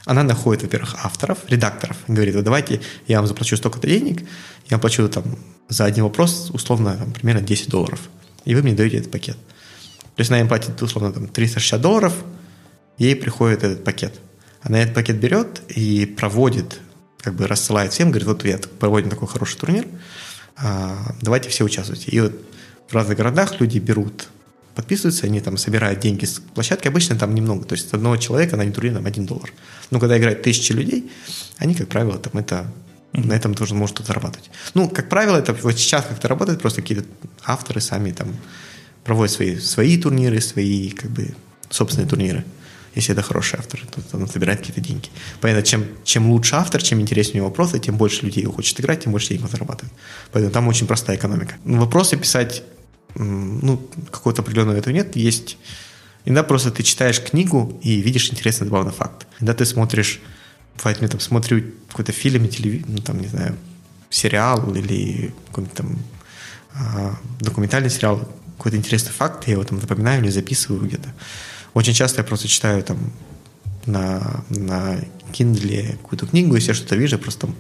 Она 0.06 0.24
находит, 0.24 0.64
во-первых, 0.64 0.96
авторов, 1.04 1.38
редакторов, 1.48 1.98
говорит, 2.08 2.44
давайте 2.44 2.82
я 3.08 3.20
вам 3.20 3.28
заплачу 3.28 3.56
столько-то 3.58 3.88
денег, 3.88 4.22
я 4.22 4.78
вам 4.78 4.80
плачу 4.80 5.08
там 5.08 5.38
за 5.70 5.86
один 5.86 6.04
вопрос, 6.04 6.50
условно, 6.52 6.98
там, 6.98 7.14
примерно 7.14 7.42
10 7.42 7.70
долларов, 7.70 8.00
и 8.44 8.56
вы 8.56 8.64
мне 8.64 8.74
даете 8.74 8.98
этот 8.98 9.12
пакет. 9.12 9.38
То 10.16 10.22
есть 10.22 10.32
она 10.32 10.40
им 10.40 10.48
платит, 10.48 10.82
условно, 10.82 11.14
там, 11.14 11.28
360 11.28 11.80
долларов, 11.80 12.14
ей 12.98 13.16
приходит 13.16 13.64
этот 13.64 13.84
пакет. 13.84 14.20
Она 14.62 14.82
этот 14.82 14.96
пакет 14.96 15.20
берет 15.20 15.62
и 15.70 16.08
проводит, 16.08 16.80
как 17.20 17.36
бы 17.36 17.46
рассылает 17.46 17.94
всем, 17.94 18.10
говорит, 18.10 18.28
вот 18.28 18.44
я 18.46 18.58
проводим 18.80 19.12
такой 19.12 19.28
хороший 19.28 19.60
турнир, 19.60 19.86
давайте 21.22 21.50
все 21.50 21.66
участвуйте. 21.66 22.12
И 22.12 22.20
вот 22.20 22.34
в 22.90 22.94
разных 22.94 23.18
городах 23.18 23.60
люди 23.60 23.80
берут, 23.80 24.30
подписываются, 24.76 25.26
они 25.26 25.42
там 25.42 25.58
собирают 25.58 26.00
деньги 26.00 26.26
с 26.26 26.40
площадки, 26.40 26.88
обычно 26.88 27.16
там 27.16 27.34
немного, 27.34 27.66
то 27.66 27.76
есть 27.76 27.94
одного 27.94 28.18
человека 28.18 28.58
на 28.58 28.72
турнир 28.72 28.94
там 28.94 29.06
один 29.06 29.26
доллар. 29.26 29.52
Но 29.92 30.00
когда 30.00 30.18
играют 30.18 30.44
тысячи 30.44 30.72
людей, 30.72 31.12
они, 31.58 31.76
как 31.76 31.88
правило, 31.88 32.18
там 32.18 32.40
это 32.40 32.66
на 33.14 33.34
этом 33.34 33.54
тоже 33.54 33.76
может 33.76 34.06
зарабатывать. 34.06 34.50
Ну, 34.74 34.90
как 34.90 35.08
правило, 35.10 35.38
это 35.38 35.54
вот 35.54 35.78
сейчас 35.78 36.06
как-то 36.06 36.28
работает, 36.28 36.62
просто 36.62 36.82
какие-то 36.82 37.06
авторы 37.44 37.80
сами 37.80 38.12
там 38.12 38.36
проводят 39.04 39.34
свои, 39.34 39.58
свои 39.58 39.98
турниры, 39.98 40.42
свои 40.42 40.90
как 40.90 41.12
бы 41.12 41.34
собственные 41.70 42.10
турниры. 42.10 42.44
Если 42.96 43.14
это 43.14 43.22
хороший 43.22 43.60
автор, 43.60 43.82
то 43.92 44.18
он 44.18 44.28
собирает 44.28 44.60
какие-то 44.60 44.82
деньги. 44.82 45.10
Понятно, 45.42 45.64
чем, 45.64 45.86
чем 46.04 46.30
лучше 46.32 46.56
автор, 46.56 46.82
чем 46.82 47.02
интереснее 47.02 47.36
у 47.36 47.38
него 47.38 47.48
вопросы, 47.50 47.80
тем 47.80 47.98
больше 47.98 48.26
людей 48.26 48.46
хочет 48.46 48.80
играть, 48.80 49.04
тем 49.04 49.12
больше 49.12 49.30
денег 49.30 49.44
он 49.44 49.50
зарабатывает. 49.50 49.94
Поэтому 50.32 50.54
там 50.54 50.68
очень 50.68 50.88
простая 50.88 51.18
экономика. 51.18 51.56
Ну, 51.66 51.80
вопросы 51.80 52.18
писать, 52.18 52.64
ну, 53.16 53.78
какого-то 54.12 54.42
определенного 54.42 54.78
этого 54.78 54.94
нет. 54.94 55.16
Есть 55.16 55.58
Иногда 56.26 56.44
просто 56.44 56.72
ты 56.72 56.84
читаешь 56.84 57.22
книгу 57.22 57.80
и 57.84 58.02
видишь 58.02 58.32
интересный 58.32 58.66
добавный 58.66 58.92
факт. 58.92 59.28
Иногда 59.40 59.54
ты 59.54 59.66
смотришь, 59.66 60.20
бывает, 60.78 61.00
мне 61.00 61.08
там 61.08 61.20
смотрю 61.20 61.64
какой-то 61.88 62.12
фильм, 62.12 62.48
телевизор, 62.48 62.90
ну, 62.90 62.98
там, 62.98 63.22
не 63.22 63.28
знаю, 63.28 63.56
сериал 64.10 64.74
или 64.74 65.34
какой-то 65.48 65.76
там 65.76 66.00
а, 66.74 67.16
документальный 67.40 67.92
сериал, 67.92 68.28
какой-то 68.58 68.78
интересный 68.78 69.12
факт, 69.12 69.48
я 69.48 69.54
его 69.54 69.64
там 69.64 69.80
запоминаю 69.80 70.24
или 70.24 70.30
записываю 70.32 70.82
где-то. 70.82 71.14
Очень 71.76 71.94
часто 71.94 72.22
я 72.22 72.24
просто 72.24 72.48
читаю 72.48 72.82
там 72.84 72.98
на, 73.86 74.44
на 74.50 74.98
Kindle 75.34 75.98
какую-то 75.98 76.26
книгу, 76.26 76.56
если 76.56 76.70
я 76.70 76.74
что-то 76.74 76.96
вижу, 76.96 77.18
я 77.18 77.22
просто 77.22 77.48
там 77.48 77.56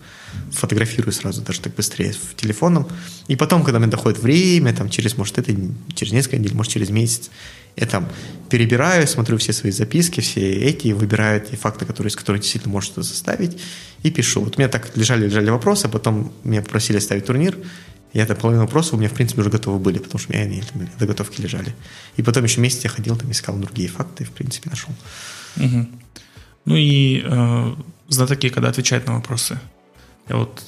фотографирую 0.51 1.11
сразу, 1.11 1.41
даже 1.41 1.59
так 1.59 1.75
быстрее 1.75 2.13
в 2.13 2.33
телефоном. 2.35 2.87
И 3.27 3.35
потом, 3.35 3.63
когда 3.63 3.77
мне 3.77 3.89
доходит 3.89 4.19
время, 4.19 4.73
там 4.73 4.89
через, 4.89 5.17
может, 5.17 5.37
это, 5.37 5.53
через 5.93 6.13
несколько 6.13 6.37
недель, 6.37 6.55
может, 6.55 6.71
через 6.71 6.89
месяц, 6.89 7.29
я 7.75 7.85
там 7.87 8.07
перебираю, 8.49 9.05
смотрю 9.05 9.37
все 9.37 9.51
свои 9.51 9.73
записки, 9.73 10.21
все 10.21 10.49
эти, 10.49 10.93
выбираю 10.93 11.41
те 11.41 11.57
факты, 11.57 11.85
которые, 11.85 12.09
из 12.09 12.15
которых 12.15 12.41
действительно 12.41 12.71
может 12.71 12.91
что-то 12.91 13.07
составить, 13.07 13.57
и 14.01 14.11
пишу. 14.11 14.41
Вот 14.41 14.55
у 14.55 14.59
меня 14.59 14.69
так 14.69 14.95
лежали-лежали 14.95 15.49
вопросы, 15.49 15.89
потом 15.89 16.31
меня 16.45 16.61
попросили 16.61 16.99
ставить 16.99 17.25
турнир, 17.25 17.57
и 18.15 18.17
это 18.17 18.33
половина 18.33 18.63
вопросов 18.63 18.93
у 18.93 18.97
меня, 18.97 19.09
в 19.09 19.13
принципе, 19.13 19.41
уже 19.41 19.49
готовы 19.49 19.77
были, 19.77 19.97
потому 19.97 20.19
что 20.19 20.31
у 20.31 20.33
меня 20.33 20.45
они 20.45 20.61
там, 20.61 20.87
заготовки 20.97 21.41
лежали. 21.41 21.75
И 22.15 22.23
потом 22.23 22.45
еще 22.45 22.61
месяц 22.61 22.85
я 22.85 22.89
ходил, 22.89 23.17
там 23.17 23.29
искал 23.29 23.57
другие 23.57 23.89
факты, 23.89 24.23
в 24.23 24.31
принципе, 24.31 24.69
нашел. 24.69 24.93
Угу. 25.57 25.87
Ну 26.63 26.75
и 26.77 27.21
э, 27.25 27.75
знатоки, 28.07 28.47
когда 28.47 28.69
отвечают 28.69 29.05
на 29.05 29.15
вопросы. 29.15 29.59
Я 30.29 30.37
вот 30.37 30.63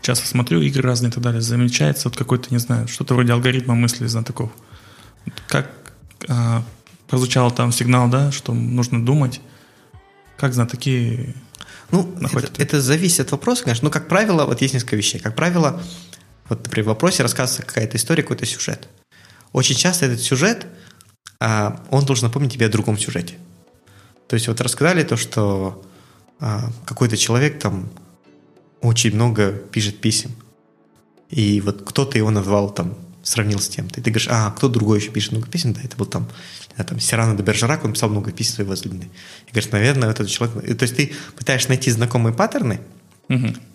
часто 0.00 0.26
смотрю 0.26 0.62
игры 0.62 0.82
разные 0.82 1.10
и 1.10 1.12
так 1.12 1.22
далее, 1.22 1.42
замечается 1.42 2.08
вот 2.08 2.16
какой-то, 2.16 2.48
не 2.50 2.58
знаю, 2.58 2.88
что-то 2.88 3.12
вроде 3.12 3.34
алгоритма 3.34 3.74
мысли 3.74 4.06
знатоков. 4.06 4.50
Как 5.48 5.70
э, 6.26 6.62
прозвучал 7.06 7.50
там 7.50 7.70
сигнал, 7.70 8.08
да, 8.08 8.32
что 8.32 8.54
нужно 8.54 9.04
думать, 9.04 9.42
как 10.38 10.54
знатоки 10.54 11.34
ну, 11.90 12.10
находят? 12.18 12.52
Это, 12.52 12.62
это 12.62 12.80
зависит 12.80 13.26
от 13.26 13.32
вопроса, 13.32 13.64
конечно. 13.64 13.84
Но, 13.84 13.90
как 13.90 14.08
правило, 14.08 14.46
вот 14.46 14.62
есть 14.62 14.72
несколько 14.72 14.96
вещей. 14.96 15.20
Как 15.20 15.36
правило, 15.36 15.82
вот, 16.52 16.64
например, 16.64 16.84
в 16.84 16.88
вопросе 16.88 17.22
рассказывается 17.22 17.66
какая-то 17.66 17.96
история, 17.96 18.22
какой-то 18.22 18.44
сюжет. 18.44 18.88
Очень 19.52 19.74
часто 19.74 20.04
этот 20.04 20.20
сюжет, 20.20 20.66
а, 21.40 21.82
он 21.90 22.04
должен 22.04 22.28
напомнить 22.28 22.52
тебе 22.52 22.66
о 22.66 22.68
другом 22.68 22.98
сюжете. 22.98 23.34
То 24.28 24.34
есть 24.34 24.48
вот 24.48 24.60
рассказали 24.60 25.02
то, 25.02 25.16
что 25.16 25.82
а, 26.40 26.70
какой-то 26.84 27.16
человек 27.16 27.58
там 27.58 27.88
очень 28.82 29.14
много 29.14 29.52
пишет 29.52 30.00
писем. 30.00 30.32
И 31.30 31.62
вот 31.62 31.82
кто-то 31.86 32.18
его 32.18 32.30
назвал 32.30 32.68
там, 32.70 32.98
сравнил 33.22 33.58
с 33.58 33.68
тем-то. 33.68 34.00
И 34.00 34.02
ты 34.02 34.10
говоришь, 34.10 34.28
а, 34.30 34.50
кто 34.50 34.68
другой 34.68 35.00
еще 35.00 35.10
пишет 35.10 35.32
много 35.32 35.48
писем? 35.48 35.72
Да, 35.72 35.80
это 35.82 35.96
был 35.96 36.04
там, 36.04 36.28
там 36.76 37.00
Сирано 37.00 37.34
де 37.34 37.42
Бержерак, 37.42 37.82
он 37.84 37.94
писал 37.94 38.10
много 38.10 38.30
писем 38.30 38.56
своей 38.56 38.68
возлюбленной. 38.68 39.10
И 39.46 39.50
говоришь, 39.52 39.70
наверное, 39.70 40.10
этот 40.10 40.28
человек... 40.28 40.62
И, 40.64 40.74
то 40.74 40.82
есть 40.82 40.96
ты 40.96 41.14
пытаешься 41.34 41.70
найти 41.70 41.90
знакомые 41.90 42.34
паттерны, 42.34 42.80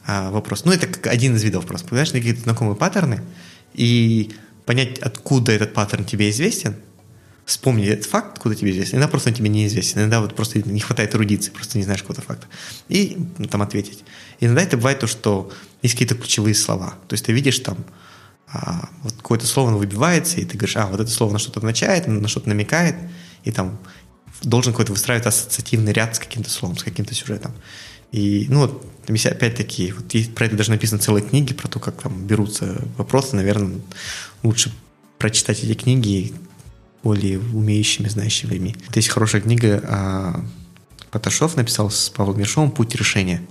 а, 0.06 0.32
вопрос. 0.32 0.66
Ну, 0.66 0.72
это 0.72 0.88
как 0.88 1.08
один 1.08 1.36
из 1.36 1.44
видов 1.44 1.66
просто. 1.66 1.94
Найти 1.94 2.14
какие-то 2.14 2.42
знакомые 2.42 2.76
паттерны 2.76 3.22
и 3.74 4.32
понять, 4.66 5.00
откуда 5.00 5.52
этот 5.52 5.74
паттерн 5.74 6.06
тебе 6.06 6.30
известен, 6.30 6.76
вспомни 7.46 7.88
этот 7.88 8.06
факт, 8.06 8.34
откуда 8.34 8.56
тебе 8.56 8.72
известен, 8.72 8.98
иногда 8.98 9.10
просто 9.10 9.30
он 9.30 9.36
тебе 9.36 9.48
неизвестен, 9.48 10.02
иногда 10.02 10.20
вот 10.20 10.36
просто 10.36 10.62
не 10.62 10.82
хватает 10.82 11.16
эрудиции, 11.16 11.50
просто 11.50 11.78
не 11.78 11.86
знаешь 11.86 12.02
какого-то 12.02 12.22
факта, 12.22 12.48
и 12.90 13.18
ну, 13.38 13.48
там 13.48 13.62
ответить. 13.62 14.04
Иногда 14.42 14.62
это 14.62 14.76
бывает 14.76 15.00
то, 15.00 15.08
что 15.08 15.52
есть 15.82 15.96
какие-то 15.96 16.16
ключевые 16.16 16.54
слова, 16.54 16.96
то 17.08 17.14
есть 17.14 17.26
ты 17.26 17.32
видишь 17.32 17.60
там, 17.60 17.78
а, 18.52 18.90
вот 19.02 19.14
какое-то 19.14 19.48
слово 19.48 19.70
оно 19.70 19.78
выбивается, 19.78 20.42
и 20.42 20.46
ты 20.46 20.58
говоришь, 20.58 20.76
а, 20.76 20.88
вот 20.88 21.00
это 21.00 21.10
слово 21.10 21.32
на 21.32 21.40
что-то 21.40 21.60
означает, 21.60 22.08
на 22.08 22.28
что-то 22.28 22.50
намекает, 22.50 22.96
и 23.46 23.52
там 23.52 23.80
должен 24.44 24.74
какой-то 24.74 24.92
выстраивать 24.92 25.26
ассоциативный 25.26 25.94
ряд 25.94 26.18
с 26.18 26.20
каким-то 26.20 26.50
словом, 26.50 26.78
с 26.78 26.84
каким-то 26.84 27.16
сюжетом. 27.16 27.54
И, 28.12 28.48
ну, 28.50 28.62
вот, 28.62 28.86
опять-таки, 29.08 29.92
вот 29.92 30.06
про 30.36 30.46
это 30.46 30.56
даже 30.56 30.72
написаны 30.72 31.02
целые 31.02 31.26
книги, 31.26 31.54
про 31.54 31.68
то, 31.68 31.80
как 31.80 32.02
там 32.02 32.26
берутся 32.26 32.82
вопросы, 32.98 33.36
наверное, 33.36 33.80
лучше 34.44 34.74
прочитать 35.18 35.64
эти 35.64 35.74
книги 35.74 36.34
более 37.04 37.40
умеющими, 37.40 38.08
знающими 38.08 38.52
людьми. 38.52 38.76
Вот 38.86 38.96
есть 38.96 39.10
хорошая 39.10 39.42
книга, 39.42 39.82
а, 39.88 40.46
Паташов 41.12 41.56
написал 41.56 41.90
с 41.90 42.10
Павлом 42.10 42.40
Мершовым 42.40 42.72
«Путь 42.72 42.96
решения». 42.96 43.42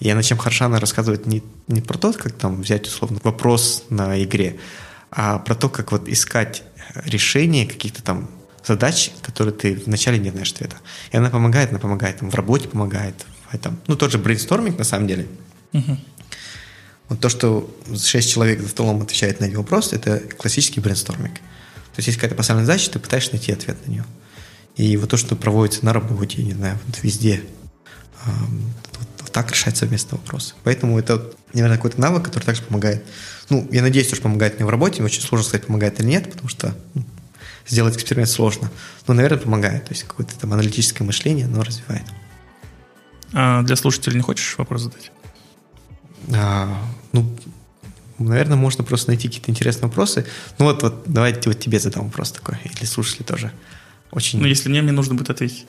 И 0.00 0.10
она 0.10 0.22
чем 0.22 0.36
хороша, 0.36 0.66
она 0.66 0.80
рассказывает 0.80 1.26
не, 1.26 1.42
не 1.68 1.80
про 1.80 1.96
то, 1.96 2.12
как 2.12 2.32
там 2.32 2.62
взять, 2.62 2.88
условно, 2.88 3.20
вопрос 3.22 3.84
на 3.88 4.20
игре, 4.22 4.58
а 5.12 5.38
про 5.38 5.54
то, 5.54 5.68
как 5.68 5.92
вот 5.92 6.08
искать 6.08 6.64
решение 7.04 7.66
каких-то 7.66 8.02
там 8.02 8.28
задач, 8.64 9.12
которые 9.22 9.54
ты 9.54 9.74
вначале 9.74 10.18
не 10.18 10.30
знаешь 10.30 10.52
ответа. 10.52 10.76
И 11.12 11.16
она 11.16 11.30
помогает, 11.30 11.70
она 11.70 11.78
помогает, 11.78 12.18
там, 12.18 12.30
в 12.30 12.34
работе 12.34 12.68
помогает, 12.68 13.14
в 13.52 13.54
этом. 13.54 13.78
Ну, 13.86 13.96
тот 13.96 14.10
же 14.10 14.18
брейнсторминг, 14.18 14.78
на 14.78 14.84
самом 14.84 15.06
деле. 15.06 15.28
Угу. 15.72 15.98
Вот 17.08 17.20
то, 17.20 17.28
что 17.28 17.70
шесть 17.96 18.32
человек 18.32 18.60
за 18.60 18.68
столом 18.68 19.02
отвечает 19.02 19.40
на 19.40 19.44
эти 19.44 19.54
вопросы, 19.54 19.96
это 19.96 20.18
классический 20.18 20.80
брейнсторминг. 20.80 21.34
То 21.34 21.98
есть 21.98 22.08
есть 22.08 22.18
какая-то 22.18 22.36
поставленная 22.36 22.66
задача, 22.66 22.90
ты 22.90 22.98
пытаешься 22.98 23.32
найти 23.32 23.52
ответ 23.52 23.76
на 23.86 23.90
нее. 23.90 24.04
И 24.76 24.96
вот 24.96 25.10
то, 25.10 25.18
что 25.18 25.36
проводится 25.36 25.84
на 25.84 25.92
работе, 25.92 26.42
не 26.42 26.54
знаю, 26.54 26.78
вот 26.86 27.02
везде, 27.02 27.42
вот, 28.24 29.08
вот 29.20 29.32
так 29.32 29.50
решать 29.52 29.76
совместно 29.76 30.16
вопросы. 30.16 30.54
Поэтому 30.64 30.98
это, 30.98 31.30
наверное, 31.52 31.76
какой-то 31.76 32.00
навык, 32.00 32.24
который 32.24 32.44
также 32.44 32.62
помогает. 32.62 33.04
Ну, 33.50 33.68
я 33.70 33.82
надеюсь, 33.82 34.06
что 34.06 34.22
помогает 34.22 34.56
мне 34.56 34.64
в 34.64 34.70
работе. 34.70 35.02
Очень 35.02 35.20
сложно 35.20 35.46
сказать, 35.46 35.66
помогает 35.66 36.00
или 36.00 36.06
нет, 36.06 36.30
потому 36.30 36.48
что 36.48 36.74
ну, 36.94 37.04
сделать 37.68 37.94
эксперимент 37.96 38.30
сложно. 38.30 38.70
Но, 39.06 39.12
наверное, 39.12 39.38
помогает. 39.38 39.84
То 39.84 39.92
есть 39.92 40.04
какое-то 40.04 40.34
там 40.38 40.54
аналитическое 40.54 41.06
мышление, 41.06 41.44
оно 41.44 41.62
развивает. 41.62 42.04
А 43.32 43.62
для 43.62 43.76
слушателей 43.76 44.16
не 44.16 44.22
хочешь 44.22 44.56
вопрос 44.58 44.82
задать? 44.82 45.10
А, 46.34 46.78
ну, 47.12 47.36
наверное, 48.18 48.56
можно 48.56 48.84
просто 48.84 49.10
найти 49.10 49.28
какие-то 49.28 49.50
интересные 49.50 49.88
вопросы. 49.88 50.26
Ну 50.58 50.66
вот, 50.66 50.82
вот 50.82 51.02
давайте 51.06 51.48
вот 51.50 51.58
тебе 51.58 51.78
задам 51.78 52.04
вопрос 52.04 52.32
такой, 52.32 52.58
или 52.64 52.84
слушатели 52.84 53.24
тоже. 53.24 53.52
Очень... 54.10 54.40
Ну, 54.40 54.46
если 54.46 54.68
мне, 54.68 54.82
мне 54.82 54.92
нужно 54.92 55.14
будет 55.14 55.30
ответить. 55.30 55.66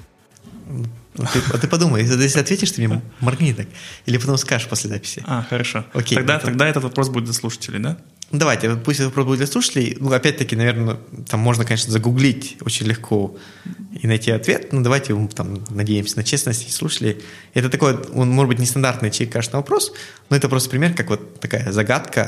А 1.18 1.26
ты, 1.28 1.40
а 1.54 1.58
ты 1.58 1.68
подумай, 1.68 2.04
если 2.04 2.40
ответишь, 2.40 2.72
ты 2.72 2.86
мне 2.88 3.02
моргни 3.20 3.54
так. 3.54 3.68
Или 4.06 4.18
потом 4.18 4.38
скажешь 4.38 4.68
после 4.68 4.90
записи. 4.90 5.24
А, 5.26 5.46
хорошо. 5.48 5.86
Окей. 5.94 6.18
Тогда, 6.18 6.38
Это- 6.38 6.46
тогда 6.48 6.68
этот 6.68 6.84
вопрос 6.84 7.10
будет 7.10 7.26
для 7.26 7.34
слушателей, 7.34 7.80
да? 7.80 7.98
Ну, 8.34 8.40
Давайте, 8.40 8.76
пусть 8.78 9.00
этот 9.00 9.12
вопрос 9.12 9.28
будет 9.28 9.38
для 9.38 9.48
слушателей. 9.48 9.96
Ну, 10.00 10.12
опять-таки, 10.12 10.56
наверное, 10.56 10.98
там 11.30 11.40
можно, 11.40 11.66
конечно, 11.66 11.92
загуглить 11.92 12.58
очень 12.62 12.88
легко 12.88 13.38
и 13.92 14.08
найти 14.08 14.32
ответ. 14.32 14.74
Но 14.74 14.82
давайте 14.82 15.14
мы 15.14 15.28
там 15.28 15.64
надеемся 15.70 16.18
на 16.18 16.24
честность 16.24 16.74
слушателей. 16.74 17.22
Это 17.54 17.70
такой, 17.70 17.96
он 17.96 18.32
может 18.32 18.50
быть 18.50 18.58
нестандартный 18.58 19.12
конечно, 19.12 19.60
вопрос, 19.60 19.94
но 20.32 20.36
это 20.36 20.50
просто 20.50 20.72
пример, 20.72 20.96
как 20.96 21.12
вот 21.12 21.40
такая 21.40 21.72
загадка. 21.72 22.28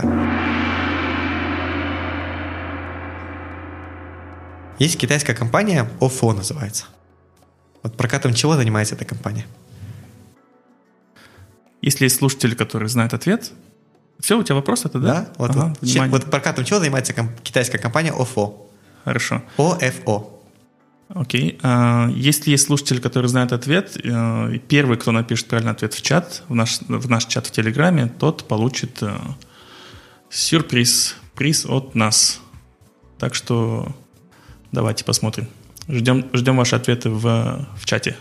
Есть 4.77 4.99
китайская 4.99 5.33
компания, 5.33 5.89
OFO 5.99 6.35
называется. 6.35 6.85
Вот 7.81 7.97
прокатом 7.97 8.35
чего 8.35 8.55
занимается 8.55 8.93
эта 8.93 9.05
компания? 9.05 9.47
Если 11.81 12.03
есть 12.03 12.17
слушатели, 12.17 12.53
которые 12.53 12.89
знают 12.89 13.15
ответ, 13.15 13.51
все, 14.19 14.37
у 14.39 14.43
тебя 14.43 14.55
вопрос 14.55 14.85
это, 14.85 14.99
да? 14.99 15.29
Вот, 15.37 15.51
Ага, 15.51 15.67
вот, 15.69 15.79
че- 15.87 15.93
внимание. 15.93 16.11
вот 16.11 16.31
прокатом 16.31 16.65
чего 16.65 16.79
занимается 16.79 17.13
ком- 17.13 17.29
китайская 17.43 17.77
компания 17.77 18.11
OFO? 18.11 18.53
Хорошо. 19.03 19.43
OFO. 19.57 20.31
Окей. 21.09 21.59
А, 21.61 22.09
Если 22.09 22.49
есть 22.51 22.65
слушатели, 22.65 22.99
которые 22.99 23.29
знают 23.29 23.51
ответ, 23.53 23.95
э, 24.03 24.57
первый, 24.67 24.97
кто 24.97 25.11
напишет 25.11 25.47
правильный 25.47 25.71
ответ 25.73 25.93
в 25.93 26.01
чат, 26.01 26.41
в 26.49 26.55
наш, 26.55 26.79
в 26.81 27.07
наш 27.09 27.25
чат 27.25 27.45
в 27.45 27.51
Телеграме, 27.51 28.07
тот 28.19 28.47
получит 28.47 29.03
э, 29.03 29.15
сюрприз, 30.29 31.15
приз 31.35 31.65
от 31.65 31.93
нас. 31.95 32.39
Так 33.19 33.35
что 33.35 33.87
давайте 34.71 35.05
посмотрим. 35.05 35.47
Ждем, 35.87 36.25
ждем 36.33 36.57
ваши 36.57 36.75
ответы 36.75 37.09
в, 37.11 37.67
в 37.77 37.85
чате. 37.85 38.15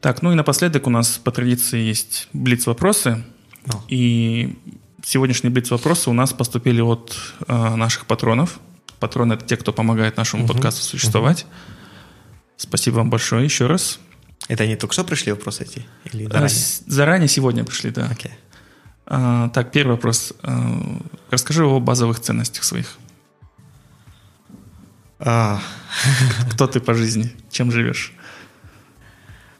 Так, 0.00 0.22
ну 0.22 0.32
и 0.32 0.34
напоследок 0.34 0.86
у 0.86 0.90
нас 0.90 1.18
по 1.18 1.30
традиции 1.30 1.78
есть 1.80 2.28
блиц-вопросы. 2.32 3.24
О. 3.72 3.82
И 3.88 4.58
сегодняшние 5.04 5.50
блиц-вопросы 5.52 6.10
у 6.10 6.12
нас 6.12 6.32
поступили 6.32 6.80
от 6.80 7.16
э, 7.46 7.74
наших 7.76 8.06
патронов. 8.06 8.60
Патроны— 9.00 9.32
это 9.34 9.44
те, 9.44 9.56
кто 9.56 9.72
помогает 9.72 10.16
нашему 10.16 10.46
подкасту 10.46 10.82
существовать. 10.82 11.46
Спасибо 12.56 12.96
вам 12.96 13.10
большое 13.10 13.44
еще 13.44 13.66
раз. 13.66 14.00
Это 14.48 14.64
они 14.64 14.76
только 14.76 14.92
что 14.94 15.04
пришли 15.04 15.32
вопросы 15.32 15.64
эти? 15.64 15.86
Или 16.12 16.26
Э, 16.26 16.28
заранее? 16.30 16.48
Заранее 16.86 17.28
сегодня 17.28 17.64
пришли, 17.64 17.90
да. 17.90 18.08
Окей. 18.10 18.32
А, 19.06 19.48
так, 19.50 19.70
первый 19.72 19.92
вопрос. 19.92 20.32
А, 20.42 21.00
расскажи 21.30 21.64
о 21.64 21.78
базовых 21.80 22.20
ценностях 22.20 22.64
своих. 22.64 22.98
А, 25.20 25.60
Кто 26.52 26.66
ты 26.66 26.80
по 26.80 26.94
жизни? 26.94 27.32
Чем 27.50 27.70
живешь? 27.72 28.12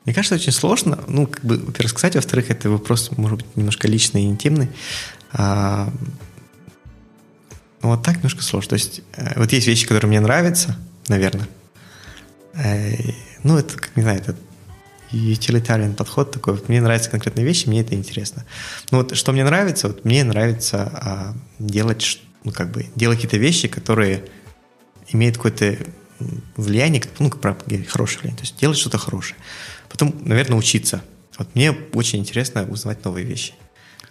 Мне 0.08 0.14
кажется, 0.14 0.36
очень 0.36 0.52
сложно. 0.52 1.04
Ну, 1.06 1.26
как 1.26 1.44
бы, 1.44 1.58
во-первых, 1.58 1.90
сказать, 1.90 2.14
во-вторых, 2.14 2.50
это 2.50 2.70
вопрос, 2.70 3.10
может 3.18 3.40
быть, 3.40 3.56
немножко 3.56 3.86
личный 3.86 4.22
и 4.22 4.26
интимный. 4.26 4.70
А, 5.34 5.92
ну, 7.82 7.90
вот 7.90 8.02
так 8.02 8.16
немножко 8.16 8.42
сложно. 8.42 8.70
То 8.70 8.76
есть, 8.76 9.02
э, 9.18 9.38
вот 9.38 9.52
есть 9.52 9.66
вещи, 9.66 9.86
которые 9.86 10.08
мне 10.08 10.20
нравятся, 10.20 10.78
наверное. 11.08 11.46
Э, 12.54 12.94
ну, 13.42 13.58
это, 13.58 13.76
как 13.76 13.94
не 13.96 14.02
знаю, 14.02 14.20
это 14.20 14.34
utilitarian 15.12 15.94
подход 15.94 16.30
такой. 16.30 16.54
Вот 16.54 16.70
мне 16.70 16.80
нравятся 16.80 17.10
конкретные 17.10 17.44
вещи, 17.44 17.68
мне 17.68 17.82
это 17.82 17.94
интересно. 17.94 18.46
Ну, 18.90 19.02
вот 19.02 19.14
что 19.14 19.32
мне 19.32 19.44
нравится? 19.44 19.88
Вот 19.88 20.06
мне 20.06 20.24
нравится 20.24 20.90
а, 20.90 21.34
делать, 21.58 22.18
ну, 22.44 22.52
как 22.52 22.72
бы, 22.72 22.86
делать 22.96 23.18
какие-то 23.18 23.36
вещи, 23.36 23.68
которые 23.68 24.24
имеют 25.08 25.36
какое-то 25.36 25.76
влияние, 26.56 27.02
ну, 27.18 27.28
как 27.28 27.42
правило, 27.42 27.60
хорошее 27.86 28.20
влияние, 28.20 28.38
то 28.38 28.44
есть 28.44 28.58
делать 28.58 28.78
что-то 28.78 28.96
хорошее. 28.96 29.38
Потом, 29.98 30.14
наверное, 30.24 30.56
учиться. 30.56 31.02
Вот 31.38 31.52
мне 31.56 31.72
очень 31.92 32.20
интересно 32.20 32.62
узнавать 32.70 33.04
новые 33.04 33.26
вещи. 33.26 33.52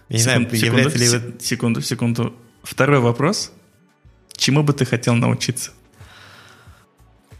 Я 0.09 0.17
не 0.17 0.21
знаю, 0.21 0.41
Секунду, 0.41 0.65
является 0.65 0.97
ли 0.97 1.07
секунду, 1.07 1.41
секунду, 1.41 1.81
секунду. 1.81 2.35
Второй 2.61 2.99
вопрос. 2.99 3.53
Чему 4.35 4.63
бы 4.63 4.73
ты 4.73 4.83
хотел 4.83 5.15
научиться? 5.15 5.71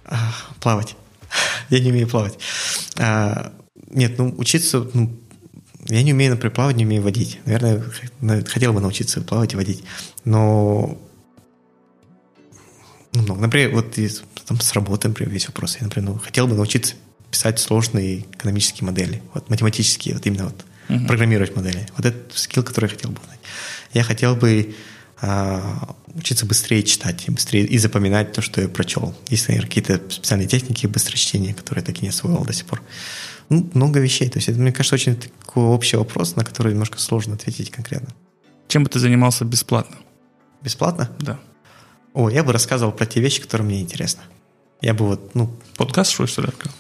А, 0.06 0.34
плавать. 0.62 0.96
Я 1.70 1.82
не 1.82 1.92
умею 1.92 2.08
плавать. 2.08 2.40
А, 2.98 3.52
нет, 3.90 4.18
ну, 4.18 4.34
учиться... 4.38 4.88
Ну, 4.94 5.20
я 5.90 6.02
не 6.02 6.14
умею, 6.14 6.32
например, 6.32 6.56
плавать, 6.56 6.78
не 6.78 6.86
умею 6.86 7.04
водить. 7.04 7.42
Наверное, 7.44 7.84
хотел 8.46 8.72
бы 8.72 8.80
научиться 8.80 9.20
плавать 9.20 9.52
и 9.52 9.58
водить. 9.58 9.84
Но... 10.24 10.98
Ну, 13.12 13.36
например, 13.36 13.74
вот 13.74 13.98
там, 14.46 14.62
с 14.62 14.72
работы, 14.72 15.10
например, 15.10 15.34
весь 15.34 15.48
вопрос. 15.48 15.76
Я, 15.82 15.84
например, 15.84 16.12
ну, 16.12 16.20
хотел 16.20 16.48
бы 16.48 16.56
научиться 16.56 16.96
писать 17.32 17.60
сложные 17.60 18.20
экономические 18.20 18.86
модели. 18.86 19.22
Вот 19.34 19.50
математические, 19.50 20.16
вот 20.16 20.26
именно 20.26 20.46
вот 20.46 20.66
программировать 21.08 21.56
модели. 21.56 21.88
Вот 21.98 22.06
это 22.06 22.18
скилл, 22.38 22.64
который 22.64 22.86
я 22.86 22.96
хотел 22.96 23.12
бы 23.12 23.20
узнать. 23.22 23.40
Я 23.94 24.04
хотел 24.04 24.36
бы 24.36 24.76
а, 25.22 25.96
учиться 26.14 26.46
быстрее 26.46 26.84
читать 26.84 27.28
и 27.28 27.32
быстрее 27.32 27.66
и 27.66 27.78
запоминать 27.78 28.32
то, 28.32 28.42
что 28.42 28.62
я 28.62 28.70
прочел. 28.70 29.16
Есть, 29.30 29.48
наверное, 29.48 29.68
какие-то 29.68 30.02
специальные 30.10 30.48
техники 30.48 30.88
быстрочтения, 30.88 31.54
которые 31.54 31.82
я 31.82 31.86
так 31.86 31.98
и 32.00 32.02
не 32.04 32.10
освоил 32.10 32.44
до 32.44 32.54
сих 32.54 32.66
пор. 32.66 32.82
Ну, 33.50 33.70
много 33.74 34.00
вещей. 34.00 34.30
То 34.30 34.38
есть 34.38 34.50
это, 34.50 34.60
мне 34.60 34.72
кажется, 34.72 34.96
очень 34.96 35.16
такой 35.16 35.64
общий 35.64 35.98
вопрос, 35.98 36.36
на 36.36 36.44
который 36.44 36.74
немножко 36.74 37.00
сложно 37.00 37.36
ответить 37.36 37.72
конкретно. 37.72 38.14
Чем 38.68 38.84
бы 38.84 38.90
ты 38.90 39.00
занимался 39.00 39.46
бесплатно? 39.46 39.98
Бесплатно? 40.62 41.10
Да. 41.20 41.40
О, 42.14 42.30
я 42.30 42.44
бы 42.44 42.52
рассказывал 42.52 42.92
про 42.92 43.06
те 43.06 43.22
вещи, 43.22 43.42
которые 43.42 43.68
мне 43.68 43.82
интересны. 43.82 44.22
Я 44.82 44.94
бы 44.94 45.06
вот, 45.06 45.36
ну, 45.36 45.50
Подкаст, 45.76 46.12
что 46.12 46.24
ли, 46.24 46.30
что 46.30 46.42
ли, 46.42 46.50
открыл? 46.50 46.72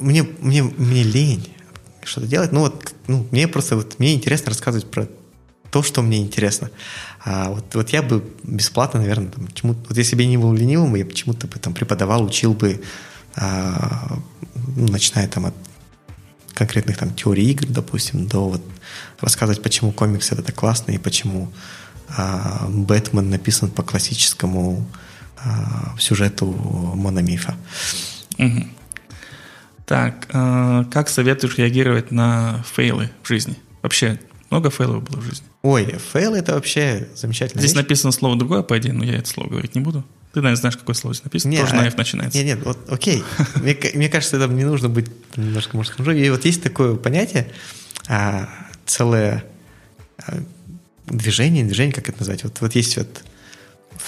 мне, 0.00 0.22
мне, 0.22 0.62
мне 0.62 1.02
лень 1.02 1.48
что-то 2.04 2.26
делать. 2.26 2.52
Ну 2.52 2.60
вот, 2.60 2.94
ну, 3.06 3.26
мне 3.30 3.48
просто 3.48 3.76
вот, 3.76 3.98
мне 3.98 4.14
интересно 4.14 4.48
рассказывать 4.48 4.90
про 4.90 5.08
то, 5.70 5.82
что 5.82 6.00
мне 6.02 6.18
интересно. 6.18 6.70
А 7.24 7.50
вот, 7.50 7.74
вот 7.74 7.90
я 7.90 8.02
бы 8.02 8.24
бесплатно, 8.42 9.00
наверное, 9.00 9.30
там, 9.30 9.48
чему 9.52 9.74
вот 9.88 9.96
если 9.96 10.16
бы 10.16 10.22
я 10.22 10.28
не 10.28 10.38
был 10.38 10.52
ленивым, 10.54 10.94
я 10.94 11.04
бы 11.04 11.12
чему-то 11.12 11.46
бы 11.46 11.58
там 11.58 11.74
преподавал, 11.74 12.24
учил 12.24 12.54
бы, 12.54 12.80
а, 13.36 14.18
ну, 14.76 14.88
начиная 14.88 15.28
там 15.28 15.46
от 15.46 15.54
конкретных 16.54 16.96
там 16.96 17.14
теорий 17.14 17.50
игр, 17.50 17.66
допустим, 17.68 18.26
до 18.26 18.48
вот 18.48 18.62
рассказывать, 19.20 19.62
почему 19.62 19.92
комикс 19.92 20.32
это 20.32 20.42
так 20.42 20.54
классно 20.54 20.92
и 20.92 20.98
почему 20.98 21.52
а, 22.08 22.66
Бэтмен 22.68 23.28
написан 23.28 23.70
по 23.70 23.82
классическому 23.82 24.86
сюжету 25.98 26.46
мономифа. 26.46 27.54
Мгм. 28.38 28.70
Так, 29.86 30.28
э, 30.32 30.84
как 30.92 31.08
советуешь 31.08 31.56
реагировать 31.56 32.10
на 32.10 32.62
фейлы 32.74 33.10
в 33.22 33.28
жизни? 33.28 33.56
Вообще, 33.82 34.20
много 34.50 34.70
фейлов 34.70 35.02
было 35.02 35.20
в 35.20 35.24
жизни? 35.24 35.46
Ой, 35.62 35.96
fail 36.12 36.34
это 36.34 36.54
вообще 36.54 37.08
замечательно. 37.14 37.60
Здесь 37.60 37.74
написано 37.74 38.12
слово 38.12 38.36
другое, 38.36 38.62
по 38.62 38.78
идее, 38.78 38.92
но 38.92 39.04
я 39.04 39.16
это 39.16 39.28
слово 39.28 39.48
говорить 39.48 39.74
не 39.74 39.80
буду. 39.80 40.04
Ты, 40.32 40.40
наверное, 40.40 40.60
знаешь, 40.60 40.76
какое 40.76 40.94
слово 40.94 41.14
здесь 41.14 41.24
написано. 41.24 41.56
Тоже 41.56 41.74
на 41.74 41.86
F 41.86 41.96
начинается. 41.96 42.38
Нет, 42.38 42.46
нет, 42.58 42.66
вот 42.66 42.78
окей. 42.90 43.24
Мне, 43.56 43.74
ка- 43.74 43.96
мне 43.96 44.08
кажется, 44.08 44.38
там 44.38 44.56
не 44.56 44.64
нужно 44.64 44.88
быть 44.90 45.06
немножко, 45.36 45.76
может, 45.76 45.94
хуже. 45.94 46.18
И 46.20 46.28
вот 46.30 46.44
есть 46.44 46.62
такое 46.62 46.94
понятие, 46.96 47.50
а, 48.08 48.48
целое 48.84 49.44
а, 50.18 50.38
движение, 51.06 51.64
движение, 51.64 51.94
как 51.94 52.08
это 52.08 52.18
назвать? 52.18 52.44
Вот, 52.44 52.60
вот 52.60 52.74
есть 52.74 52.96
вот 52.98 53.24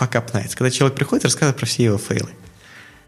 fuck 0.01 0.13
up 0.13 0.33
nights, 0.33 0.55
когда 0.55 0.71
человек 0.71 0.97
приходит 0.97 1.25
и 1.25 1.27
рассказывает 1.29 1.57
про 1.57 1.67
все 1.67 1.85
его 1.85 1.99
фейлы. 1.99 2.31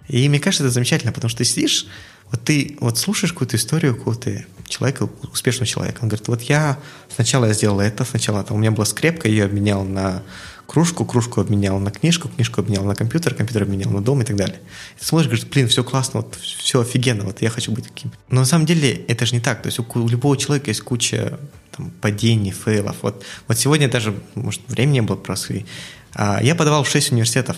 И 0.08 0.28
мне 0.28 0.40
кажется, 0.40 0.64
это 0.64 0.72
замечательно, 0.72 1.12
потому 1.12 1.30
что 1.30 1.38
ты 1.38 1.44
сидишь, 1.44 1.86
вот 2.30 2.44
ты 2.44 2.76
вот 2.80 2.98
слушаешь 2.98 3.32
какую-то 3.32 3.56
историю 3.56 3.94
какого-то 3.94 4.44
человека, 4.66 5.08
успешного 5.32 5.66
человека. 5.66 5.98
Он 6.02 6.08
говорит, 6.08 6.28
вот 6.28 6.42
я 6.42 6.78
сначала 7.14 7.46
я 7.46 7.52
сделал 7.52 7.80
это, 7.80 8.04
сначала 8.04 8.42
там, 8.42 8.56
у 8.56 8.60
меня 8.60 8.70
была 8.70 8.86
скрепка, 8.86 9.28
я 9.28 9.34
ее 9.34 9.44
обменял 9.44 9.84
на 9.84 10.22
кружку, 10.66 11.04
кружку 11.04 11.40
обменял 11.40 11.78
на 11.78 11.90
книжку, 11.90 12.28
книжку 12.28 12.62
обменял 12.62 12.84
на 12.84 12.94
компьютер, 12.94 13.34
компьютер 13.34 13.64
обменял 13.64 13.90
на 13.90 14.00
дом 14.00 14.22
и 14.22 14.24
так 14.24 14.36
далее. 14.36 14.60
И 14.96 15.00
ты 15.00 15.04
смотришь, 15.04 15.28
говоришь, 15.28 15.46
блин, 15.46 15.68
все 15.68 15.84
классно, 15.84 16.20
вот 16.20 16.36
все 16.36 16.80
офигенно, 16.80 17.24
вот 17.24 17.42
я 17.42 17.50
хочу 17.50 17.72
быть 17.72 17.86
таким. 17.88 18.12
Но 18.28 18.40
на 18.40 18.46
самом 18.46 18.64
деле 18.64 18.92
это 19.08 19.26
же 19.26 19.34
не 19.34 19.40
так. 19.40 19.62
То 19.62 19.66
есть 19.66 19.78
у, 19.78 19.86
у 19.94 20.08
любого 20.08 20.36
человека 20.38 20.70
есть 20.70 20.80
куча 20.80 21.38
там, 21.70 21.90
падений, 22.00 22.52
фейлов. 22.52 22.96
Вот, 23.02 23.22
вот 23.48 23.58
сегодня 23.58 23.90
даже, 23.90 24.14
может, 24.34 24.62
времени 24.68 25.00
было 25.00 25.16
просто. 25.16 25.62
Я 26.14 26.54
подавал 26.54 26.84
в 26.84 26.88
6 26.88 27.12
университетов 27.12 27.56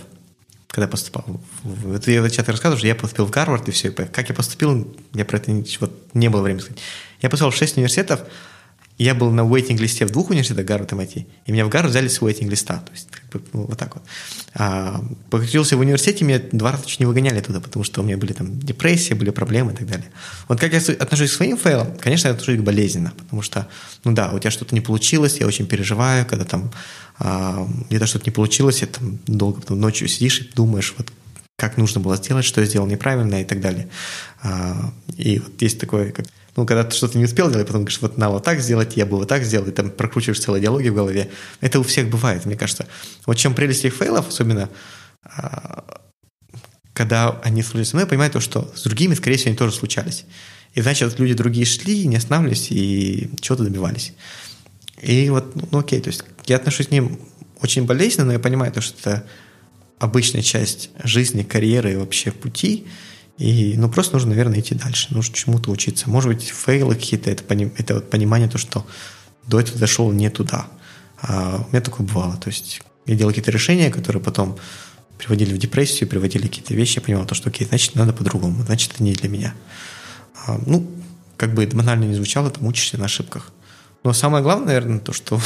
когда 0.68 0.88
поступал. 0.88 1.24
В- 1.62 1.94
Это 1.94 2.10
я 2.10 2.28
часто 2.28 2.50
рассказываю, 2.50 2.78
что 2.78 2.88
я 2.88 2.96
поступил 2.96 3.26
в 3.26 3.30
Гарвард, 3.30 3.68
и 3.68 3.70
все. 3.70 3.92
Как 3.92 4.28
я 4.28 4.34
поступил, 4.34 4.92
я 5.12 5.24
про 5.24 5.36
это 5.36 5.52
ничего, 5.52 5.88
не 6.14 6.28
было 6.28 6.42
времени 6.42 6.62
сказать. 6.62 6.82
Я 7.22 7.30
поступил 7.30 7.52
в 7.52 7.56
6 7.56 7.76
университетов, 7.76 8.22
я 8.98 9.14
был 9.14 9.30
на 9.30 9.42
вейтинг-листе 9.42 10.04
в 10.04 10.10
двух 10.10 10.30
университетах, 10.30 10.66
Гарвард 10.66 10.92
и 10.92 10.96
MIT, 10.96 11.26
и 11.46 11.52
меня 11.52 11.64
в 11.64 11.68
Гарвард 11.68 11.90
взяли 11.92 12.08
с 12.08 12.20
вейтинг-листа. 12.20 12.78
То 12.78 12.90
есть, 12.92 13.08
как 13.10 13.24
бы, 13.30 13.42
ну, 13.52 13.66
вот 13.66 13.78
так 13.78 13.94
вот. 13.94 14.04
А, 14.54 15.00
покрутился 15.30 15.76
в 15.76 15.80
университете, 15.80 16.24
меня 16.24 16.40
два 16.50 16.72
раза 16.72 16.86
чуть 16.86 16.98
не 17.00 17.06
выгоняли 17.06 17.40
туда, 17.40 17.60
потому 17.60 17.84
что 17.84 18.00
у 18.00 18.04
меня 18.04 18.16
были 18.16 18.32
там 18.32 18.58
депрессии, 18.58 19.14
были 19.14 19.30
проблемы 19.30 19.72
и 19.72 19.76
так 19.76 19.86
далее. 19.86 20.10
Вот 20.48 20.58
как 20.58 20.72
я 20.72 20.78
отношусь 20.78 21.30
к 21.30 21.34
своим 21.34 21.56
фейлам, 21.56 21.96
конечно, 21.98 22.28
я 22.28 22.34
отношусь 22.34 22.58
болезненно, 22.60 23.12
потому 23.16 23.42
что, 23.42 23.68
ну 24.04 24.12
да, 24.12 24.30
у 24.32 24.38
тебя 24.40 24.50
что-то 24.50 24.74
не 24.74 24.80
получилось, 24.80 25.36
я 25.38 25.46
очень 25.46 25.66
переживаю, 25.66 26.24
когда 26.26 26.44
там 26.44 26.72
а, 26.72 26.72
где-то 27.18 28.06
что-то 28.06 28.26
не 28.26 28.32
получилось, 28.32 28.82
и 28.82 28.86
там 28.86 29.18
долго 29.26 29.60
потом 29.60 29.80
ночью 29.80 30.08
сидишь 30.08 30.40
и 30.40 30.50
думаешь, 30.54 30.94
вот 30.98 31.12
как 31.56 31.76
нужно 31.76 32.00
было 32.00 32.16
сделать, 32.16 32.44
что 32.44 32.60
я 32.60 32.66
сделал 32.66 32.86
неправильно 32.86 33.40
и 33.40 33.44
так 33.44 33.60
далее. 33.60 33.88
А, 34.42 34.92
и 35.16 35.38
вот 35.38 35.62
есть 35.62 35.78
такое, 35.78 36.10
как 36.10 36.26
ну, 36.56 36.66
когда 36.66 36.84
ты 36.84 36.94
что-то 36.96 37.18
не 37.18 37.24
успел 37.24 37.50
делать, 37.50 37.66
потом 37.66 37.82
говоришь, 37.82 38.00
вот 38.00 38.16
надо 38.16 38.34
вот 38.34 38.44
так 38.44 38.60
сделать, 38.60 38.96
я 38.96 39.06
бы 39.06 39.16
вот 39.16 39.28
так 39.28 39.42
сделал, 39.42 39.66
и 39.66 39.72
там 39.72 39.90
прокручиваешь 39.90 40.38
целые 40.38 40.62
диалоги 40.62 40.88
в 40.88 40.94
голове. 40.94 41.30
Это 41.60 41.80
у 41.80 41.82
всех 41.82 42.08
бывает, 42.08 42.44
мне 42.44 42.56
кажется. 42.56 42.86
Вот 43.26 43.34
чем 43.34 43.54
прелесть 43.54 43.84
их 43.84 43.94
фейлов, 43.94 44.28
особенно 44.28 44.70
а, 45.24 45.84
когда 46.92 47.40
они 47.42 47.62
случались 47.62 47.88
со 47.88 47.96
мной, 47.96 48.04
я 48.04 48.08
понимаю 48.08 48.30
то, 48.30 48.40
что 48.40 48.72
с 48.76 48.82
другими, 48.84 49.14
скорее 49.14 49.36
всего, 49.36 49.48
они 49.48 49.56
тоже 49.56 49.74
случались. 49.74 50.24
И 50.74 50.80
значит, 50.80 51.18
люди 51.18 51.34
другие 51.34 51.66
шли, 51.66 52.06
не 52.06 52.16
останавливались 52.16 52.70
и 52.70 53.30
чего-то 53.40 53.64
добивались. 53.64 54.12
И 55.04 55.28
вот, 55.30 55.54
ну, 55.70 55.78
окей, 55.78 56.00
то 56.00 56.08
есть 56.08 56.24
я 56.46 56.56
отношусь 56.56 56.88
к 56.88 56.90
ним 56.90 57.18
очень 57.60 57.84
болезненно, 57.84 58.26
но 58.26 58.32
я 58.32 58.38
понимаю 58.38 58.72
то, 58.72 58.80
что 58.80 58.98
это 59.00 59.26
обычная 59.98 60.42
часть 60.42 60.90
жизни, 61.02 61.42
карьеры 61.42 61.92
и 61.92 61.96
вообще 61.96 62.32
пути. 62.32 62.86
И, 63.38 63.74
ну, 63.76 63.88
просто 63.90 64.14
нужно, 64.14 64.30
наверное, 64.30 64.60
идти 64.60 64.74
дальше, 64.74 65.08
нужно 65.10 65.34
чему-то 65.34 65.70
учиться. 65.70 66.08
Может 66.08 66.32
быть, 66.32 66.48
фейлы 66.48 66.94
какие-то, 66.94 67.30
это, 67.30 67.44
это 67.76 67.94
вот 67.94 68.10
понимание 68.10 68.48
то, 68.48 68.58
что 68.58 68.86
до 69.46 69.60
этого 69.60 69.78
дошел 69.78 70.10
не 70.12 70.30
туда. 70.30 70.68
А 71.20 71.64
у 71.66 71.70
меня 71.70 71.80
такое 71.80 72.06
бывало. 72.06 72.36
То 72.36 72.48
есть 72.48 72.80
я 73.06 73.14
делал 73.14 73.30
какие-то 73.30 73.50
решения, 73.50 73.90
которые 73.90 74.22
потом 74.22 74.56
приводили 75.18 75.52
в 75.52 75.58
депрессию, 75.58 76.08
приводили 76.08 76.46
какие-то 76.46 76.74
вещи, 76.74 76.96
я 76.96 77.02
понимал 77.02 77.26
то, 77.26 77.34
что 77.34 77.50
окей, 77.50 77.66
значит, 77.66 77.94
надо 77.94 78.12
по-другому, 78.12 78.62
значит, 78.64 78.92
это 78.94 79.02
не 79.02 79.12
для 79.12 79.28
меня. 79.28 79.54
А, 80.46 80.60
ну, 80.66 80.90
как 81.36 81.54
бы 81.54 81.62
это 81.62 81.76
банально 81.76 82.04
не 82.04 82.14
звучало, 82.14 82.50
там 82.50 82.66
учишься 82.66 82.98
на 82.98 83.04
ошибках. 83.04 83.52
Но 84.04 84.12
самое 84.12 84.44
главное, 84.44 84.66
наверное, 84.66 85.00
то, 85.00 85.14
что 85.14 85.40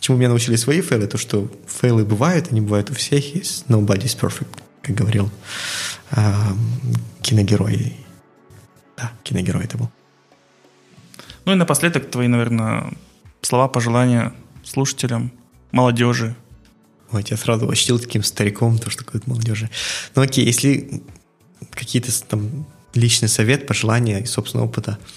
чему 0.00 0.18
меня 0.18 0.28
научили 0.28 0.56
свои 0.56 0.80
фейлы, 0.80 1.06
то, 1.06 1.18
что 1.18 1.48
фейлы 1.68 2.04
бывают, 2.04 2.48
они 2.50 2.60
бывают 2.60 2.90
у 2.90 2.94
всех, 2.94 3.34
есть 3.34 3.66
nobody's 3.68 4.18
perfect, 4.18 4.48
как 4.82 4.96
говорил 4.96 5.30
э, 6.10 6.22
киногерой. 7.22 7.96
Да, 8.96 9.12
киногерой 9.22 9.64
это 9.64 9.78
был. 9.78 9.90
Ну 11.44 11.52
и 11.52 11.54
напоследок 11.54 12.10
твои, 12.10 12.26
наверное, 12.26 12.92
слова 13.40 13.68
пожелания 13.68 14.34
слушателям, 14.64 15.32
молодежи. 15.70 16.34
Ой, 17.12 17.24
я 17.28 17.36
сразу 17.36 17.70
ощутил 17.70 18.00
таким 18.00 18.24
стариком, 18.24 18.78
то, 18.78 18.90
что 18.90 19.04
какой-то 19.04 19.30
молодежи. 19.30 19.70
Ну 20.16 20.22
окей, 20.22 20.44
если 20.44 21.04
какие-то 21.70 22.10
там 22.24 22.66
личный 22.94 23.28
совет, 23.28 23.68
пожелания 23.68 24.18
и 24.18 24.26
собственного 24.26 24.66
опыта– 24.66 24.98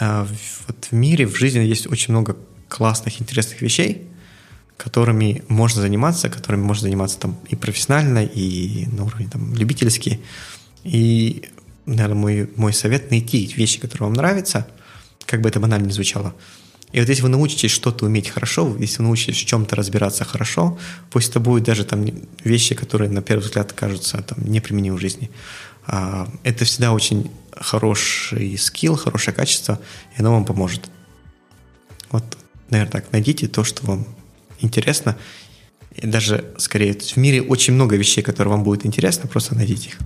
вот 0.00 0.88
в 0.90 0.92
мире, 0.92 1.26
в 1.26 1.36
жизни 1.36 1.60
есть 1.60 1.86
очень 1.86 2.12
много 2.12 2.36
классных, 2.68 3.20
интересных 3.20 3.60
вещей, 3.60 4.08
которыми 4.76 5.44
можно 5.48 5.80
заниматься, 5.80 6.28
которыми 6.28 6.62
можно 6.62 6.82
заниматься 6.82 7.18
там 7.18 7.38
и 7.48 7.56
профессионально, 7.56 8.24
и 8.24 8.86
на 8.86 9.04
уровне 9.04 9.28
там 9.30 9.54
любительский. 9.54 10.20
И, 10.82 11.44
наверное, 11.86 12.16
мой, 12.16 12.50
мой 12.56 12.72
совет 12.72 13.10
найти 13.10 13.52
вещи, 13.56 13.78
которые 13.78 14.08
вам 14.08 14.14
нравятся, 14.14 14.66
как 15.26 15.40
бы 15.40 15.48
это 15.48 15.60
банально 15.60 15.86
не 15.86 15.92
звучало. 15.92 16.34
И 16.92 17.00
вот 17.00 17.08
если 17.08 17.22
вы 17.22 17.28
научитесь 17.28 17.70
что-то 17.70 18.04
уметь 18.04 18.28
хорошо, 18.28 18.76
если 18.78 18.98
вы 18.98 19.04
научитесь 19.04 19.36
в 19.36 19.46
чем-то 19.46 19.76
разбираться 19.76 20.24
хорошо, 20.24 20.78
пусть 21.10 21.30
это 21.30 21.40
будут 21.40 21.64
даже 21.64 21.84
там 21.84 22.04
вещи, 22.44 22.74
которые 22.74 23.10
на 23.10 23.22
первый 23.22 23.42
взгляд 23.42 23.72
кажутся 23.72 24.22
там 24.22 24.38
неприменимы 24.44 24.98
в 24.98 25.00
жизни, 25.00 25.30
а, 25.86 26.28
это 26.44 26.64
всегда 26.64 26.92
очень 26.92 27.30
хороший 27.56 28.56
скилл, 28.58 28.96
хорошее 28.96 29.34
качество, 29.34 29.78
и 30.16 30.20
оно 30.20 30.32
вам 30.32 30.44
поможет. 30.44 30.90
Вот, 32.10 32.24
наверное, 32.70 32.92
так, 32.92 33.12
найдите 33.12 33.48
то, 33.48 33.64
что 33.64 33.86
вам 33.86 34.06
интересно. 34.60 35.16
И 35.94 36.06
даже, 36.06 36.52
скорее, 36.58 36.94
в 36.94 37.16
мире 37.16 37.42
очень 37.42 37.74
много 37.74 37.96
вещей, 37.96 38.22
которые 38.22 38.52
вам 38.52 38.64
будут 38.64 38.86
интересны, 38.86 39.28
просто 39.28 39.54
найдите 39.54 39.90
их. 39.90 39.98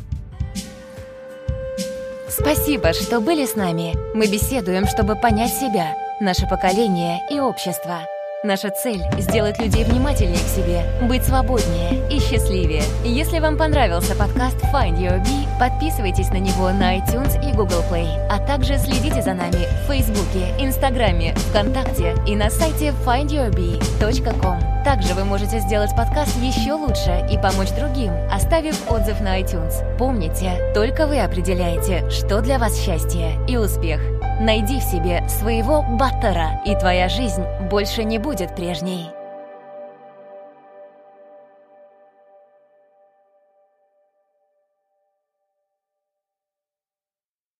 Спасибо, 2.28 2.92
что 2.92 3.20
были 3.20 3.46
с 3.46 3.54
нами. 3.54 3.94
Мы 4.14 4.26
беседуем, 4.26 4.86
чтобы 4.86 5.16
понять 5.16 5.52
себя, 5.52 5.94
наше 6.20 6.46
поколение 6.46 7.20
и 7.30 7.40
общество. 7.40 8.00
Наша 8.46 8.70
цель— 8.70 9.02
сделать 9.18 9.58
людей 9.58 9.82
внимательнее 9.82 10.38
к 10.38 10.48
себе, 10.48 10.84
быть 11.08 11.24
свободнее 11.24 12.08
и 12.08 12.20
счастливее. 12.20 12.84
Если 13.04 13.40
вам 13.40 13.58
понравился 13.58 14.14
подкаст 14.14 14.56
Find 14.72 14.98
Your 14.98 15.20
Bee, 15.20 15.48
подписывайтесь 15.58 16.28
на 16.28 16.38
него 16.38 16.70
на 16.70 16.96
iTunes 16.96 17.36
и 17.42 17.52
Google 17.52 17.82
Play, 17.90 18.06
а 18.30 18.38
также 18.38 18.78
следите 18.78 19.20
за 19.20 19.34
нами 19.34 19.66
в 19.82 19.90
Фейсбуке, 19.90 20.54
Инстаграме, 20.60 21.34
ВКонтакте 21.34 22.14
и 22.24 22.36
на 22.36 22.48
сайте 22.48 22.94
findyourbee.com. 23.04 24.84
Также 24.84 25.14
вы 25.14 25.24
можете 25.24 25.58
сделать 25.58 25.90
подкаст 25.96 26.36
еще 26.40 26.74
лучше 26.74 27.26
и 27.28 27.36
помочь 27.38 27.72
другим, 27.72 28.12
оставив 28.32 28.88
отзыв 28.88 29.20
на 29.20 29.40
iTunes. 29.40 29.74
Помните, 29.98 30.52
только 30.72 31.08
вы 31.08 31.18
определяете, 31.18 32.08
что 32.10 32.40
для 32.40 32.60
вас 32.60 32.80
счастье 32.80 33.32
и 33.48 33.56
успех. 33.56 34.00
Найди 34.38 34.78
в 34.78 34.82
себе 34.82 35.26
своего 35.28 35.82
баттера, 35.82 36.60
и 36.66 36.76
твоя 36.76 37.08
жизнь 37.08 37.42
больше 37.70 38.04
не 38.04 38.18
будет 38.36 38.54
прежней. 38.54 39.15